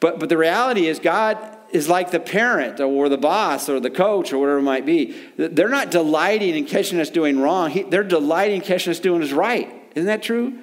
But, 0.01 0.18
but 0.18 0.28
the 0.28 0.36
reality 0.36 0.88
is, 0.88 0.99
God 0.99 1.38
is 1.70 1.88
like 1.88 2.11
the 2.11 2.18
parent 2.18 2.80
or 2.80 3.09
the 3.09 3.18
boss 3.18 3.68
or 3.68 3.78
the 3.78 3.91
coach 3.91 4.32
or 4.32 4.38
whatever 4.38 4.59
it 4.59 4.62
might 4.62 4.84
be. 4.84 5.16
They're 5.36 5.68
not 5.68 5.93
delighting 5.93 6.57
in 6.57 6.64
catching 6.64 6.99
us 6.99 7.11
doing 7.11 7.38
wrong, 7.38 7.70
he, 7.70 7.84
they're 7.84 8.03
delighting 8.03 8.57
in 8.57 8.62
catching 8.62 8.91
us 8.91 8.99
doing 8.99 9.22
is 9.22 9.32
right. 9.32 9.72
Isn't 9.95 10.07
that 10.07 10.24
true? 10.24 10.59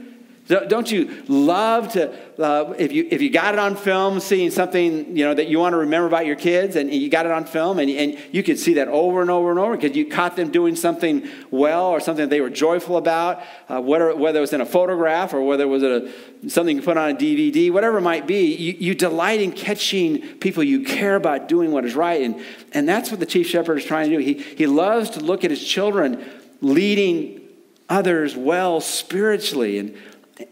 Don't 0.47 0.89
you 0.89 1.23
love 1.27 1.91
to, 1.93 2.13
uh, 2.41 2.73
if, 2.77 2.93
you, 2.93 3.05
if 3.11 3.21
you 3.21 3.29
got 3.29 3.53
it 3.53 3.59
on 3.59 3.75
film, 3.75 4.21
seeing 4.21 4.49
something 4.49 5.17
you 5.17 5.25
know, 5.25 5.33
that 5.33 5.47
you 5.47 5.59
want 5.59 5.73
to 5.73 5.77
remember 5.77 6.07
about 6.07 6.25
your 6.25 6.37
kids, 6.37 6.77
and 6.77 6.89
you 6.89 7.09
got 7.09 7.25
it 7.25 7.33
on 7.33 7.43
film, 7.43 7.79
and, 7.79 7.89
and 7.89 8.17
you 8.31 8.43
could 8.43 8.57
see 8.57 8.75
that 8.75 8.87
over 8.87 9.21
and 9.21 9.29
over 9.29 9.49
and 9.49 9.59
over 9.59 9.75
because 9.75 9.97
you 9.97 10.05
caught 10.05 10.37
them 10.37 10.49
doing 10.49 10.75
something 10.77 11.27
well 11.51 11.87
or 11.87 11.99
something 11.99 12.29
they 12.29 12.39
were 12.39 12.49
joyful 12.49 12.95
about, 12.95 13.43
uh, 13.67 13.81
whether, 13.81 14.15
whether 14.15 14.37
it 14.39 14.41
was 14.41 14.53
in 14.53 14.61
a 14.61 14.65
photograph 14.65 15.33
or 15.33 15.41
whether 15.41 15.63
it 15.63 15.67
was 15.67 15.83
a, 15.83 16.09
something 16.47 16.77
you 16.77 16.81
put 16.81 16.95
on 16.95 17.11
a 17.11 17.15
DVD, 17.15 17.69
whatever 17.69 17.97
it 17.97 18.01
might 18.01 18.25
be, 18.25 18.55
you, 18.55 18.73
you 18.79 18.95
delight 18.95 19.41
in 19.41 19.51
catching 19.51 20.21
people 20.37 20.63
you 20.63 20.83
care 20.83 21.17
about 21.17 21.49
doing 21.49 21.71
what 21.73 21.83
is 21.83 21.93
right. 21.93 22.21
And, 22.21 22.41
and 22.71 22.87
that's 22.87 23.11
what 23.11 23.19
the 23.19 23.25
chief 23.25 23.47
shepherd 23.47 23.79
is 23.79 23.85
trying 23.85 24.09
to 24.11 24.17
do. 24.17 24.23
He, 24.23 24.33
he 24.33 24.65
loves 24.65 25.09
to 25.11 25.19
look 25.19 25.43
at 25.43 25.51
his 25.51 25.65
children 25.65 26.23
leading 26.61 27.41
others 27.89 28.35
well 28.35 28.81
spiritually 28.81 29.79
and 29.79 29.97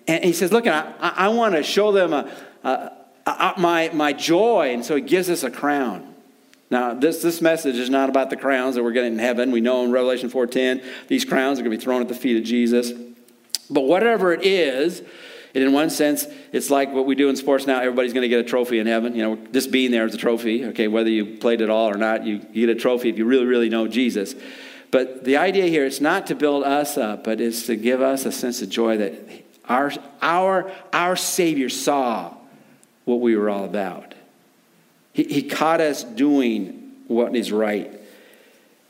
and 0.08 0.24
he 0.24 0.34
says, 0.34 0.52
Look, 0.52 0.68
I, 0.68 0.94
I 1.00 1.28
want 1.30 1.56
to 1.56 1.64
show 1.64 1.92
them 1.92 2.14
a, 2.14 2.32
a, 2.64 2.92
a, 3.26 3.54
my, 3.58 3.90
my 3.94 4.14
joy. 4.14 4.72
And 4.74 4.84
so 4.84 4.96
he 4.96 5.02
gives 5.02 5.30
us 5.30 5.44
a 5.44 5.52
crown. 5.52 6.14
Now, 6.72 6.94
this, 6.94 7.22
this 7.22 7.42
message 7.42 7.76
is 7.76 7.90
not 7.90 8.10
about 8.10 8.30
the 8.30 8.38
crowns 8.38 8.76
that 8.76 8.84
we're 8.84 8.92
getting 8.92 9.14
in 9.14 9.20
heaven. 9.20 9.52
We 9.52 9.62
know 9.62 9.84
in 9.84 9.92
Revelation 9.92 10.30
4.10, 10.30 10.84
these 11.08 11.24
crowns 11.24 11.60
are 11.60 11.62
going 11.62 11.72
to 11.72 11.78
be 11.78 11.84
thrown 11.84 12.02
at 12.02 12.08
the 12.08 12.16
feet 12.16 12.38
of 12.38 12.44
Jesus. 12.44 12.92
But 13.70 13.82
whatever 13.82 14.34
it 14.34 14.44
is, 14.44 15.02
and 15.54 15.64
in 15.64 15.72
one 15.72 15.90
sense, 15.90 16.26
it's 16.52 16.70
like 16.70 16.92
what 16.92 17.06
we 17.06 17.16
do 17.16 17.30
in 17.30 17.36
sports 17.36 17.66
now. 17.66 17.80
Everybody's 17.80 18.14
going 18.14 18.24
to 18.24 18.28
get 18.28 18.40
a 18.40 18.44
trophy 18.44 18.80
in 18.80 18.88
heaven. 18.88 19.16
You 19.16 19.24
know, 19.24 19.36
just 19.54 19.72
being 19.72 19.92
there 19.92 20.06
is 20.06 20.14
a 20.14 20.18
trophy. 20.18 20.66
Okay, 20.66 20.88
whether 20.88 21.10
you 21.10 21.38
played 21.38 21.62
at 21.62 21.70
all 21.70 21.90
or 21.90 21.98
not, 21.98 22.26
you, 22.26 22.46
you 22.52 22.68
get 22.68 22.76
a 22.76 22.80
trophy 22.80 23.10
if 23.10 23.18
you 23.18 23.26
really, 23.26 23.46
really 23.46 23.70
know 23.70 23.88
Jesus. 23.88 24.36
But 24.92 25.24
the 25.24 25.38
idea 25.38 25.68
here 25.68 25.86
is 25.86 26.02
not 26.02 26.28
to 26.28 26.36
build 26.36 26.64
us 26.64 26.98
up, 26.98 27.24
but 27.24 27.40
it's 27.40 27.66
to 27.68 27.76
give 27.76 28.02
us 28.02 28.26
a 28.26 28.32
sense 28.32 28.62
of 28.62 28.70
joy 28.70 28.98
that 28.98 29.14
our, 29.68 29.92
our, 30.22 30.72
our 30.94 31.16
Savior 31.16 31.70
saw 31.70 32.34
what 33.06 33.22
we 33.22 33.36
were 33.36 33.50
all 33.50 33.66
about. 33.66 34.14
He, 35.14 35.24
he 35.24 35.44
caught 35.44 35.82
us 35.82 36.04
doing 36.04 36.92
what 37.08 37.36
is 37.36 37.52
right. 37.52 37.92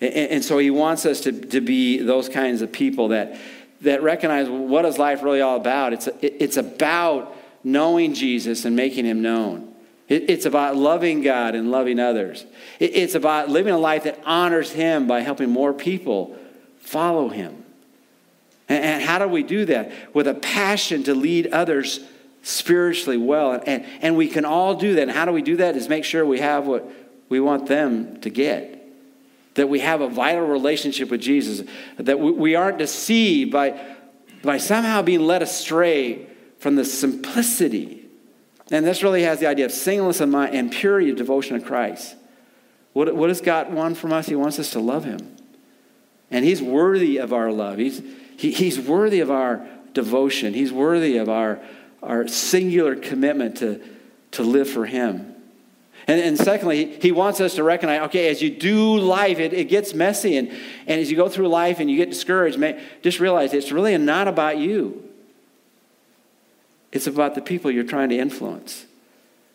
And, 0.02 0.14
and, 0.14 0.44
so 0.44 0.58
he 0.58 0.72
wants 0.72 1.06
us 1.06 1.22
to, 1.22 1.32
to 1.32 1.62
be 1.62 2.00
those 2.00 2.30
kinds 2.30 2.62
of 2.62 2.72
people 2.72 3.10
that, 3.10 3.38
that 3.82 4.02
recognize 4.04 4.50
what 4.50 4.86
is 4.86 4.98
life 4.98 5.24
really 5.24 5.42
all 5.42 5.58
about. 5.58 5.94
It's, 5.94 6.10
it's 6.22 6.58
about 6.58 7.36
knowing 7.64 8.14
Jesus 8.14 8.66
and 8.66 8.76
making 8.76 9.06
him 9.06 9.22
known. 9.22 9.74
It's 10.08 10.46
about 10.46 10.76
loving 10.76 11.22
God 11.22 11.56
and 11.56 11.72
loving 11.72 12.00
others. 12.00 12.46
It's 12.80 13.16
about 13.16 13.50
living 13.50 13.74
a 13.74 13.78
life 13.78 14.04
that 14.04 14.20
honors 14.24 14.72
him 14.72 15.08
by 15.08 15.22
helping 15.22 15.50
more 15.50 15.74
people 15.74 16.38
follow 16.78 17.28
him. 17.28 17.65
And, 18.68 19.04
how 19.04 19.20
do 19.20 19.28
we 19.28 19.44
do 19.44 19.66
that? 19.66 19.92
With 20.14 20.28
a 20.28 20.34
passion 20.34 21.04
to 21.04 21.14
lead 21.14 21.48
others 21.48 22.00
spiritually 22.42 23.18
well. 23.18 23.62
And, 23.66 23.86
and 24.02 24.18
we 24.18 24.28
can 24.28 24.46
all 24.46 24.76
do 24.76 24.96
that. 24.96 25.04
And 25.04 25.12
how 25.12 25.26
do 25.26 25.32
we 25.32 25.42
do 25.42 25.58
that? 25.58 25.76
Is 25.76 25.90
make 25.90 26.04
sure 26.04 26.26
we 26.26 26.40
have 26.40 26.66
what 26.66 26.90
we 27.30 27.40
want 27.40 27.68
them 27.68 28.20
to 28.22 28.30
get. 28.30 28.72
That 29.56 29.70
we 29.70 29.80
have 29.80 30.02
a 30.02 30.08
vital 30.08 30.46
relationship 30.48 31.10
with 31.10 31.22
Jesus. 31.22 31.68
That 31.98 32.20
we, 32.20 32.32
we 32.32 32.56
aren't 32.56 32.78
deceived 32.78 33.52
by, 33.52 33.80
by 34.44 34.58
somehow 34.58 35.02
being 35.02 35.22
led 35.22 35.42
astray 35.42 36.28
from 36.60 36.76
the 36.76 36.86
simplicity. 36.86 38.06
And 38.72 38.86
this 38.86 39.04
really 39.04 39.24
has 39.24 39.40
the 39.40 39.48
idea 39.48 39.66
of 39.66 39.72
singleness 39.72 40.22
of 40.22 40.30
mind 40.30 40.56
and 40.56 40.72
purity 40.72 41.12
of 41.12 41.18
devotion 41.18 41.60
to 41.60 41.66
Christ. 41.66 42.16
What, 42.94 43.14
what 43.16 43.44
God 43.44 43.74
want 43.74 43.98
from 43.98 44.14
us? 44.14 44.28
He 44.28 44.36
wants 44.36 44.58
us 44.58 44.72
to 44.72 44.80
love 44.80 45.04
Him. 45.04 45.36
And 46.32 46.44
He's 46.44 46.62
worthy 46.62 47.18
of 47.18 47.34
our 47.34 47.52
love. 47.52 47.78
He's, 47.78 48.02
he, 48.38 48.52
he's 48.52 48.80
worthy 48.80 49.20
of 49.20 49.32
our 49.32 49.66
devotion. 49.96 50.54
He's 50.54 50.72
worthy 50.72 51.18
of 51.18 51.30
our, 51.30 51.60
our 52.04 52.28
singular 52.28 52.96
commitment 52.96 53.58
to, 53.58 53.82
to 54.32 54.44
live 54.44 54.70
for 54.70 54.86
Him. 54.86 55.34
And, 56.08 56.22
and 56.22 56.38
secondly, 56.38 57.00
he 57.02 57.12
wants 57.12 57.42
us 57.42 57.56
to 57.56 57.64
recognize 57.64 58.02
okay, 58.02 58.30
as 58.30 58.40
you 58.40 58.52
do 58.52 58.98
life, 58.98 59.40
it, 59.40 59.54
it 59.54 59.70
gets 59.70 59.96
messy. 59.96 60.38
And, 60.38 60.50
and 60.86 61.02
as 61.02 61.10
you 61.10 61.18
go 61.18 61.28
through 61.28 61.48
life 61.48 61.80
and 61.80 61.90
you 61.90 61.98
get 61.98 62.12
discouraged, 62.12 62.62
just 63.02 63.20
realize 63.20 63.54
it's 63.54 63.72
really 63.72 63.98
not 63.98 64.28
about 64.28 64.60
you, 64.60 65.04
it's 66.92 67.08
about 67.08 67.34
the 67.34 67.42
people 67.42 67.72
you're 67.72 67.84
trying 67.84 68.10
to 68.10 68.18
influence. 68.18 68.86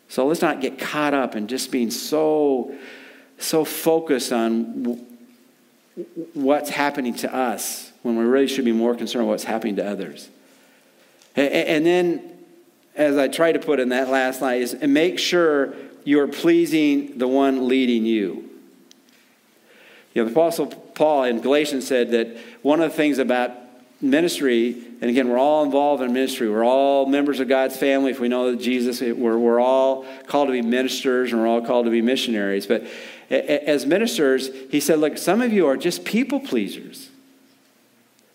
So 0.09 0.27
let's 0.27 0.41
not 0.41 0.59
get 0.59 0.77
caught 0.77 1.13
up 1.13 1.37
in 1.37 1.47
just 1.47 1.71
being 1.71 1.89
so, 1.89 2.75
so 3.37 3.63
focused 3.63 4.33
on 4.33 5.07
what's 6.33 6.69
happening 6.69 7.13
to 7.15 7.33
us 7.33 7.90
when 8.01 8.17
we 8.17 8.23
really 8.23 8.47
should 8.47 8.65
be 8.65 8.71
more 8.71 8.95
concerned 8.95 9.25
with 9.25 9.33
what's 9.33 9.43
happening 9.43 9.75
to 9.77 9.87
others. 9.87 10.29
And 11.35 11.85
then, 11.85 12.37
as 12.95 13.17
I 13.17 13.27
try 13.27 13.51
to 13.51 13.59
put 13.59 13.79
in 13.79 13.89
that 13.89 14.09
last 14.09 14.41
line, 14.41 14.61
is 14.61 14.75
make 14.81 15.19
sure 15.19 15.73
you're 16.03 16.27
pleasing 16.27 17.17
the 17.17 17.27
one 17.27 17.67
leading 17.67 18.05
you. 18.05 18.49
You 20.13 20.23
know, 20.23 20.25
the 20.25 20.31
Apostle 20.31 20.67
Paul 20.67 21.23
in 21.23 21.41
Galatians 21.41 21.87
said 21.87 22.11
that 22.11 22.37
one 22.63 22.81
of 22.81 22.91
the 22.91 22.97
things 22.97 23.17
about 23.17 23.51
ministry, 24.01 24.71
and 24.99 25.09
again, 25.09 25.29
we're 25.29 25.37
all 25.37 25.63
involved 25.63 26.03
in 26.03 26.11
ministry. 26.11 26.49
We're 26.49 26.65
all 26.65 27.05
members 27.05 27.39
of 27.39 27.47
God's 27.47 27.77
family. 27.77 28.11
If 28.11 28.19
we 28.19 28.27
know 28.27 28.51
that 28.51 28.59
Jesus, 28.59 28.99
we're, 28.99 29.37
we're 29.37 29.59
all 29.59 30.05
called 30.27 30.47
to 30.47 30.51
be 30.51 30.61
ministers 30.61 31.31
and 31.31 31.39
we're 31.39 31.47
all 31.47 31.61
called 31.61 31.85
to 31.85 31.91
be 31.91 32.01
missionaries. 32.01 32.65
But 32.65 32.87
as 33.29 33.85
ministers, 33.85 34.49
he 34.69 34.79
said, 34.79 34.99
look, 34.99 35.17
some 35.17 35.41
of 35.41 35.53
you 35.53 35.67
are 35.67 35.77
just 35.77 36.03
people 36.03 36.39
pleasers. 36.39 37.10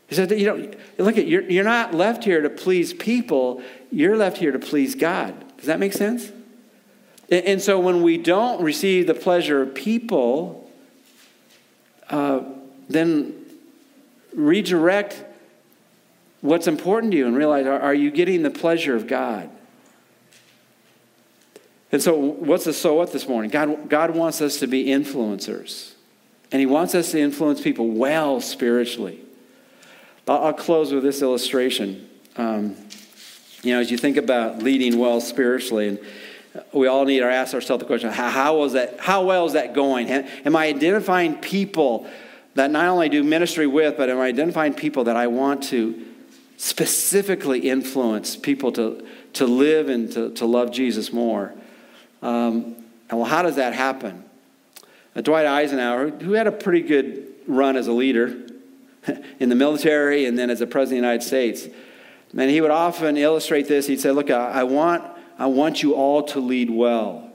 He 0.08 0.14
said, 0.14 0.30
you 0.30 0.46
know, 0.46 0.70
look 0.98 1.18
at 1.18 1.26
you're, 1.26 1.42
you're 1.42 1.64
not 1.64 1.92
left 1.92 2.24
here 2.24 2.40
to 2.40 2.50
please 2.50 2.92
people, 2.92 3.62
you're 3.90 4.16
left 4.16 4.38
here 4.38 4.52
to 4.52 4.58
please 4.58 4.94
God. 4.94 5.56
Does 5.56 5.66
that 5.66 5.80
make 5.80 5.92
sense? 5.92 6.30
And, 7.30 7.44
and 7.44 7.62
so 7.62 7.80
when 7.80 8.02
we 8.02 8.18
don't 8.18 8.62
receive 8.62 9.06
the 9.06 9.14
pleasure 9.14 9.62
of 9.62 9.74
people, 9.74 10.70
uh, 12.08 12.40
then 12.88 13.34
redirect 14.32 15.24
what's 16.40 16.68
important 16.68 17.12
to 17.12 17.18
you 17.18 17.26
and 17.26 17.36
realize 17.36 17.66
are, 17.66 17.80
are 17.80 17.94
you 17.94 18.10
getting 18.10 18.42
the 18.42 18.50
pleasure 18.50 18.94
of 18.94 19.06
God? 19.06 19.50
And 21.90 22.02
so, 22.02 22.14
what's 22.14 22.64
the 22.64 22.72
so 22.72 22.94
what 22.94 23.12
this 23.12 23.28
morning? 23.28 23.50
God, 23.50 23.88
God 23.88 24.10
wants 24.10 24.40
us 24.40 24.58
to 24.58 24.66
be 24.66 24.86
influencers. 24.86 25.92
And 26.52 26.60
He 26.60 26.66
wants 26.66 26.94
us 26.94 27.12
to 27.12 27.20
influence 27.20 27.60
people 27.60 27.88
well 27.88 28.40
spiritually. 28.40 29.20
I'll, 30.28 30.52
close 30.52 30.92
with 30.92 31.04
this 31.04 31.22
illustration. 31.22 32.08
Um, 32.36 32.74
you 33.62 33.72
know, 33.72 33.80
as 33.80 33.90
you 33.90 33.98
think 33.98 34.16
about 34.16 34.60
leading 34.60 34.98
well 34.98 35.20
spiritually, 35.20 35.88
and 35.88 36.00
we 36.72 36.88
all 36.88 37.04
need 37.04 37.20
to 37.20 37.26
ask 37.26 37.54
ourselves 37.54 37.80
the 37.80 37.86
question 37.86 38.10
how, 38.10 38.30
how, 38.30 38.64
is 38.64 38.72
that, 38.72 38.98
how 38.98 39.24
well 39.24 39.46
is 39.46 39.52
that 39.52 39.72
going? 39.72 40.10
Am 40.10 40.56
I 40.56 40.66
identifying 40.66 41.36
people 41.36 42.08
that 42.54 42.70
not 42.70 42.86
only 42.86 43.08
do 43.08 43.22
ministry 43.22 43.66
with, 43.66 43.96
but 43.96 44.10
am 44.10 44.18
I 44.18 44.26
identifying 44.26 44.74
people 44.74 45.04
that 45.04 45.16
I 45.16 45.28
want 45.28 45.62
to 45.64 46.04
specifically 46.56 47.68
influence 47.68 48.34
people 48.34 48.72
to, 48.72 49.06
to 49.34 49.46
live 49.46 49.88
and 49.88 50.10
to, 50.12 50.30
to 50.30 50.46
love 50.46 50.72
Jesus 50.72 51.12
more? 51.12 51.52
Um, 52.22 52.76
and 53.08 53.18
well, 53.20 53.26
how 53.26 53.42
does 53.42 53.56
that 53.56 53.74
happen? 53.74 54.24
Uh, 55.14 55.20
Dwight 55.20 55.46
Eisenhower, 55.46 56.10
who 56.10 56.32
had 56.32 56.46
a 56.46 56.52
pretty 56.52 56.80
good 56.80 57.28
run 57.46 57.76
as 57.76 57.86
a 57.86 57.92
leader 57.92 58.36
in 59.40 59.48
the 59.48 59.54
military 59.54 60.26
and 60.26 60.38
then 60.38 60.50
as 60.50 60.60
a 60.60 60.66
president 60.66 60.98
of 60.98 61.02
the 61.02 61.08
United 61.08 61.26
States, 61.26 61.68
and 62.36 62.50
he 62.50 62.60
would 62.60 62.70
often 62.70 63.16
illustrate 63.16 63.68
this. 63.68 63.86
He'd 63.86 64.00
say, 64.00 64.10
Look, 64.10 64.30
I, 64.30 64.50
I 64.50 64.62
want 64.64 65.04
I 65.38 65.46
want 65.46 65.82
you 65.82 65.94
all 65.94 66.22
to 66.24 66.40
lead 66.40 66.70
well. 66.70 67.30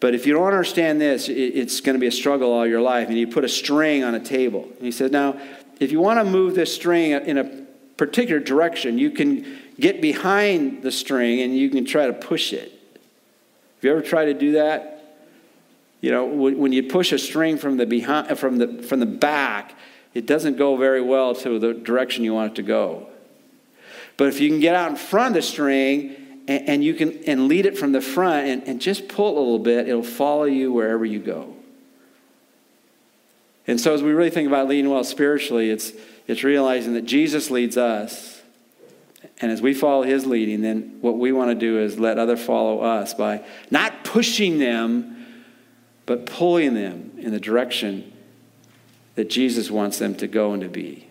But 0.00 0.14
if 0.14 0.26
you 0.26 0.34
don't 0.34 0.46
understand 0.46 1.00
this, 1.00 1.28
it's 1.28 1.80
going 1.80 1.94
to 1.94 2.00
be 2.00 2.06
a 2.06 2.12
struggle 2.12 2.52
all 2.52 2.66
your 2.66 2.80
life. 2.80 3.08
And 3.08 3.16
he 3.16 3.26
put 3.26 3.44
a 3.44 3.48
string 3.48 4.04
on 4.04 4.14
a 4.14 4.20
table. 4.20 4.68
And 4.76 4.84
he 4.84 4.92
said, 4.92 5.10
Now, 5.10 5.40
if 5.80 5.90
you 5.90 6.00
want 6.00 6.20
to 6.20 6.24
move 6.24 6.54
this 6.54 6.72
string 6.72 7.10
in 7.10 7.38
a 7.38 7.44
particular 7.96 8.40
direction, 8.40 8.98
you 8.98 9.10
can 9.10 9.58
get 9.80 10.00
behind 10.00 10.82
the 10.82 10.92
string 10.92 11.40
and 11.40 11.56
you 11.56 11.68
can 11.70 11.84
try 11.84 12.06
to 12.06 12.12
push 12.12 12.52
it. 12.52 12.70
Have 12.70 13.84
you 13.84 13.90
ever 13.90 14.02
tried 14.02 14.26
to 14.26 14.34
do 14.34 14.52
that? 14.52 14.94
You 16.00 16.12
know, 16.12 16.26
when 16.26 16.72
you 16.72 16.84
push 16.84 17.10
a 17.10 17.18
string 17.18 17.58
from 17.58 17.76
the, 17.76 17.86
behind, 17.86 18.38
from 18.38 18.58
the, 18.58 18.82
from 18.84 19.00
the 19.00 19.06
back, 19.06 19.74
it 20.14 20.26
doesn't 20.26 20.56
go 20.56 20.76
very 20.76 21.00
well 21.02 21.34
to 21.36 21.58
the 21.58 21.74
direction 21.74 22.24
you 22.24 22.34
want 22.34 22.52
it 22.52 22.56
to 22.56 22.62
go. 22.62 23.08
But 24.16 24.28
if 24.28 24.40
you 24.40 24.48
can 24.48 24.60
get 24.60 24.74
out 24.74 24.90
in 24.90 24.96
front 24.96 25.28
of 25.28 25.34
the 25.34 25.42
string 25.42 26.44
and, 26.48 26.68
and 26.68 26.84
you 26.84 26.94
can 26.94 27.22
and 27.24 27.46
lead 27.46 27.66
it 27.66 27.78
from 27.78 27.92
the 27.92 28.00
front 28.00 28.46
and, 28.46 28.62
and 28.64 28.80
just 28.80 29.08
pull 29.08 29.36
a 29.36 29.38
little 29.38 29.58
bit, 29.58 29.88
it'll 29.88 30.02
follow 30.02 30.44
you 30.44 30.72
wherever 30.72 31.04
you 31.04 31.20
go. 31.20 31.54
And 33.66 33.80
so 33.80 33.94
as 33.94 34.02
we 34.02 34.12
really 34.12 34.30
think 34.30 34.48
about 34.48 34.66
leading 34.66 34.90
well 34.90 35.04
spiritually, 35.04 35.70
it's, 35.70 35.92
it's 36.26 36.42
realizing 36.42 36.94
that 36.94 37.04
Jesus 37.04 37.50
leads 37.50 37.76
us. 37.76 38.40
And 39.40 39.52
as 39.52 39.60
we 39.60 39.74
follow 39.74 40.02
his 40.02 40.26
leading, 40.26 40.62
then 40.62 40.98
what 41.00 41.18
we 41.18 41.32
want 41.32 41.50
to 41.50 41.54
do 41.54 41.78
is 41.78 41.98
let 41.98 42.18
others 42.18 42.42
follow 42.42 42.80
us 42.80 43.14
by 43.14 43.44
not 43.70 44.04
pushing 44.04 44.58
them, 44.58 45.44
but 46.06 46.26
pulling 46.26 46.74
them 46.74 47.12
in 47.18 47.30
the 47.30 47.38
direction 47.38 48.12
that 49.18 49.28
Jesus 49.28 49.68
wants 49.68 49.98
them 49.98 50.14
to 50.14 50.28
go 50.28 50.52
and 50.52 50.62
to 50.62 50.68
be. 50.68 51.08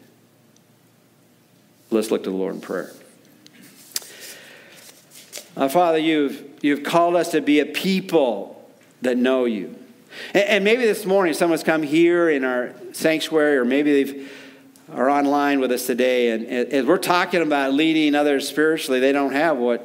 Let's 1.91 2.10
look 2.10 2.24
to 2.24 2.30
the 2.30 2.36
Lord 2.38 2.55
in 2.55 2.62
prayer. 2.62 2.93
Uh, 5.58 5.68
Father, 5.68 5.97
you've, 5.97 6.41
you've 6.62 6.84
called 6.84 7.18
us 7.18 7.32
to 7.32 7.41
be 7.41 7.60
a 7.60 7.66
people 7.66 8.72
that 9.01 9.18
know 9.18 9.43
you. 9.43 9.76
And, 10.34 10.43
and 10.45 10.64
maybe 10.64 10.86
this 10.86 11.05
morning 11.05 11.34
someone's 11.34 11.64
come 11.64 11.84
here 11.84 12.30
in 12.30 12.45
our 12.45 12.74
sanctuary, 12.93 13.58
or 13.58 13.66
maybe 13.66 14.03
they 14.03 14.26
are 14.93 15.10
online 15.10 15.60
with 15.60 15.74
us 15.74 15.86
today, 15.86 16.32
and 16.32 16.47
as 16.47 16.86
we're 16.86 16.97
talking 16.97 17.41
about 17.41 17.74
leading 17.74 18.16
others 18.16 18.47
spiritually, 18.47 19.01
they 19.01 19.12
don't 19.12 19.34
have 19.34 19.58
what 19.58 19.84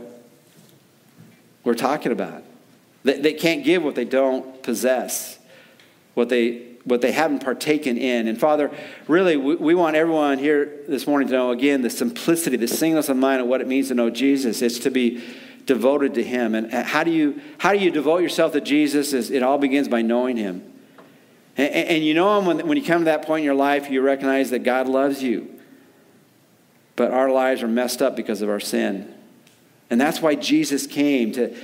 we're 1.65 1.75
talking 1.75 2.13
about. 2.13 2.45
They, 3.03 3.21
they 3.21 3.33
can't 3.33 3.65
give 3.65 3.83
what 3.83 3.97
they 3.97 4.05
don't 4.05 4.63
possess, 4.63 5.41
what 6.15 6.29
they 6.29 6.72
what 6.85 7.01
they 7.01 7.13
haven't 7.13 7.45
partaken 7.45 7.97
in. 7.97 8.27
And 8.27 8.39
Father, 8.39 8.71
really, 9.07 9.37
we, 9.37 9.55
we, 9.57 9.75
want 9.75 9.95
everyone 9.95 10.39
here 10.39 10.81
this 10.89 11.07
morning 11.07 11.29
to 11.29 11.35
know 11.35 11.51
again 11.51 11.83
the 11.83 11.91
simplicity, 11.91 12.57
the 12.57 12.67
singleness 12.69 13.09
of 13.09 13.17
mind 13.17 13.41
of 13.41 13.47
what 13.47 13.61
it 13.61 13.69
means 13.69 13.89
to 13.89 13.95
know 13.95 14.11
Jesus. 14.11 14.63
It's 14.63 14.81
to 14.81 14.91
be 14.91 15.23
devoted 15.67 16.15
to 16.15 16.25
Him. 16.25 16.55
And 16.55 16.73
uh, 16.73 16.83
how 16.83 17.05
do 17.05 17.11
you, 17.11 17.41
how 17.59 17.73
do 17.73 17.79
you 17.79 17.91
devote 17.91 18.19
yourself 18.19 18.53
to 18.53 18.61
Jesus? 18.61 19.13
Is 19.13 19.31
it 19.31 19.43
all 19.43 19.59
begins 19.59 19.89
by 19.89 20.03
knowing 20.03 20.37
Him. 20.37 20.73
And, 21.57 21.73
and 21.73 22.05
you 22.05 22.15
know 22.15 22.39
Him 22.39 22.47
when, 22.47 22.67
when 22.67 22.77
you 22.77 22.85
come 22.85 23.03
to 23.03 23.05
that 23.07 23.27
point 23.27 23.41
in 23.41 23.45
your 23.45 23.55
life, 23.55 23.89
you 23.91 24.01
recognize 24.03 24.51
that 24.51 24.61
God 24.61 24.89
loves 24.89 25.23
you. 25.23 25.49
But 26.97 27.13
our 27.13 27.31
lives 27.31 27.63
are 27.63 27.69
messed 27.69 28.03
up 28.03 28.17
because 28.17 28.43
of 28.43 28.49
our 28.49 28.61
sin. 28.61 29.15
And 29.89 30.01
that's 30.01 30.21
why 30.21 30.35
Jesus 30.35 30.87
came 30.87 31.33
to, 31.33 31.55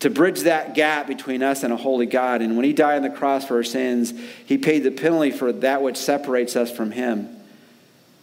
to 0.00 0.10
bridge 0.10 0.40
that 0.40 0.74
gap 0.74 1.06
between 1.06 1.42
us 1.42 1.62
and 1.62 1.72
a 1.72 1.76
holy 1.76 2.06
God. 2.06 2.42
And 2.42 2.56
when 2.56 2.64
He 2.64 2.72
died 2.72 2.96
on 2.96 3.02
the 3.02 3.10
cross 3.10 3.46
for 3.46 3.56
our 3.56 3.64
sins, 3.64 4.12
He 4.44 4.58
paid 4.58 4.80
the 4.80 4.90
penalty 4.90 5.30
for 5.30 5.52
that 5.52 5.82
which 5.82 5.96
separates 5.96 6.56
us 6.56 6.70
from 6.70 6.92
Him. 6.92 7.28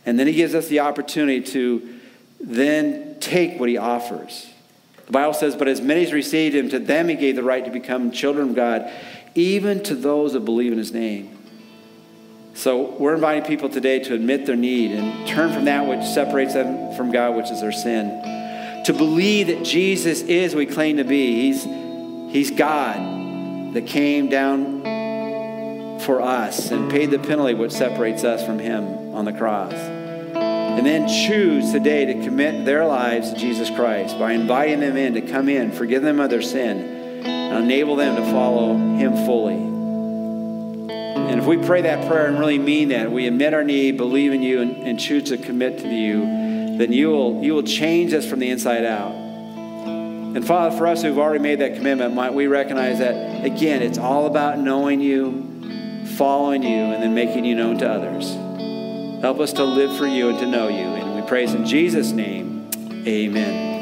And 0.06 0.20
then 0.20 0.28
He 0.28 0.34
gives 0.34 0.54
us 0.54 0.68
the 0.68 0.82
opportunity 0.82 1.42
to 1.52 2.00
then 2.40 3.18
take 3.20 3.60
what 3.60 3.70
He 3.70 3.78
offers. 3.78 4.48
The 5.06 5.12
Bible 5.12 5.34
says, 5.34 5.56
But 5.56 5.68
as 5.68 5.82
many 5.82 6.06
as 6.06 6.14
received 6.14 6.56
him, 6.56 6.70
to 6.70 6.80
them 6.80 7.10
he 7.10 7.16
gave 7.16 7.36
the 7.36 7.44
right 7.44 7.64
to 7.66 7.72
become 7.72 8.12
children 8.12 8.50
of 8.50 8.56
God, 8.56 8.92
even 9.36 9.84
to 9.84 9.96
those 9.96 10.34
that 10.34 10.42
believe 10.42 10.72
in 10.72 10.78
his 10.78 10.94
name. 10.94 11.38
So 12.54 12.96
we're 12.98 13.16
inviting 13.16 13.44
people 13.44 13.68
today 13.68 14.00
to 14.00 14.14
admit 14.14 14.46
their 14.46 14.56
need 14.56 14.92
and 14.92 15.28
turn 15.28 15.52
from 15.52 15.66
that 15.66 15.88
which 15.88 16.06
separates 16.06 16.54
them 16.54 16.96
from 16.96 17.12
God, 17.12 17.36
which 17.36 17.50
is 17.50 17.62
their 17.62 17.72
sin. 17.72 18.10
To 18.86 18.94
believe 18.94 19.48
that 19.48 19.64
Jesus 19.64 20.22
is 20.22 20.56
we 20.56 20.66
claim 20.66 20.98
to 20.98 21.04
be. 21.04 21.52
He's, 21.52 21.64
he's 22.34 22.52
God 22.52 23.74
that 23.74 23.88
came 23.88 24.30
down 24.30 24.82
for 26.02 26.22
us 26.22 26.72
and 26.72 26.92
paid 26.92 27.12
the 27.12 27.20
penalty 27.20 27.54
which 27.54 27.72
separates 27.72 28.24
us 28.24 28.46
from 28.46 28.60
him 28.60 29.16
on 29.16 29.26
the 29.26 29.34
cross 29.34 29.74
and 30.78 30.88
then 30.88 31.08
choose 31.08 31.72
today 31.72 32.06
to 32.06 32.14
commit 32.24 32.66
their 32.66 32.84
lives 32.86 33.32
to 33.32 33.38
Jesus 33.38 33.70
Christ 33.70 34.18
by 34.18 34.32
inviting 34.32 34.80
them 34.80 34.98
in 34.98 35.14
to 35.14 35.22
come 35.22 35.48
in, 35.48 35.72
forgive 35.72 36.02
them 36.02 36.20
of 36.20 36.32
their 36.32 36.42
sin, 36.42 37.24
and 37.26 37.64
enable 37.64 37.96
them 37.96 38.16
to 38.16 38.24
follow 38.32 38.74
Him 38.76 39.14
fully. 39.26 39.54
And 39.54 41.40
if 41.40 41.46
we 41.46 41.58
pray 41.58 41.84
that 41.84 42.08
prayer 42.10 42.26
and 42.26 42.40
really 42.40 42.58
mean 42.58 42.90
that, 42.90 43.12
we 43.12 43.28
admit 43.28 43.54
our 43.54 43.64
need, 43.64 43.98
believe 43.98 44.34
in 44.34 44.42
you, 44.42 44.62
and, 44.62 44.78
and 44.78 45.00
choose 45.00 45.30
to 45.30 45.38
commit 45.38 45.78
to 45.80 45.88
you, 45.88 46.24
then 46.84 46.92
you 46.92 47.10
will, 47.10 47.42
you 47.42 47.54
will 47.54 47.64
change 47.64 48.14
us 48.14 48.26
from 48.26 48.40
the 48.40 48.50
inside 48.50 48.84
out. 48.84 49.14
And 49.14 50.46
Father, 50.46 50.76
for 50.76 50.86
us 50.86 51.02
who've 51.02 51.18
already 51.18 51.40
made 51.40 51.60
that 51.60 51.76
commitment, 51.76 52.14
might 52.14 52.34
we 52.34 52.48
recognize 52.48 53.00
that, 53.00 53.46
again, 53.46 53.82
it's 53.82 53.98
all 53.98 54.26
about 54.26 54.60
knowing 54.60 55.00
you, 55.00 56.06
following 56.18 56.62
you, 56.62 56.70
and 56.70 57.02
then 57.02 57.16
making 57.16 57.46
you 57.46 57.56
known 57.56 57.78
to 57.78 57.90
others. 57.90 58.34
Help 59.22 59.40
us 59.40 59.54
to 59.54 59.64
live 59.64 59.98
for 59.98 60.08
you 60.08 60.28
and 60.28 60.40
to 60.40 60.46
know 60.46 60.68
you. 60.68 60.76
And 60.76 61.16
we 61.16 61.22
praise 61.26 61.54
in 61.54 61.66
Jesus' 61.66 62.12
name. 62.12 62.70
Amen. 63.08 63.73